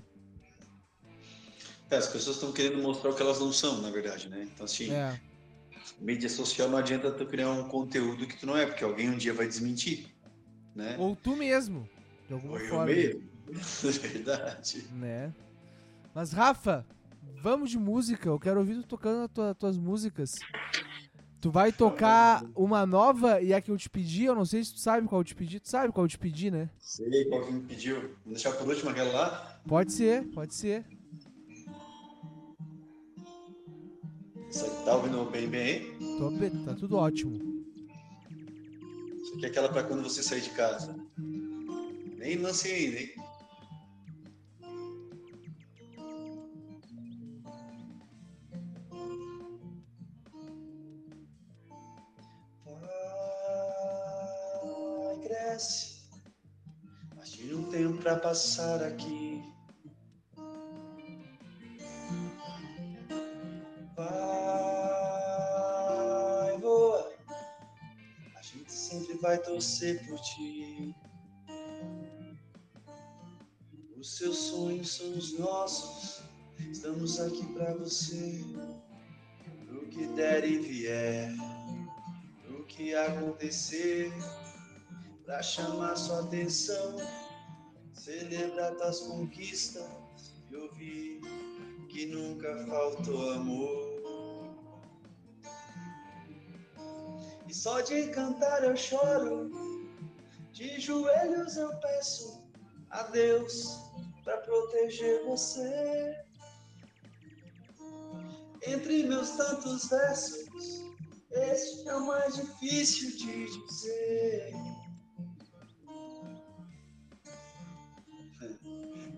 É, 1.91 1.97
as 1.97 2.09
pessoas 2.09 2.37
estão 2.37 2.53
querendo 2.53 2.83
mostrar 2.83 3.11
o 3.11 3.14
que 3.14 3.22
elas 3.22 3.39
não 3.39 3.53
são, 3.53 3.81
na 3.81 3.91
verdade, 3.91 4.29
né? 4.29 4.49
Então, 4.53 4.64
assim, 4.64 4.91
é. 4.91 5.20
mídia 6.01 6.29
social 6.29 6.68
não 6.68 6.79
adianta 6.79 7.11
tu 7.11 7.27
criar 7.27 7.51
um 7.51 7.68
conteúdo 7.68 8.27
que 8.27 8.37
tu 8.37 8.47
não 8.47 8.57
é, 8.57 8.66
porque 8.66 8.83
alguém 8.83 9.11
um 9.11 9.16
dia 9.16 9.33
vai 9.33 9.47
desmentir, 9.47 10.07
né? 10.75 10.97
Ou 10.99 11.14
tu 11.14 11.37
mesmo, 11.37 11.89
de 12.27 12.35
alguma 12.35 12.55
Ou 12.55 12.66
forma. 12.66 12.91
Eu 12.91 12.97
mesmo. 12.97 13.35
verdade. 14.01 14.85
Né? 14.93 15.33
Mas, 16.14 16.33
Rafa, 16.33 16.87
Vamos 17.43 17.70
de 17.70 17.79
música, 17.79 18.29
eu 18.29 18.39
quero 18.39 18.61
ouvir 18.61 18.77
tu 18.77 18.87
tocando 18.87 19.25
as 19.25 19.31
tua, 19.31 19.55
tuas 19.55 19.77
músicas. 19.77 20.33
Tu 21.41 21.51
vai 21.51 21.70
tocar 21.70 22.43
uma 22.57 22.87
nova 22.87 23.43
e 23.43 23.53
a 23.53 23.61
que 23.61 23.70
eu 23.70 23.77
te 23.77 23.91
pedi, 23.91 24.25
eu 24.25 24.35
não 24.35 24.47
sei 24.47 24.64
se 24.64 24.72
tu 24.72 24.81
sabe 24.81 25.07
qual 25.07 25.20
eu 25.20 25.25
te 25.25 25.35
pedi. 25.35 25.61
Tu 25.61 25.68
sabe 25.68 25.93
qual 25.93 26.07
eu 26.07 26.09
te 26.09 26.18
pedi, 26.18 26.51
né? 26.51 26.70
Sei 26.79 27.27
qual 27.27 27.45
que 27.45 27.53
me 27.53 27.61
pediu. 27.61 27.97
Vamos 28.01 28.43
deixar 28.43 28.53
por 28.53 28.66
último 28.66 28.89
aquela 28.89 29.12
lá? 29.12 29.61
Pode 29.66 29.93
ser, 29.93 30.25
pode 30.29 30.55
ser. 30.55 30.87
Aqui 34.49 34.85
tá 34.85 34.97
ouvindo 34.97 35.25
bem, 35.31 35.49
bem 35.49 35.61
aí? 35.61 36.18
Tô 36.18 36.31
bem, 36.31 36.51
tá 36.64 36.75
tudo 36.75 36.97
ótimo. 36.97 37.64
Isso 39.22 39.35
aqui 39.35 39.47
é 39.47 39.49
aquela 39.49 39.68
pra 39.68 39.83
quando 39.83 40.03
você 40.03 40.22
sair 40.22 40.41
de 40.41 40.51
casa. 40.51 40.95
Nem 41.18 42.37
lancei 42.37 42.87
ainda, 42.87 43.01
hein? 43.01 43.24
Passar 58.35 58.82
aqui. 58.82 59.41
Vai, 63.95 64.09
voa. 66.59 67.12
A 68.37 68.43
gente 68.43 68.72
sempre 68.72 69.16
vai 69.18 69.39
torcer 69.39 70.05
por 70.09 70.18
ti. 70.18 70.93
Os 73.97 74.16
seus 74.16 74.37
sonhos 74.37 74.97
são 74.97 75.12
os 75.12 75.39
nossos. 75.39 76.24
Estamos 76.59 77.20
aqui 77.20 77.47
pra 77.55 77.72
você. 77.74 78.45
Pro 79.64 79.87
que 79.91 80.09
der 80.09 80.45
e 80.45 80.59
vier. 80.59 81.32
Pro 82.43 82.64
que 82.64 82.97
acontecer. 82.97 84.12
Pra 85.24 85.41
chamar 85.41 85.95
sua 85.95 86.22
atenção. 86.24 86.97
Celebrar 88.05 88.74
tuas 88.74 89.00
conquistas. 89.00 89.88
E 90.50 90.57
ouvir 90.57 91.22
que 91.88 92.05
nunca 92.05 92.66
faltou 92.66 93.32
amor. 93.32 93.94
E 97.48 97.55
só 97.55 97.80
de 97.80 98.09
cantar 98.09 98.62
eu 98.62 98.76
choro, 98.76 99.50
de 100.52 100.78
joelhos 100.78 101.57
eu 101.57 101.74
peço 101.80 102.44
a 102.90 103.05
Deus 103.05 103.78
para 104.22 104.36
proteger 104.36 105.24
você. 105.24 106.14
Entre 108.66 109.05
meus 109.05 109.30
tantos 109.30 109.88
versos, 109.88 110.84
este 111.30 111.88
é 111.88 111.96
o 111.96 112.07
mais 112.07 112.36
difícil 112.36 113.16
de 113.16 113.46
dizer. 113.66 114.74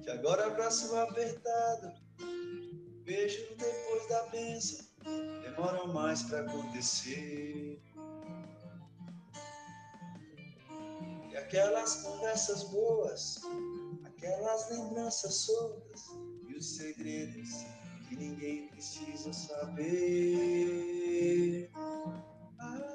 Que 0.06 0.12
agora 0.12 0.46
abraço 0.46 0.94
apertado, 0.94 1.92
beijo 3.04 3.44
depois 3.56 4.08
da 4.08 4.22
bênção, 4.28 4.86
demoram 5.42 5.92
mais 5.92 6.22
para 6.22 6.42
acontecer. 6.42 7.82
E 11.28 11.36
aquelas 11.36 12.04
conversas 12.04 12.62
boas, 12.70 13.40
aquelas 14.04 14.70
lembranças 14.70 15.34
soltas 15.38 16.04
e 16.48 16.54
os 16.54 16.76
segredos 16.76 17.50
que 18.08 18.14
ninguém 18.14 18.68
precisa 18.68 19.32
saber. 19.32 19.68
Ah, 22.60 22.94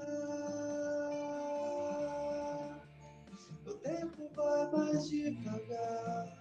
o 3.65 3.73
tempo 3.73 4.29
vai 4.33 4.71
mais 4.71 5.09
devagar. 5.09 6.40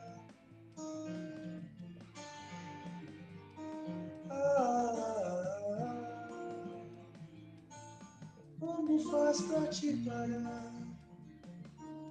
Como 9.31 9.35
faz 9.35 9.43
pra 9.43 9.66
te 9.68 9.97
parar? 9.99 10.72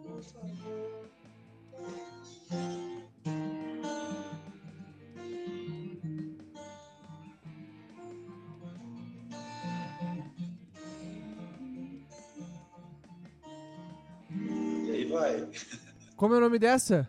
Por 0.03 0.23
favor. 0.23 1.09
E 14.85 14.91
aí 14.91 15.05
vai. 15.05 15.49
Como 16.15 16.33
é 16.33 16.37
o 16.37 16.41
nome 16.41 16.59
dessa? 16.59 17.07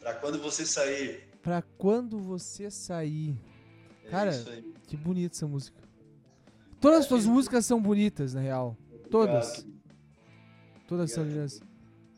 Pra 0.00 0.14
quando 0.14 0.40
você 0.40 0.66
sair. 0.66 1.28
Pra 1.42 1.62
quando 1.62 2.18
você 2.18 2.70
sair. 2.70 3.38
É 4.04 4.10
Cara. 4.10 4.32
Que 4.86 4.96
bonita 4.96 5.34
essa 5.34 5.46
música. 5.46 5.78
Todas 6.80 7.00
as 7.00 7.06
tuas 7.06 7.26
músicas 7.26 7.66
são 7.66 7.80
bonitas, 7.82 8.34
na 8.34 8.40
real. 8.40 8.76
Todas. 9.10 9.58
Obrigado. 9.58 9.78
Todas 10.86 11.12
são 11.12 11.24
lindas. 11.24 11.60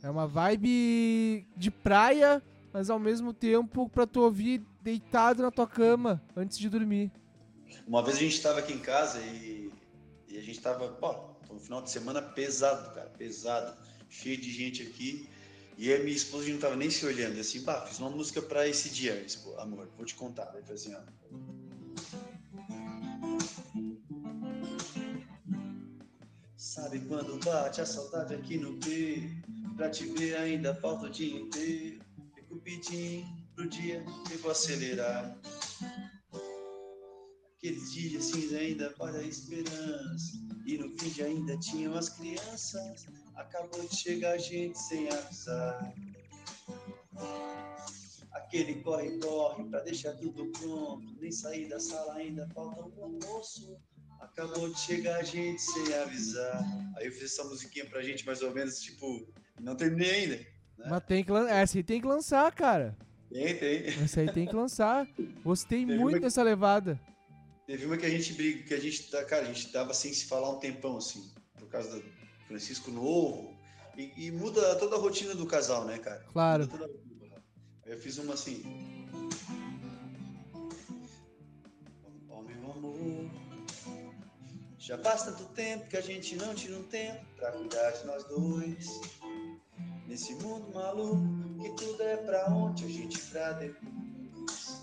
É 0.02 0.08
uma 0.08 0.26
vibe 0.26 1.46
de 1.56 1.70
praia, 1.70 2.42
mas 2.72 2.88
ao 2.88 2.98
mesmo 2.98 3.34
tempo 3.34 3.88
pra 3.88 4.06
tu 4.06 4.22
ouvir 4.22 4.64
deitado 4.80 5.42
na 5.42 5.50
tua 5.50 5.66
cama 5.66 6.22
antes 6.36 6.58
de 6.58 6.68
dormir. 6.68 7.12
Uma 7.86 8.02
vez 8.02 8.16
a 8.16 8.20
gente 8.20 8.34
estava 8.34 8.60
aqui 8.60 8.72
em 8.72 8.78
casa 8.78 9.20
e, 9.20 9.70
e 10.28 10.38
a 10.38 10.40
gente 10.40 10.60
pô, 10.60 11.14
foi 11.46 11.56
um 11.56 11.60
final 11.60 11.82
de 11.82 11.90
semana 11.90 12.22
pesado, 12.22 12.94
cara, 12.94 13.10
pesado, 13.10 13.76
cheio 14.08 14.36
de 14.36 14.50
gente 14.50 14.82
aqui. 14.82 15.28
E 15.76 15.92
a 15.92 15.98
minha 15.98 16.14
esposa 16.14 16.48
não 16.50 16.58
tava 16.58 16.76
nem 16.76 16.90
se 16.90 17.06
olhando, 17.06 17.36
e 17.36 17.40
assim, 17.40 17.62
pá, 17.62 17.86
fiz 17.86 17.98
uma 17.98 18.10
música 18.10 18.42
pra 18.42 18.68
esse 18.68 18.90
dia, 18.90 19.24
amor, 19.58 19.88
vou 19.96 20.04
te 20.04 20.14
contar. 20.14 20.44
Daí 20.52 20.62
foi 20.62 20.74
assim, 20.74 20.94
ó. 20.94 21.00
Sabe 26.70 27.00
quando 27.00 27.44
bate 27.44 27.80
a 27.80 27.84
saudade 27.84 28.32
aqui 28.32 28.56
no 28.56 28.76
peito? 28.76 29.26
Pra 29.76 29.90
te 29.90 30.06
ver 30.06 30.36
ainda 30.36 30.72
falta 30.72 31.06
o 31.06 31.10
dia 31.10 31.36
inteiro. 31.36 32.00
Fico 32.32 32.60
pedindo 32.60 33.26
pro 33.56 33.68
dia, 33.68 34.04
eu 34.30 34.38
vou 34.38 34.52
acelerar. 34.52 35.36
Aqueles 37.56 37.92
dias 37.92 38.26
cinza 38.26 38.56
ainda 38.56 38.88
para 38.90 39.18
a 39.18 39.22
esperança. 39.24 40.38
E 40.64 40.78
no 40.78 40.96
fim 40.96 41.20
ainda 41.22 41.58
tinham 41.58 41.92
as 41.96 42.08
crianças. 42.10 43.04
Acabou 43.34 43.84
de 43.88 43.96
chegar 43.96 44.38
gente 44.38 44.78
sem 44.78 45.10
avisar. 45.10 45.92
Aquele 48.30 48.76
corre-corre 48.76 49.64
pra 49.64 49.80
deixar 49.80 50.12
tudo 50.18 50.46
pronto. 50.52 51.16
Nem 51.20 51.32
sair 51.32 51.68
da 51.68 51.80
sala 51.80 52.14
ainda 52.14 52.48
falta 52.54 52.80
um 52.80 53.02
almoço. 53.02 53.76
Acabou 54.20 54.68
de 54.68 54.78
chegar 54.78 55.22
gente 55.24 55.60
sem 55.60 55.94
avisar. 55.94 56.62
Aí 56.96 57.06
eu 57.06 57.12
fiz 57.12 57.24
essa 57.32 57.44
musiquinha 57.44 57.86
pra 57.86 58.02
gente 58.02 58.24
mais 58.26 58.42
ou 58.42 58.52
menos, 58.52 58.80
tipo, 58.80 59.26
não 59.60 59.74
terminei 59.74 60.10
ainda. 60.10 60.34
É. 60.34 60.88
Mas 60.88 61.04
tem 61.04 61.24
que 61.24 61.30
lan- 61.32 61.48
essa 61.48 61.78
aí 61.78 61.82
tem 61.82 62.00
que 62.00 62.06
lançar, 62.06 62.50
cara. 62.54 62.96
Tem, 63.32 63.56
tem. 63.56 63.86
Essa 64.02 64.20
aí 64.20 64.32
tem 64.32 64.46
que 64.46 64.54
lançar. 64.54 65.06
Gostei 65.44 65.84
Teve 65.86 65.98
muito 65.98 66.20
dessa 66.20 66.42
levada. 66.42 66.98
Teve 67.66 67.86
uma 67.86 67.96
que 67.96 68.06
a 68.06 68.10
gente 68.10 68.32
briga, 68.32 68.62
que 68.64 68.74
a 68.74 68.80
gente, 68.80 69.10
tá- 69.10 69.24
cara, 69.24 69.42
a 69.42 69.52
gente 69.52 69.70
tava 69.70 69.94
sem 69.94 70.12
se 70.12 70.26
falar 70.26 70.50
um 70.50 70.58
tempão, 70.58 70.96
assim, 70.96 71.30
por 71.58 71.68
causa 71.68 71.96
do 72.00 72.04
Francisco 72.48 72.90
Novo. 72.90 73.54
E, 73.96 74.26
e 74.26 74.30
muda 74.30 74.74
toda 74.76 74.96
a 74.96 74.98
rotina 74.98 75.34
do 75.34 75.46
casal, 75.46 75.84
né, 75.84 75.98
cara? 75.98 76.24
Claro. 76.32 76.64
Muda 76.64 76.78
toda 76.78 76.84
a 76.84 76.96
rotina. 76.96 77.42
Aí 77.86 77.92
eu 77.92 77.98
fiz 78.00 78.18
uma 78.18 78.34
assim. 78.34 78.62
Já 84.90 84.98
faz 84.98 85.22
tanto 85.22 85.44
tempo 85.50 85.86
que 85.86 85.96
a 85.96 86.00
gente 86.00 86.34
não 86.34 86.52
tira 86.52 86.76
um 86.76 86.82
tempo 86.82 87.24
pra 87.36 87.52
cuidar 87.52 87.92
de 87.92 88.06
nós 88.06 88.24
dois. 88.24 88.88
Nesse 90.08 90.34
mundo 90.34 90.74
maluco, 90.74 91.22
que 91.62 91.70
tudo 91.76 92.02
é 92.02 92.16
pra 92.16 92.48
ontem, 92.48 92.86
a 92.86 92.88
gente 92.88 93.22
pra 93.26 93.52
depois. 93.52 94.82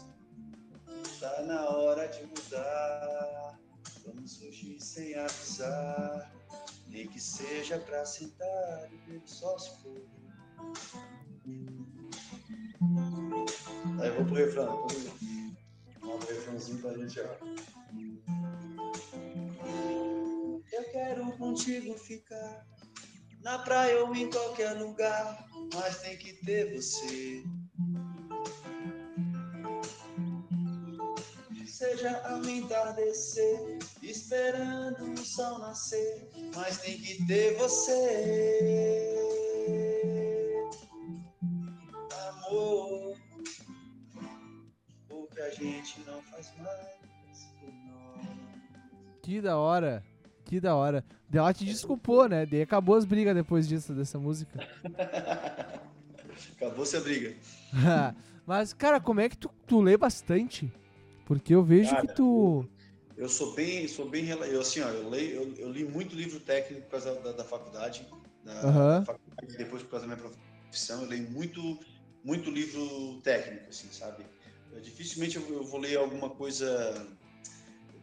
Tá 1.19 1.41
na 1.41 1.69
hora 1.71 2.07
de 2.07 2.25
mudar. 2.25 3.59
Vamos 4.05 4.37
fugir 4.37 4.79
sem 4.79 5.13
avisar. 5.15 6.31
Nem 6.87 7.05
que 7.05 7.19
seja 7.19 7.77
pra 7.77 8.05
sentar 8.05 8.85
e 8.85 8.95
beber 8.95 9.21
só 9.25 9.57
se 9.57 9.71
for. 9.81 10.07
Aí 13.99 14.07
eu 14.07 14.15
vou 14.15 14.25
pro 14.25 14.35
refrão. 14.35 14.87
Vamos 15.99 16.25
pro 16.25 16.33
refrãozinho 16.33 16.81
pra 16.81 16.93
gente, 16.93 17.19
ó. 17.19 18.36
Eu 20.77 20.83
quero 20.91 21.31
contigo 21.37 21.97
ficar. 21.97 22.63
Na 23.41 23.57
praia 23.57 24.03
ou 24.03 24.15
em 24.15 24.29
qualquer 24.29 24.73
lugar. 24.73 25.43
Mas 25.73 26.01
tem 26.01 26.15
que 26.17 26.33
ter 26.45 26.71
você. 26.75 27.43
Seja 31.65 32.21
ao 32.27 32.43
entardecer 32.43 33.79
esperando 34.03 35.13
o 35.13 35.17
sol 35.17 35.59
nascer, 35.59 36.29
mas 36.55 36.77
tem 36.79 36.99
que 36.99 37.25
ter 37.25 37.55
você. 37.57 39.15
Amor, 42.27 43.17
o 45.09 45.27
que 45.27 45.41
a 45.41 45.49
gente 45.51 45.99
não 46.01 46.21
faz 46.23 46.51
mais 46.57 47.45
por 47.59 47.73
nós. 47.85 48.27
Que 49.23 49.41
da 49.41 49.57
hora. 49.57 50.03
Que 50.47 50.61
da 50.61 50.75
hora. 50.75 51.03
Ela 51.31 51.53
te 51.53 51.65
desculpou, 51.65 52.27
né? 52.29 52.45
Daí 52.45 52.61
acabou 52.61 52.95
as 52.95 53.03
brigas 53.03 53.35
depois 53.35 53.67
disso, 53.67 53.93
dessa 53.93 54.17
música. 54.17 54.65
Acabou-se 56.55 56.95
a 56.95 57.01
briga. 57.01 57.35
Mas, 58.45 58.73
cara, 58.73 59.01
como 59.01 59.19
é 59.19 59.27
que 59.27 59.37
tu, 59.37 59.51
tu 59.67 59.81
lê 59.81 59.97
bastante? 59.97 60.71
Porque 61.25 61.53
eu 61.53 61.61
vejo 61.61 61.91
Cara, 61.91 62.07
que 62.07 62.13
tu. 62.13 62.65
Eu 63.17 63.27
sou 63.27 63.53
bem, 63.53 63.87
sou 63.89 64.07
bem, 64.07 64.29
eu 64.29 64.61
assim, 64.61 64.79
ó, 64.79 64.87
eu, 64.87 65.09
leio, 65.09 65.41
eu, 65.41 65.55
eu 65.55 65.71
li 65.71 65.83
muito 65.83 66.15
livro 66.15 66.39
técnico 66.39 66.83
por 66.83 66.91
causa 66.91 67.15
da, 67.15 67.31
da 67.33 67.43
faculdade, 67.43 68.07
da, 68.43 68.53
Aham. 68.61 68.99
da 68.99 69.05
faculdade, 69.05 69.57
depois 69.57 69.83
por 69.83 69.89
causa 69.89 70.07
da 70.07 70.15
minha 70.15 70.29
profissão, 70.29 71.01
eu 71.01 71.09
leio 71.09 71.29
muito, 71.29 71.79
muito 72.23 72.49
livro 72.49 73.19
técnico, 73.21 73.69
assim, 73.69 73.91
sabe? 73.91 74.23
Eu, 74.71 74.79
dificilmente 74.79 75.35
eu, 75.35 75.49
eu 75.49 75.63
vou 75.65 75.79
ler 75.79 75.97
alguma 75.97 76.29
coisa. 76.29 77.07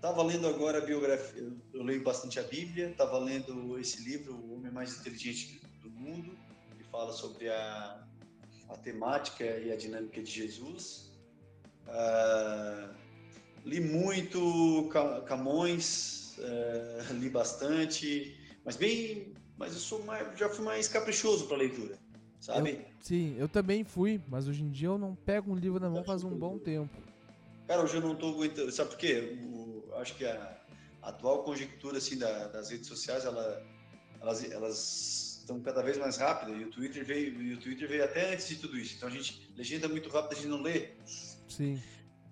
Eu 0.05 0.11
estava 0.11 0.23
lendo 0.29 0.47
agora 0.47 0.77
a 0.77 0.81
biografia, 0.83 1.41
eu, 1.41 1.57
eu 1.73 1.83
leio 1.83 2.03
bastante 2.03 2.39
a 2.39 2.43
Bíblia, 2.43 2.91
estava 2.91 3.17
lendo 3.17 3.79
esse 3.79 4.03
livro, 4.05 4.35
O 4.35 4.55
Homem 4.55 4.71
Mais 4.71 4.99
Inteligente 5.01 5.63
do 5.83 5.89
Mundo, 5.89 6.37
que 6.77 6.85
fala 6.85 7.11
sobre 7.11 7.49
a, 7.49 8.07
a 8.69 8.77
temática 8.77 9.43
e 9.43 9.73
a 9.73 9.77
dinâmica 9.77 10.23
de 10.23 10.31
Jesus. 10.31 11.11
Ah, 11.89 12.91
li 13.65 13.81
muito 13.81 14.91
Ca- 14.93 15.23
Camões, 15.23 16.37
eh, 16.39 17.07
li 17.15 17.31
bastante, 17.31 18.37
mas 18.63 18.77
bem, 18.77 19.33
mas 19.57 19.73
eu 19.73 19.79
sou 19.81 20.05
mais, 20.05 20.39
já 20.39 20.51
fui 20.51 20.67
mais 20.67 20.87
caprichoso 20.87 21.47
para 21.47 21.57
leitura, 21.57 21.99
sabe? 22.43 22.85
Sim, 23.01 23.37
eu 23.39 23.49
também 23.49 23.85
fui, 23.85 24.21
mas 24.29 24.47
hoje 24.47 24.65
em 24.65 24.71
dia 24.71 24.89
eu 24.89 24.99
não 24.99 25.15
pego 25.15 25.51
um 25.51 25.57
livro 25.57 25.81
na 25.81 25.89
mão 25.89 26.05
faz 26.05 26.23
um 26.25 26.37
bom 26.37 26.59
tempo. 26.59 26.95
Cara, 27.67 27.83
hoje 27.83 27.97
eu 27.97 28.03
não 28.03 28.15
tô 28.15 28.29
aguentando, 28.29 28.71
sabe 28.71 28.91
por 28.91 28.99
quê? 28.99 29.39
O- 29.43 29.74
acho 29.99 30.15
que 30.17 30.25
a, 30.25 30.59
a 31.03 31.09
atual 31.11 31.43
conjectura 31.45 31.99
assim 31.99 32.19
da- 32.19 32.49
das 32.49 32.71
redes 32.71 32.87
sociais, 32.89 33.25
ela, 33.25 33.63
elas, 34.21 34.51
elas 34.51 35.39
estão 35.41 35.61
cada 35.61 35.83
vez 35.83 35.99
mais 35.99 36.17
rápidas 36.17 36.61
e 36.61 36.65
o 36.65 36.71
Twitter 36.71 37.05
veio, 37.05 37.41
e 37.43 37.55
o 37.55 37.59
Twitter 37.61 37.89
veio 37.89 38.05
até 38.05 38.33
antes 38.33 38.49
de 38.49 38.57
tudo 38.57 38.79
isso. 38.79 38.95
Então 38.97 39.09
a 39.09 39.13
gente 39.13 39.53
legenda 39.57 39.89
muito 39.89 40.09
rápida, 40.09 40.35
a 40.35 40.37
gente 40.37 40.49
não 40.49 40.63
lê. 40.63 40.91
Sim. 41.49 41.81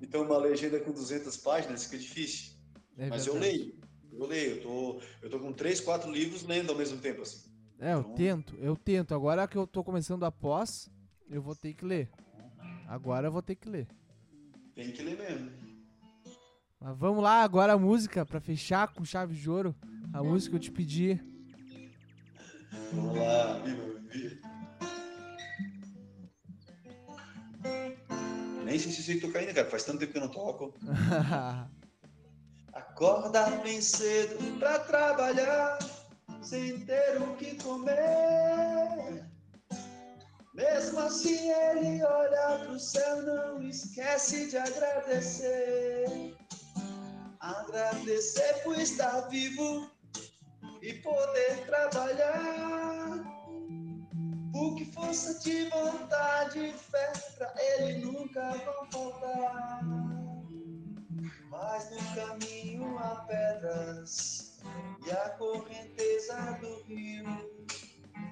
Então 0.01 0.23
uma 0.23 0.39
legenda 0.39 0.81
com 0.81 0.93
200 0.93 1.37
páginas 1.37 1.85
fica 1.85 1.99
difícil. 1.99 2.53
É 2.99 3.09
Mas 3.09 3.27
eu 3.27 3.39
leio, 3.39 3.75
eu 4.13 4.27
leio, 4.27 4.57
eu 4.57 4.63
tô, 4.63 5.03
eu 5.23 5.31
tô 5.31 5.39
com 5.39 5.53
três, 5.53 5.81
quatro 5.81 6.11
livros 6.11 6.43
lendo 6.45 6.71
ao 6.73 6.77
mesmo 6.79 6.99
tempo, 6.99 7.23
assim. 7.23 7.51
É, 7.79 7.95
eu 7.95 8.01
Então- 8.01 8.15
tento, 8.15 8.57
eu 8.57 8.77
tento. 8.77 9.15
Agora 9.15 9.47
que 9.49 9.57
eu 9.57 9.67
tô 9.67 9.83
começando 9.85 10.25
a 10.25 10.31
pós, 10.33 10.91
eu 11.31 11.43
vou 11.43 11.55
ter 11.57 11.75
que 11.75 11.85
ler. 11.85 12.11
Agora 12.87 13.27
eu 13.29 13.33
vou 13.33 13.43
ter 13.43 13.55
que 13.57 13.69
ler. 13.69 13.89
Tem 14.75 14.91
que 14.93 15.03
ler 15.03 15.19
mesmo. 15.19 15.51
Mas 16.83 16.99
vamos 16.99 17.23
lá, 17.23 17.43
agora 17.43 17.75
a 17.75 17.79
música, 17.79 18.27
pra 18.27 18.41
fechar 18.41 18.89
com 18.89 19.05
chave 19.05 19.37
de 19.37 19.49
ouro. 19.49 19.75
A 20.13 20.23
música 20.23 20.51
que 20.51 20.57
eu 20.57 20.61
te 20.61 20.71
pedi. 20.73 21.21
Vamos 22.93 23.17
lá, 23.17 23.59
viva, 23.61 24.01
viva. 24.11 24.37
Nem 28.65 28.79
sei 28.79 28.91
se 28.91 29.03
sei 29.03 29.21
tocar 29.21 29.39
ainda, 29.39 29.55
cara. 29.55 29.71
Faz 29.71 29.85
tanto 29.85 30.01
tempo 30.01 30.13
que 30.13 30.19
eu 30.19 30.23
não 30.23 30.29
toco. 30.29 30.75
Acorda 32.73 33.51
bem 33.63 33.81
cedo 33.81 34.59
pra 34.59 34.79
trabalhar, 34.81 35.79
sem 36.43 36.81
ter 36.81 37.21
o 37.21 37.37
que 37.37 37.55
comer. 37.63 39.25
Mesmo 40.55 40.99
assim 41.01 41.51
ele 41.51 42.03
olha 42.03 42.67
pro 42.67 42.79
céu, 42.79 43.23
não 43.23 43.63
esquece 43.63 44.51
de 44.51 44.57
agradecer. 44.57 46.22
Agradecer 47.43 48.63
por 48.63 48.79
estar 48.79 49.29
vivo 49.29 49.91
e 50.81 50.95
poder 50.95 51.67
trabalhar. 51.67 53.19
Porque 54.53 54.85
força 54.93 55.41
de 55.41 55.69
vontade 55.71 56.61
e 56.61 56.73
fé 56.73 57.13
pra 57.37 57.53
ele 57.59 58.07
nunca 58.07 58.53
vão 58.53 58.87
faltar. 58.93 59.81
Mas 61.51 61.91
no 61.91 62.15
caminho 62.15 62.97
há 62.99 63.17
pedras 63.27 64.61
e 65.05 65.11
a 65.11 65.31
correnteza 65.31 66.59
do 66.61 66.85
rio. 66.85 67.27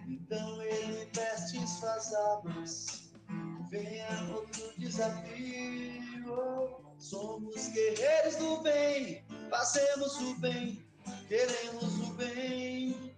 Então 0.07 0.63
ele 0.63 1.11
veste 1.13 1.67
suas 1.67 2.15
asas. 2.15 3.13
Venha 3.69 4.07
outro 4.33 4.73
desafio. 4.79 6.90
Somos 7.01 7.69
guerreiros 7.69 8.37
do 8.37 8.59
bem, 8.59 9.25
fazemos 9.49 10.21
o 10.21 10.35
bem, 10.35 10.87
queremos 11.29 11.99
o 11.99 12.13
bem. 12.13 13.17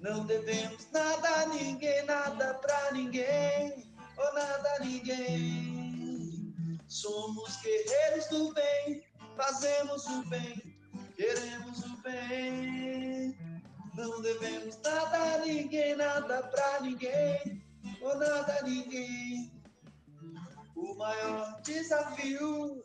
Não 0.00 0.24
devemos 0.24 0.86
nada 0.92 1.28
a 1.28 1.46
ninguém, 1.48 2.04
nada 2.04 2.54
pra 2.54 2.92
ninguém, 2.92 3.92
ou 4.16 4.34
nada 4.34 4.76
a 4.76 4.84
ninguém. 4.84 6.54
Somos 6.86 7.56
guerreiros 7.60 8.26
do 8.28 8.54
bem, 8.54 9.02
fazemos 9.36 10.06
o 10.06 10.22
bem, 10.28 10.78
queremos 11.16 11.84
o 11.84 11.96
bem. 12.02 13.36
Não 13.94 14.22
devemos 14.22 14.78
nada 14.84 15.34
a 15.34 15.38
ninguém, 15.38 15.96
nada 15.96 16.40
pra 16.44 16.80
ninguém, 16.82 17.66
ou 18.00 18.16
nada 18.16 18.58
a 18.60 18.62
ninguém. 18.62 19.55
O 20.76 20.94
maior 20.94 21.58
desafio 21.62 22.82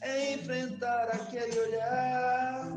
é 0.00 0.32
enfrentar 0.32 1.08
aquele 1.10 1.56
olhar, 1.60 2.68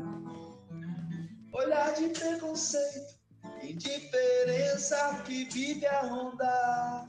olhar 1.52 1.92
de 1.94 2.08
preconceito, 2.10 3.18
indiferença 3.64 5.20
que 5.26 5.44
vive 5.46 5.84
a 5.86 6.02
rondar. 6.02 7.04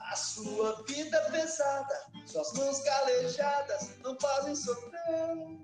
A 0.00 0.16
sua 0.16 0.82
vida 0.88 1.20
pesada, 1.30 2.06
suas 2.26 2.52
mãos 2.54 2.80
calejadas 2.80 3.96
não 4.02 4.18
fazem 4.18 4.56
sofrer. 4.56 5.60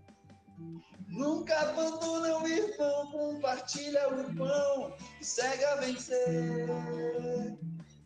Nunca 1.09 1.59
abandona 1.59 2.39
o 2.39 2.47
irmão, 2.47 3.11
compartilha 3.11 4.09
o 4.09 4.33
pão 4.37 4.97
e 5.21 5.25
segue 5.25 5.65
a 5.65 5.75
vencer. 5.77 6.69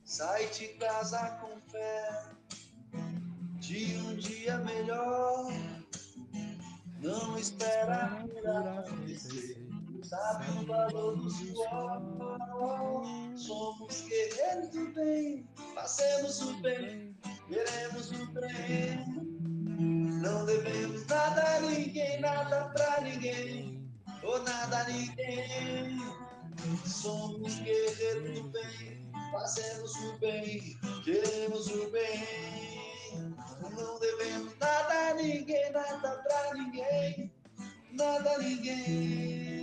Sai 0.05 0.47
de 0.49 0.69
casa 0.79 1.39
com 1.41 1.61
fé 1.71 2.36
de 3.61 3.97
um 3.99 4.17
dia 4.17 4.59
melhor. 4.59 5.53
Não 7.01 7.39
espera 7.39 8.25
por 8.29 8.49
acontecer. 8.49 9.67
Sabe 10.03 10.45
o 10.59 10.67
valor 10.67 11.17
do 11.17 11.31
suor. 11.31 13.03
Somos 13.37 14.03
guerreiros 14.03 14.71
do 14.71 14.93
bem, 14.95 15.49
fazemos 15.75 16.41
o 16.43 16.61
bem, 16.61 17.17
queremos 17.49 18.13
o 18.13 18.27
bem. 18.33 19.05
Não 20.23 20.47
devemos 20.47 21.05
nada 21.07 21.57
a 21.57 21.61
ninguém, 21.61 22.21
nada 22.21 22.69
pra 22.69 23.01
ninguém, 23.01 23.85
ou 24.23 24.43
nada 24.43 24.79
a 24.79 24.89
ninguém. 24.89 25.99
Somos 26.85 27.59
guerreiros 27.61 28.41
do 28.41 28.49
bem, 28.51 29.11
fazemos 29.33 29.95
o 29.97 30.19
bem, 30.19 30.79
queremos 31.05 31.67
o 31.67 31.91
bem. 31.91 32.76
Não 33.75 33.99
devemos 33.99 34.57
nada 34.59 35.11
a 35.11 35.15
ninguém, 35.15 35.73
nada 35.73 36.11
pra 36.19 36.55
ninguém, 36.55 37.33
nada 37.93 38.31
a 38.33 38.39
ninguém. 38.39 39.57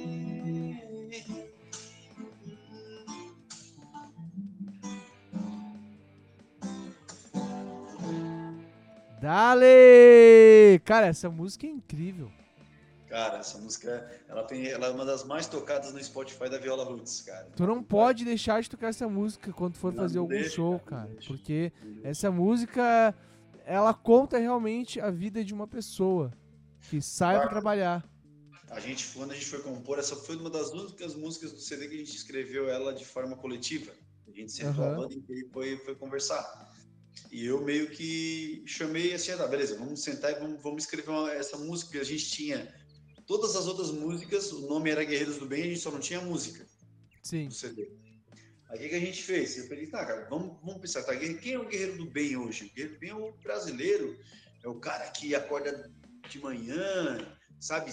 Dale! 9.22 10.80
Cara, 10.84 11.08
essa 11.08 11.30
música 11.30 11.66
é 11.66 11.70
incrível. 11.70 12.30
Cara, 13.08 13.38
essa 13.38 13.58
música, 13.58 14.12
ela 14.28 14.43
tem, 14.43 14.68
ela 14.68 14.88
é 14.88 14.89
uma 14.89 15.06
das 15.06 15.24
mais 15.24 15.47
tocadas 15.47 15.93
no 15.93 16.04
Spotify 16.04 16.49
da 16.49 16.58
Viola 16.58 16.84
Roots, 16.84 17.22
cara. 17.22 17.47
Tu 17.56 17.66
não 17.66 17.82
pode 17.82 18.26
deixar 18.26 18.62
de 18.62 18.70
tocar 18.70 18.88
essa 18.88 19.08
música 19.08 19.54
quando 19.54 19.76
for 19.78 19.93
Não 19.93 20.01
fazer 20.01 20.18
algum 20.18 20.30
deixa, 20.30 20.49
show, 20.49 20.80
cara, 20.80 21.04
cara. 21.08 21.20
Porque 21.26 21.72
essa 22.04 22.30
música, 22.32 23.16
ela 23.66 23.93
conta 23.93 24.38
realmente 24.38 24.99
a 24.99 25.09
vida 25.09 25.43
de 25.43 25.53
uma 25.53 25.68
pessoa 25.68 26.32
que 26.89 27.01
sai 27.01 27.36
Claro. 27.36 27.49
trabalhar. 27.49 28.09
A 28.70 28.80
gente, 28.80 29.07
quando 29.14 29.32
a 29.32 29.34
gente 29.36 29.45
foi 29.45 29.61
compor, 29.61 29.99
essa 29.99 30.16
foi 30.16 30.36
uma 30.36 30.49
das 30.49 30.72
únicas 30.72 31.16
músicas 31.16 31.51
do 31.51 31.59
CD 31.59 31.88
que 31.88 31.95
a 31.95 31.97
gente 31.99 32.16
escreveu 32.16 32.70
ela 32.70 32.93
de 32.93 33.05
forma 33.05 33.36
coletiva. 33.36 33.91
A 34.28 34.32
gente 34.32 34.51
sentou 34.51 34.84
Aham. 34.84 34.93
a 34.93 34.97
banda 34.97 35.14
inteira 35.14 35.45
e 35.47 35.49
foi, 35.51 35.78
foi 35.78 35.95
conversar. 35.95 36.74
E 37.32 37.45
eu 37.45 37.61
meio 37.64 37.89
que 37.91 38.64
chamei 38.66 39.14
assim, 39.14 39.32
ah, 39.32 39.38
tá, 39.38 39.47
beleza, 39.47 39.78
vamos 39.78 40.01
sentar 40.01 40.32
e 40.32 40.39
vamos, 40.39 40.61
vamos 40.61 40.84
escrever 40.84 41.09
uma- 41.11 41.32
essa 41.32 41.57
música 41.57 41.99
a 41.99 42.03
gente 42.03 42.30
tinha 42.30 42.74
Todas 43.26 43.55
as 43.55 43.68
outras 43.68 43.89
músicas, 43.89 44.51
o 44.51 44.68
nome 44.68 44.89
era 44.89 45.01
Guerreiros 45.01 45.38
do 45.38 45.45
Bem, 45.45 45.61
a 45.64 45.66
gente 45.68 45.80
só 45.80 45.89
não 45.89 45.99
tinha 46.01 46.20
música 46.20 46.66
Sim. 47.22 47.45
no 47.45 47.51
CD. 47.51 47.89
Aí 48.74 48.80
o 48.80 48.82
que, 48.82 48.90
que 48.90 48.96
a 48.96 49.00
gente 49.00 49.22
fez? 49.22 49.56
Eu 49.56 49.68
falei, 49.68 49.86
tá, 49.86 50.04
cara, 50.04 50.28
vamos, 50.28 50.58
vamos 50.64 50.82
pensar, 50.82 51.04
tá? 51.04 51.16
Quem 51.16 51.54
é 51.54 51.60
o 51.60 51.68
Guerreiro 51.68 51.96
do 51.96 52.10
Bem 52.10 52.36
hoje? 52.36 52.66
O 52.66 52.74
Guerreiro 52.74 52.96
do 52.96 53.00
Bem 53.00 53.10
é 53.12 53.16
o 53.16 53.32
brasileiro, 53.34 54.20
é 54.64 54.68
o 54.68 54.80
cara 54.80 55.12
que 55.12 55.36
acorda 55.36 55.92
de 56.28 56.40
manhã, 56.40 57.38
sabe, 57.60 57.92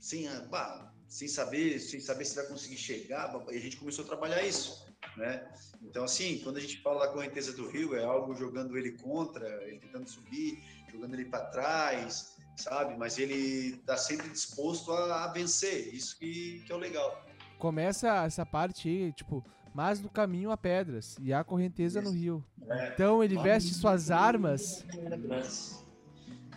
sem, 0.00 0.28
bah, 0.50 0.92
sem 1.06 1.28
saber, 1.28 1.78
sem 1.78 2.00
saber 2.00 2.24
se 2.24 2.34
vai 2.34 2.46
conseguir 2.46 2.76
chegar, 2.76 3.32
e 3.48 3.56
a 3.56 3.60
gente 3.60 3.76
começou 3.76 4.04
a 4.04 4.08
trabalhar 4.08 4.42
isso, 4.42 4.84
né? 5.16 5.48
Então, 5.80 6.02
assim, 6.02 6.40
quando 6.42 6.56
a 6.56 6.60
gente 6.60 6.82
fala 6.82 7.06
da 7.06 7.12
correnteza 7.12 7.52
do 7.52 7.68
rio, 7.68 7.94
é 7.94 8.02
algo 8.02 8.34
jogando 8.34 8.76
ele 8.76 8.90
contra, 8.98 9.46
ele 9.68 9.78
tentando 9.78 10.10
subir, 10.10 10.64
jogando 10.90 11.14
ele 11.14 11.26
para 11.26 11.44
trás, 11.44 12.34
sabe? 12.56 12.96
Mas 12.96 13.18
ele 13.18 13.76
tá 13.86 13.96
sempre 13.96 14.28
disposto 14.30 14.90
a, 14.90 15.26
a 15.26 15.32
vencer, 15.32 15.94
isso 15.94 16.18
que, 16.18 16.60
que 16.66 16.72
é 16.72 16.74
o 16.74 16.78
legal. 16.78 17.24
Começa 17.56 18.24
essa 18.24 18.44
parte 18.44 18.88
aí, 18.88 19.12
tipo, 19.12 19.44
mas 19.76 20.00
no 20.00 20.08
caminho 20.08 20.50
há 20.50 20.56
pedras 20.56 21.18
e 21.20 21.34
há 21.34 21.44
correnteza 21.44 22.00
no 22.00 22.10
rio. 22.10 22.42
É. 22.66 22.88
Então 22.94 23.22
ele 23.22 23.36
veste 23.36 23.74
suas 23.74 24.10
armas. 24.10 24.86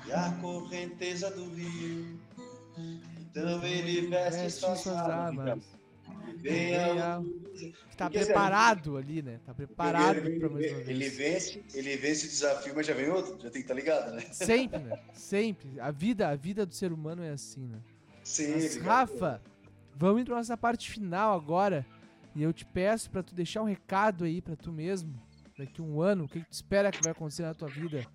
E 0.08 0.12
a 0.14 0.32
correnteza 0.40 1.30
do 1.30 1.50
rio. 1.54 2.18
Então 3.20 3.62
ele 3.66 4.08
veste, 4.08 4.40
Veste 4.40 4.60
suas 4.62 4.80
suas 4.80 4.96
armas. 4.96 5.60
Venha 6.38 7.22
Tá 7.98 8.06
assim, 8.06 8.14
preparado 8.20 8.96
ali, 8.96 9.22
né? 9.22 9.42
Tá 9.46 9.54
preparado 9.54 10.20
ele, 10.20 10.40
pra 10.40 10.50
mais 10.50 10.72
uma 10.72 10.80
ele 10.80 11.10
vez. 11.10 11.18
vence, 11.18 11.64
ele 11.74 11.98
vence 11.98 12.26
o 12.26 12.30
desafio, 12.30 12.74
mas 12.74 12.88
já 12.88 12.94
vem 12.94 13.10
outro, 13.10 13.34
já 13.34 13.50
tem 13.50 13.52
que 13.52 13.60
estar 13.60 13.74
ligado, 13.74 14.14
né? 14.14 14.22
Sempre, 14.32 14.80
né? 14.80 14.98
Sempre. 15.12 15.78
A 15.82 15.92
vida, 15.92 16.30
a 16.30 16.36
vida 16.38 16.66
do 16.66 16.74
ser 16.74 16.94
humano 16.94 17.22
é 17.22 17.32
assim, 17.32 17.68
né? 17.68 17.80
Sim, 18.24 18.54
Mas. 18.54 18.78
Rafa, 18.78 19.42
vamos 19.94 20.24
pra 20.24 20.36
nossa 20.38 20.56
parte 20.56 20.90
final 20.90 21.38
agora. 21.38 21.86
E 22.36 22.44
eu 22.44 22.54
te 22.54 22.66
peço 22.66 23.10
pra 23.10 23.24
tu 23.24 23.34
deixar 23.34 23.62
um 23.62 23.66
recado 23.66 24.24
aí 24.24 24.42
pra 24.42 24.56
tu 24.56 24.72
mesmo. 24.72 25.22
Daqui 25.58 25.82
um 25.82 26.02
ano, 26.02 26.26
o 26.26 26.28
que, 26.28 26.40
que 26.40 26.50
tu 26.50 26.54
espera 26.54 26.92
que 26.92 27.04
vai 27.04 27.12
acontecer 27.12 27.44
na 27.44 27.54
tua 27.54 27.68
vida? 27.68 28.06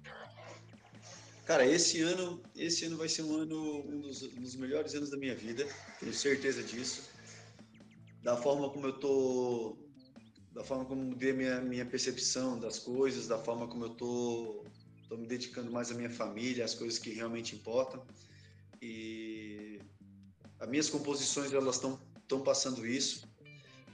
Cara, 1.44 1.66
esse 1.66 2.00
ano, 2.00 2.42
esse 2.56 2.86
ano 2.86 2.96
vai 2.96 3.08
ser 3.08 3.22
um 3.22 3.36
ano, 3.36 3.86
um 3.86 4.00
dos, 4.00 4.22
um 4.22 4.40
dos 4.40 4.56
melhores 4.56 4.94
anos 4.94 5.10
da 5.10 5.18
minha 5.18 5.34
vida, 5.34 5.66
tenho 6.00 6.14
certeza 6.14 6.62
disso. 6.62 7.10
Da 8.22 8.34
forma 8.34 8.70
como 8.70 8.86
eu 8.86 8.98
tô, 8.98 9.76
da 10.52 10.64
forma 10.64 10.86
como 10.86 11.02
mudei 11.02 11.32
a 11.32 11.34
minha, 11.34 11.60
minha 11.60 11.84
percepção 11.84 12.58
das 12.58 12.78
coisas, 12.78 13.26
da 13.26 13.38
forma 13.38 13.68
como 13.68 13.84
eu 13.84 13.90
tô, 13.90 14.64
tô 15.06 15.18
me 15.18 15.26
dedicando 15.26 15.70
mais 15.70 15.90
à 15.90 15.94
minha 15.94 16.08
família, 16.08 16.64
às 16.64 16.74
coisas 16.74 16.98
que 16.98 17.12
realmente 17.12 17.54
importam. 17.54 18.02
E 18.80 19.80
as 20.58 20.68
minhas 20.68 20.88
composições, 20.88 21.52
elas 21.52 21.74
estão 21.74 22.00
estão 22.24 22.42
passando 22.42 22.86
isso. 22.86 23.28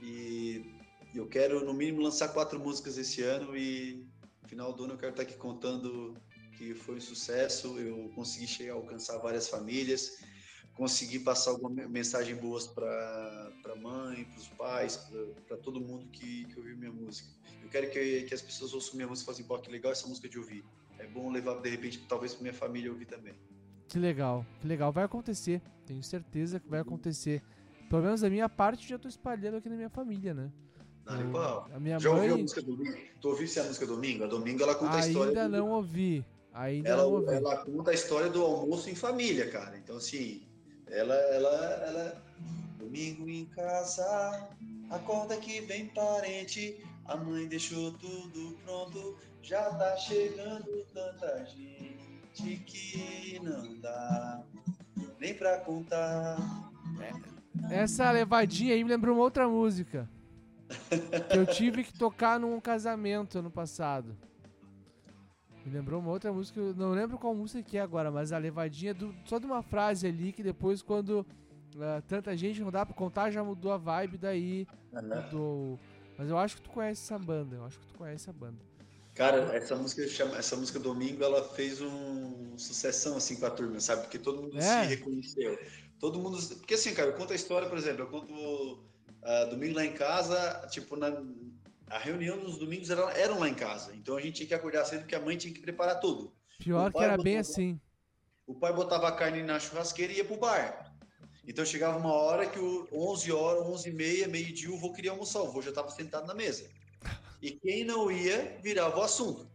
E 0.01 0.65
eu 1.13 1.27
quero, 1.27 1.63
no 1.65 1.73
mínimo, 1.73 2.01
lançar 2.01 2.29
quatro 2.29 2.59
músicas 2.59 2.97
esse 2.97 3.21
ano 3.21 3.55
e 3.55 4.05
no 4.41 4.49
final 4.49 4.73
do 4.73 4.83
ano 4.83 4.93
eu 4.93 4.97
quero 4.97 5.11
estar 5.11 5.23
aqui 5.23 5.35
contando 5.35 6.15
que 6.57 6.73
foi 6.73 6.97
um 6.97 7.01
sucesso, 7.01 7.79
eu 7.79 8.09
consegui 8.15 8.47
chegar 8.47 8.73
a 8.73 8.75
alcançar 8.75 9.17
várias 9.17 9.47
famílias, 9.47 10.19
consegui 10.73 11.19
passar 11.19 11.51
alguma 11.51 11.87
mensagem 11.87 12.35
boas 12.35 12.67
para 12.67 13.51
a 13.65 13.75
mãe, 13.75 14.25
para 14.25 14.37
os 14.37 14.47
pais, 14.49 14.97
para 15.47 15.57
todo 15.57 15.79
mundo 15.79 16.07
que, 16.11 16.45
que 16.45 16.57
ouviu 16.57 16.77
minha 16.77 16.91
música. 16.91 17.29
Eu 17.61 17.69
quero 17.69 17.89
que, 17.89 18.23
que 18.23 18.33
as 18.33 18.41
pessoas 18.41 18.73
ouçam 18.73 18.95
minha 18.95 19.07
música 19.07 19.31
e 19.31 19.35
falem 19.35 19.47
pô, 19.47 19.59
que 19.59 19.71
legal 19.71 19.91
essa 19.91 20.07
música 20.07 20.27
de 20.29 20.37
ouvir. 20.37 20.63
É 20.99 21.07
bom 21.07 21.31
levar, 21.31 21.59
de 21.61 21.69
repente, 21.69 22.05
talvez 22.07 22.33
para 22.33 22.43
minha 22.43 22.53
família 22.53 22.91
ouvir 22.91 23.05
também. 23.05 23.33
Que 23.87 23.97
legal, 23.99 24.45
que 24.59 24.67
legal. 24.67 24.91
Vai 24.91 25.03
acontecer. 25.03 25.61
Tenho 25.85 26.03
certeza 26.03 26.59
que 26.59 26.69
vai 26.69 26.79
acontecer. 26.79 27.41
Pelo 27.91 28.03
menos 28.03 28.21
da 28.21 28.29
minha 28.29 28.47
parte, 28.47 28.87
já 28.87 28.97
tô 28.97 29.09
espalhando 29.09 29.57
aqui 29.57 29.67
na 29.67 29.75
minha 29.75 29.89
família, 29.89 30.33
né? 30.33 30.49
Ah, 31.05 31.15
Eu- 31.19 31.25
legal. 31.27 31.69
a 31.73 31.77
minha 31.79 31.99
Já 31.99 32.09
ouviu 32.09 32.25
a 32.25 32.31
mãe 32.35 32.41
música 32.43 32.61
Domingo? 32.61 32.97
Tu 33.19 33.27
ouviste 33.27 33.59
a 33.59 33.63
música 33.65 33.85
Domingo? 33.85 34.23
A 34.23 34.27
Domingo, 34.27 34.63
ela 34.63 34.75
conta 34.75 34.95
a 34.95 34.99
história... 35.01 35.29
ainda 35.31 35.49
do- 35.49 35.57
não 35.57 35.71
ouvi. 35.71 36.25
Ainda 36.53 36.87
ela, 36.87 37.03
não 37.03 37.11
ouvi. 37.11 37.33
ela 37.33 37.57
conta 37.57 37.91
a 37.91 37.93
história 37.93 38.29
do 38.29 38.41
almoço 38.43 38.89
em 38.89 38.95
família, 38.95 39.49
cara. 39.51 39.77
Então, 39.77 39.97
assim, 39.97 40.41
ela, 40.87 41.13
ela, 41.15 41.49
ela. 41.85 42.23
Domingo 42.79 43.29
em 43.29 43.43
casa, 43.45 44.49
acorda 44.89 45.35
que 45.35 45.59
vem 45.61 45.87
parente. 45.87 46.81
A 47.05 47.17
mãe 47.17 47.45
deixou 47.45 47.91
tudo 47.93 48.57
pronto, 48.63 49.17
já 49.41 49.69
tá 49.75 49.97
chegando 49.97 50.85
tanta 50.93 51.45
gente 51.45 52.55
que 52.65 53.37
não 53.43 53.79
dá 53.81 54.43
nem 55.19 55.33
pra 55.33 55.57
contar. 55.59 56.37
Essa 57.69 58.09
levadinha 58.11 58.73
aí 58.73 58.83
me 58.83 58.89
lembrou 58.89 59.15
uma 59.15 59.23
outra 59.23 59.47
música. 59.47 60.09
que 61.29 61.37
eu 61.37 61.45
tive 61.45 61.83
que 61.83 61.93
tocar 61.93 62.39
num 62.39 62.59
casamento 62.59 63.39
ano 63.39 63.51
passado. 63.51 64.15
Me 65.65 65.71
lembrou 65.71 65.99
uma 65.99 66.09
outra 66.09 66.31
música, 66.33 66.59
eu 66.59 66.73
não 66.73 66.91
lembro 66.91 67.17
qual 67.17 67.35
música 67.35 67.61
que 67.61 67.77
é 67.77 67.81
agora, 67.81 68.09
mas 68.09 68.31
a 68.31 68.37
levadinha 68.37 68.93
do, 68.93 69.13
só 69.25 69.37
de 69.37 69.45
uma 69.45 69.61
frase 69.61 70.07
ali 70.07 70.31
que 70.31 70.41
depois 70.41 70.81
quando 70.81 71.25
ah, 71.79 72.01
tanta 72.07 72.35
gente 72.35 72.61
não 72.61 72.71
dá 72.71 72.85
pra 72.85 72.95
contar 72.95 73.29
já 73.29 73.43
mudou 73.43 73.71
a 73.71 73.77
vibe 73.77 74.17
daí 74.17 74.67
mudou. 74.91 75.79
Mas 76.17 76.29
eu 76.29 76.37
acho 76.37 76.55
que 76.55 76.61
tu 76.63 76.69
conhece 76.71 77.01
essa 77.03 77.19
banda, 77.23 77.57
eu 77.57 77.65
acho 77.65 77.79
que 77.79 77.85
tu 77.87 77.93
conhece 77.95 78.29
a 78.29 78.33
banda. 78.33 78.57
Cara, 79.13 79.55
essa 79.55 79.75
música, 79.75 80.01
essa 80.37 80.55
música 80.55 80.79
Domingo, 80.79 81.23
ela 81.23 81.43
fez 81.49 81.81
um 81.81 82.57
sucessão 82.57 83.17
assim 83.17 83.35
com 83.35 83.45
a 83.45 83.51
turma, 83.51 83.79
sabe? 83.79 84.03
Porque 84.03 84.17
todo 84.17 84.41
mundo 84.41 84.57
É? 84.57 84.83
se 84.83 84.95
reconheceu. 84.95 85.59
Todo 86.01 86.19
mundo. 86.19 86.37
Porque 86.57 86.73
assim, 86.73 86.93
cara, 86.95 87.09
eu 87.09 87.13
conto 87.13 87.31
a 87.31 87.35
história, 87.35 87.69
por 87.69 87.77
exemplo, 87.77 88.01
eu 88.01 88.07
conto 88.07 88.83
ah, 89.21 89.45
domingo 89.45 89.75
lá 89.75 89.85
em 89.85 89.93
casa, 89.93 90.67
tipo, 90.71 90.95
na, 90.97 91.13
a 91.87 91.99
reunião 91.99 92.39
dos 92.39 92.57
domingos 92.57 92.89
era, 92.89 93.03
eram 93.11 93.39
lá 93.39 93.47
em 93.47 93.53
casa. 93.53 93.95
Então 93.95 94.17
a 94.17 94.21
gente 94.21 94.37
tinha 94.37 94.47
que 94.47 94.53
acordar 94.55 94.83
cedo 94.83 95.01
porque 95.01 95.15
a 95.15 95.21
mãe 95.21 95.37
tinha 95.37 95.53
que 95.53 95.61
preparar 95.61 95.99
tudo. 95.99 96.33
Pior 96.57 96.91
que 96.91 96.97
era 97.03 97.17
bem 97.17 97.37
botou- 97.37 97.51
assim. 97.51 97.79
O 98.47 98.55
pai 98.55 98.73
botava 98.73 99.07
a 99.07 99.11
carne 99.11 99.43
na 99.43 99.59
churrasqueira 99.59 100.11
e 100.11 100.17
ia 100.17 100.25
pro 100.25 100.37
bar. 100.37 100.91
Então 101.47 101.63
chegava 101.63 101.97
uma 101.97 102.11
hora 102.13 102.49
que 102.49 102.59
o 102.59 102.87
11 102.91 103.31
horas, 103.31 103.63
11 103.65 103.89
e 103.89 103.93
meia, 103.93 104.27
meio-dia, 104.27 104.71
o 104.71 104.77
vô 104.77 104.91
queria 104.91 105.11
almoçar. 105.11 105.41
O 105.41 105.51
vô 105.51 105.61
já 105.61 105.69
estava 105.69 105.89
sentado 105.91 106.25
na 106.25 106.33
mesa. 106.33 106.67
E 107.41 107.51
quem 107.51 107.83
não 107.85 108.11
ia, 108.11 108.59
virava 108.61 108.99
o 108.99 109.03
assunto. 109.03 109.47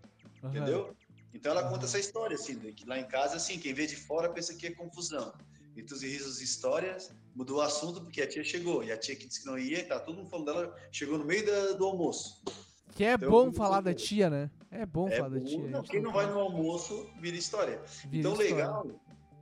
Aham. 0.43 0.55
Entendeu? 0.55 0.97
Então 1.35 1.51
ela 1.53 1.63
Aham. 1.63 1.71
conta 1.71 1.87
essa 1.87 1.99
história, 1.99 2.37
assim, 2.37 2.59
que 2.73 2.87
lá 2.87 2.99
em 2.99 3.07
casa, 3.07 3.37
assim, 3.37 3.59
quem 3.59 3.75
vê 3.75 3.87
de 3.87 3.97
fora 3.97 4.29
pensa 4.33 4.55
que 4.55 4.69
é 4.69 4.71
confusão. 4.71 5.33
Entre 5.77 5.95
os 5.95 6.03
risos 6.03 6.41
e 6.41 6.45
histórias, 6.45 7.13
mudou 7.35 7.59
o 7.59 7.61
assunto 7.61 8.01
porque 8.01 8.23
a 8.23 8.27
tia 8.27 8.43
chegou. 8.43 8.83
E 8.83 8.91
a 8.91 8.97
tia 8.97 9.15
que 9.15 9.27
disse 9.27 9.41
que 9.41 9.47
não 9.47 9.59
ia, 9.59 9.87
tá 9.87 10.01
todo 10.01 10.17
mundo 10.17 10.31
falando 10.31 10.47
dela, 10.47 10.75
chegou 10.91 11.19
no 11.19 11.25
meio 11.25 11.45
da- 11.45 11.73
do 11.73 11.85
almoço. 11.85 12.43
Que 12.95 13.05
é 13.05 13.13
Então, 13.13 13.31
bom 13.31 13.47
eu- 13.47 13.53
falar 13.53 13.83
da 13.83 13.93
tia, 13.93 14.31
né? 14.31 14.51
É 14.71 14.87
bom 14.87 15.07
É 15.07 15.17
falar 15.17 15.29
da 15.29 15.39
bom, 15.39 15.45
tia. 15.45 15.59
a 15.67 15.69
não, 15.69 15.83
quem 15.83 16.01
não 16.01 16.13
vai 16.13 16.27
no 16.31 16.39
almoço, 16.39 17.07
vira 17.21 17.37
história. 17.37 17.83
Vira 18.07 18.21
então, 18.21 18.33
história. 18.33 18.55
legal, 18.55 18.87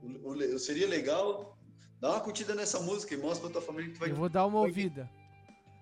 o- 0.03 0.55
o 0.55 0.59
seria 0.59 0.87
legal, 0.89 1.57
dá 2.01 2.09
uma 2.11 2.19
curtida 2.19 2.53
nessa 2.53 2.81
música 2.81 3.13
e 3.13 3.17
mostra 3.17 3.41
pra 3.49 3.51
tua 3.53 3.61
família 3.61 3.87
que 3.91 3.95
tu 3.95 3.99
vai, 4.01 4.11
Eu 4.11 4.15
vou 4.15 4.27
dar 4.27 4.45
uma 4.45 4.59
ouvida. 4.59 5.09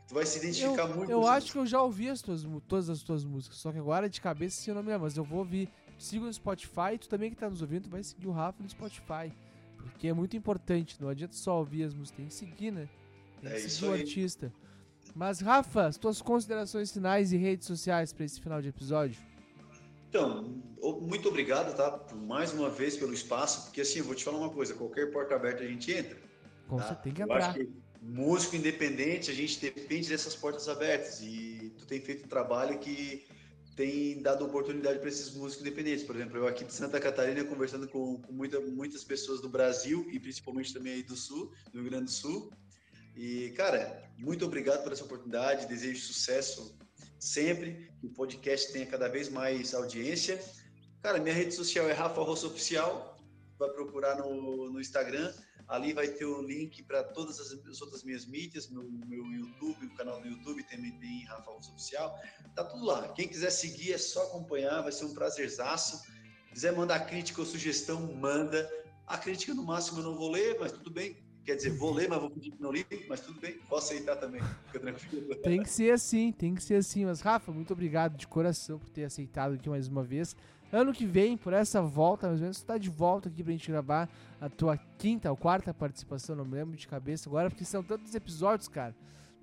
tu 0.07 0.13
vai 0.13 0.23
se 0.27 0.37
Eu, 0.37 0.43
identificar 0.43 0.87
muito 0.87 1.11
eu 1.11 1.25
acho 1.27 1.51
que 1.51 1.57
eu 1.57 1.65
já 1.65 1.81
ouvi 1.81 2.09
as 2.09 2.21
tuas, 2.21 2.45
todas 2.67 2.91
as 2.91 3.01
tuas 3.01 3.25
músicas, 3.25 3.57
só 3.57 3.71
que 3.71 3.79
agora 3.79 4.07
de 4.07 4.21
cabeça 4.21 4.61
se 4.61 4.69
eu 4.69 4.75
não 4.75 4.83
me 4.83 4.89
lembro, 4.89 5.03
mas 5.05 5.17
eu 5.17 5.23
vou 5.23 5.39
ouvir. 5.39 5.67
Siga 5.97 6.25
no 6.25 6.33
Spotify, 6.33 6.97
tu 6.99 7.07
também 7.09 7.29
que 7.31 7.35
tá 7.37 7.49
nos 7.49 7.61
ouvindo, 7.61 7.83
tu 7.83 7.89
vai 7.89 8.03
seguir 8.03 8.27
o 8.27 8.31
Rafa 8.31 8.61
no 8.61 8.69
Spotify. 8.69 9.31
Porque 9.91 10.07
é 10.07 10.13
muito 10.13 10.35
importante, 10.37 10.97
não 11.01 11.09
adianta 11.09 11.33
só 11.35 11.59
ouvir 11.59 11.83
as 11.83 11.93
músicas, 11.93 12.17
tem 12.17 12.25
que 12.27 12.33
seguir, 12.33 12.71
né? 12.71 12.89
Tem 13.41 13.51
que 13.51 13.55
É 13.57 13.59
seguir 13.59 13.87
o 13.87 13.93
artista. 13.93 14.53
Mas, 15.15 15.39
Rafa, 15.41 15.85
as 15.85 15.97
tuas 15.97 16.21
considerações 16.21 16.91
finais 16.91 17.31
e 17.33 17.37
redes 17.37 17.67
sociais 17.67 18.11
pra 18.13 18.25
esse 18.25 18.39
final 18.41 18.61
de 18.61 18.69
episódio? 18.69 19.21
Então, 20.09 20.43
muito 21.01 21.27
obrigado, 21.29 21.75
tá? 21.75 21.99
Mais 22.15 22.53
uma 22.53 22.69
vez 22.69 22.95
pelo 22.95 23.13
espaço, 23.13 23.65
porque 23.65 23.81
assim, 23.81 23.99
eu 23.99 24.05
vou 24.05 24.15
te 24.15 24.23
falar 24.23 24.37
uma 24.37 24.49
coisa, 24.49 24.73
qualquer 24.73 25.11
porta 25.11 25.35
aberta 25.35 25.63
a 25.63 25.67
gente 25.67 25.91
entra. 25.91 26.17
Com 26.67 26.77
tá? 26.77 26.95
tem 26.95 27.13
que 27.13 27.21
Eu 27.21 27.25
entrar. 27.25 27.37
acho 27.49 27.59
que 27.59 27.69
músico 28.01 28.55
independente, 28.55 29.31
a 29.31 29.33
gente 29.33 29.59
depende 29.59 30.09
dessas 30.09 30.35
portas 30.35 30.67
abertas. 30.69 31.21
E 31.21 31.73
tu 31.77 31.85
tem 31.85 31.99
feito 31.99 32.25
um 32.25 32.27
trabalho 32.27 32.77
que 32.79 33.25
tem 33.75 34.21
dado 34.21 34.45
oportunidade 34.45 34.99
para 34.99 35.09
esses 35.09 35.33
músicos 35.33 35.65
independentes. 35.65 36.03
Por 36.03 36.15
exemplo, 36.15 36.37
eu 36.37 36.47
aqui 36.47 36.63
de 36.63 36.73
Santa 36.73 36.99
Catarina, 36.99 37.43
conversando 37.43 37.87
com, 37.87 38.21
com 38.21 38.31
muita, 38.31 38.59
muitas 38.59 39.03
pessoas 39.03 39.41
do 39.41 39.49
Brasil 39.49 40.07
e 40.11 40.19
principalmente 40.19 40.73
também 40.73 40.93
aí 40.93 41.03
do 41.03 41.15
Sul, 41.15 41.51
do 41.71 41.81
Rio 41.81 41.89
Grande 41.89 42.05
do 42.05 42.11
Sul. 42.11 42.51
E, 43.15 43.51
cara, 43.51 44.03
muito 44.17 44.45
obrigado 44.45 44.83
por 44.83 44.91
essa 44.91 45.03
oportunidade. 45.03 45.67
Desejo 45.67 46.01
sucesso 46.01 46.77
sempre. 47.19 47.89
Que 47.99 48.07
o 48.07 48.09
podcast 48.09 48.71
tenha 48.71 48.85
cada 48.85 49.07
vez 49.07 49.29
mais 49.29 49.73
audiência. 49.73 50.39
Cara, 51.01 51.19
minha 51.19 51.33
rede 51.33 51.53
social 51.53 51.89
é 51.89 51.93
Rafa 51.93 52.21
Rosso 52.21 52.47
Oficial. 52.47 53.17
Vai 53.57 53.69
procurar 53.69 54.17
no, 54.17 54.71
no 54.71 54.79
Instagram. 54.79 55.33
Ali 55.67 55.93
vai 55.93 56.07
ter 56.07 56.25
o 56.25 56.41
link 56.41 56.83
para 56.83 57.03
todas 57.03 57.39
as, 57.39 57.51
as 57.65 57.81
outras 57.81 58.03
minhas 58.03 58.25
mídias, 58.25 58.69
meu, 58.69 58.83
meu 58.83 59.25
YouTube, 59.25 59.85
o 59.85 59.95
canal 59.95 60.21
do 60.21 60.27
YouTube 60.27 60.63
também 60.63 60.91
tem 60.99 61.25
Rafa 61.25 61.51
Rosso 61.51 61.71
Oficial. 61.71 62.19
Tá 62.55 62.63
tudo 62.63 62.85
lá. 62.85 63.07
Quem 63.13 63.27
quiser 63.27 63.49
seguir 63.49 63.93
é 63.93 63.97
só 63.97 64.23
acompanhar, 64.23 64.81
vai 64.81 64.91
ser 64.91 65.05
um 65.05 65.13
prazerzaço. 65.13 66.01
Quiser 66.49 66.75
mandar 66.75 66.99
crítica 67.07 67.41
ou 67.41 67.45
sugestão, 67.45 68.13
manda. 68.15 68.69
A 69.07 69.17
crítica, 69.17 69.53
no 69.53 69.63
máximo, 69.63 69.99
eu 69.99 70.03
não 70.03 70.15
vou 70.15 70.31
ler, 70.31 70.57
mas 70.59 70.71
tudo 70.71 70.91
bem. 70.91 71.17
Quer 71.45 71.55
dizer, 71.55 71.71
vou 71.71 71.93
ler, 71.93 72.07
mas 72.07 72.21
vou 72.21 72.29
pedir 72.29 72.51
que 72.51 72.61
não 72.61 72.71
li, 72.71 72.85
mas 73.09 73.19
tudo 73.19 73.39
bem, 73.41 73.59
posso 73.67 73.91
aceitar 73.91 74.15
também, 74.15 74.41
fica 74.67 74.79
tranquilo. 74.79 75.35
Tem 75.35 75.61
que 75.61 75.69
ser 75.69 75.91
assim, 75.91 76.31
tem 76.31 76.55
que 76.55 76.63
ser 76.63 76.75
assim. 76.75 77.03
Mas, 77.03 77.19
Rafa, 77.19 77.51
muito 77.51 77.73
obrigado 77.73 78.15
de 78.15 78.25
coração 78.27 78.79
por 78.79 78.89
ter 78.89 79.03
aceitado 79.03 79.55
aqui 79.55 79.67
mais 79.67 79.89
uma 79.89 80.03
vez. 80.03 80.37
Ano 80.73 80.91
que 80.91 81.05
vem, 81.05 81.37
por 81.37 81.53
essa 81.53 81.83
volta, 81.83 82.25
mais 82.25 82.39
ou 82.39 82.45
menos, 82.45 82.59
tu 82.59 82.65
tá 82.65 82.79
de 82.79 82.89
volta 82.89 83.29
aqui 83.29 83.43
pra 83.43 83.51
gente 83.51 83.69
gravar 83.69 84.09
a 84.41 84.49
tua 84.49 84.75
quinta 84.97 85.29
ou 85.29 85.37
quarta 85.37 85.71
participação, 85.71 86.35
não 86.35 86.43
me 86.43 86.55
lembro 86.55 86.75
de 86.75 86.87
cabeça 86.87 87.29
agora, 87.29 87.47
porque 87.47 87.63
são 87.63 87.83
tantos 87.83 88.15
episódios, 88.15 88.67
cara. 88.67 88.95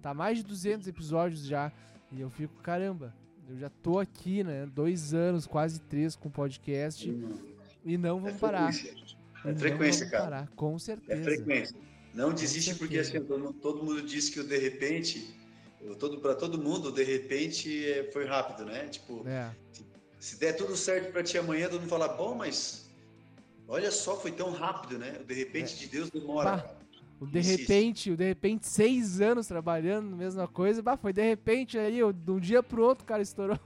Tá 0.02 0.12
mais 0.12 0.38
de 0.38 0.44
200 0.44 0.88
episódios 0.88 1.44
já. 1.46 1.70
E 2.10 2.20
eu 2.20 2.30
fico, 2.30 2.60
caramba, 2.62 3.14
eu 3.48 3.56
já 3.56 3.70
tô 3.70 4.00
aqui, 4.00 4.42
né? 4.42 4.66
Dois 4.74 5.14
anos, 5.14 5.46
quase 5.46 5.80
três 5.80 6.16
com 6.16 6.28
podcast. 6.28 7.08
E 7.84 7.96
não 7.96 8.20
vamos 8.20 8.34
é 8.34 8.38
parar. 8.38 8.74
É 9.44 9.54
frequência, 9.54 10.10
cara. 10.10 10.24
Parar, 10.24 10.48
com 10.56 10.76
certeza. 10.80 11.20
É 11.20 11.22
frequência. 11.22 11.76
Não 12.12 12.32
desiste 12.32 12.74
porque 12.74 12.98
assim, 12.98 13.20
todo, 13.20 13.52
todo 13.52 13.84
mundo 13.84 14.02
diz 14.02 14.28
que 14.28 14.40
o 14.40 14.44
de 14.44 14.58
repente, 14.58 15.32
todo, 16.00 16.18
para 16.18 16.34
todo 16.34 16.60
mundo, 16.60 16.90
de 16.90 17.04
repente 17.04 17.88
é, 17.88 18.10
foi 18.10 18.24
rápido, 18.24 18.64
né? 18.64 18.88
Tipo, 18.88 19.22
é. 19.28 19.54
Se 20.20 20.38
der 20.38 20.52
tudo 20.52 20.76
certo 20.76 21.10
para 21.10 21.22
ti 21.22 21.38
amanhã, 21.38 21.68
todo 21.68 21.80
mundo 21.80 21.88
fala, 21.88 22.06
bom, 22.06 22.34
mas 22.34 22.88
olha 23.66 23.90
só, 23.90 24.16
foi 24.16 24.30
tão 24.30 24.52
rápido, 24.52 24.98
né? 24.98 25.18
O 25.20 25.24
de 25.24 25.34
repente 25.34 25.74
é. 25.74 25.78
de 25.78 25.86
Deus 25.86 26.10
demora, 26.10 26.56
bah, 26.56 26.76
O 27.18 27.26
de 27.26 27.40
repente, 27.40 28.10
o 28.10 28.16
de 28.16 28.26
repente, 28.26 28.66
seis 28.66 29.20
anos 29.20 29.46
trabalhando 29.46 30.10
na 30.10 30.16
mesma 30.16 30.46
coisa, 30.46 30.82
bah, 30.82 30.96
foi 30.96 31.14
de 31.14 31.22
repente 31.22 31.78
aí, 31.78 32.00
de 32.12 32.30
um 32.30 32.38
dia 32.38 32.62
pro 32.62 32.84
outro, 32.84 33.04
cara, 33.04 33.22
estourou. 33.22 33.58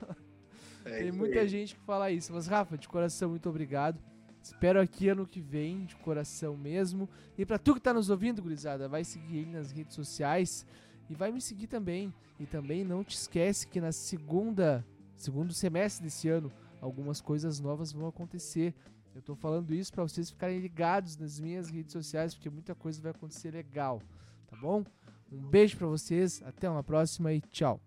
É, 0.84 0.98
Tem 0.98 1.12
muita 1.12 1.38
é. 1.38 1.46
gente 1.46 1.74
que 1.74 1.80
fala 1.80 2.10
isso. 2.10 2.30
Mas, 2.32 2.46
Rafa, 2.46 2.76
de 2.76 2.86
coração, 2.86 3.30
muito 3.30 3.48
obrigado. 3.48 3.98
Espero 4.42 4.78
aqui 4.78 5.08
ano 5.08 5.26
que 5.26 5.40
vem, 5.40 5.86
de 5.86 5.96
coração 5.96 6.56
mesmo. 6.56 7.08
E 7.38 7.46
para 7.46 7.58
tu 7.58 7.74
que 7.74 7.80
tá 7.80 7.94
nos 7.94 8.10
ouvindo, 8.10 8.42
gurizada, 8.42 8.86
vai 8.86 9.02
seguir 9.02 9.38
ele 9.38 9.52
nas 9.52 9.72
redes 9.72 9.94
sociais 9.94 10.66
e 11.08 11.14
vai 11.14 11.32
me 11.32 11.40
seguir 11.40 11.66
também. 11.66 12.12
E 12.38 12.44
também 12.44 12.84
não 12.84 13.02
te 13.02 13.16
esquece 13.16 13.66
que 13.66 13.80
na 13.80 13.92
segunda, 13.92 14.84
segundo 15.24 15.54
semestre 15.54 16.04
desse 16.04 16.28
ano, 16.28 16.52
algumas 16.80 17.20
coisas 17.20 17.58
novas 17.58 17.92
vão 17.92 18.06
acontecer. 18.06 18.74
Eu 19.14 19.22
tô 19.22 19.34
falando 19.34 19.74
isso 19.74 19.92
para 19.92 20.02
vocês 20.02 20.30
ficarem 20.30 20.58
ligados 20.58 21.16
nas 21.16 21.40
minhas 21.40 21.70
redes 21.70 21.92
sociais, 21.92 22.34
porque 22.34 22.50
muita 22.50 22.74
coisa 22.74 23.00
vai 23.00 23.10
acontecer 23.10 23.50
legal, 23.50 24.02
tá 24.46 24.56
bom? 24.56 24.84
Um 25.32 25.40
beijo 25.40 25.76
para 25.76 25.86
vocês, 25.86 26.42
até 26.44 26.68
uma 26.68 26.82
próxima 26.82 27.32
e 27.32 27.40
tchau. 27.40 27.80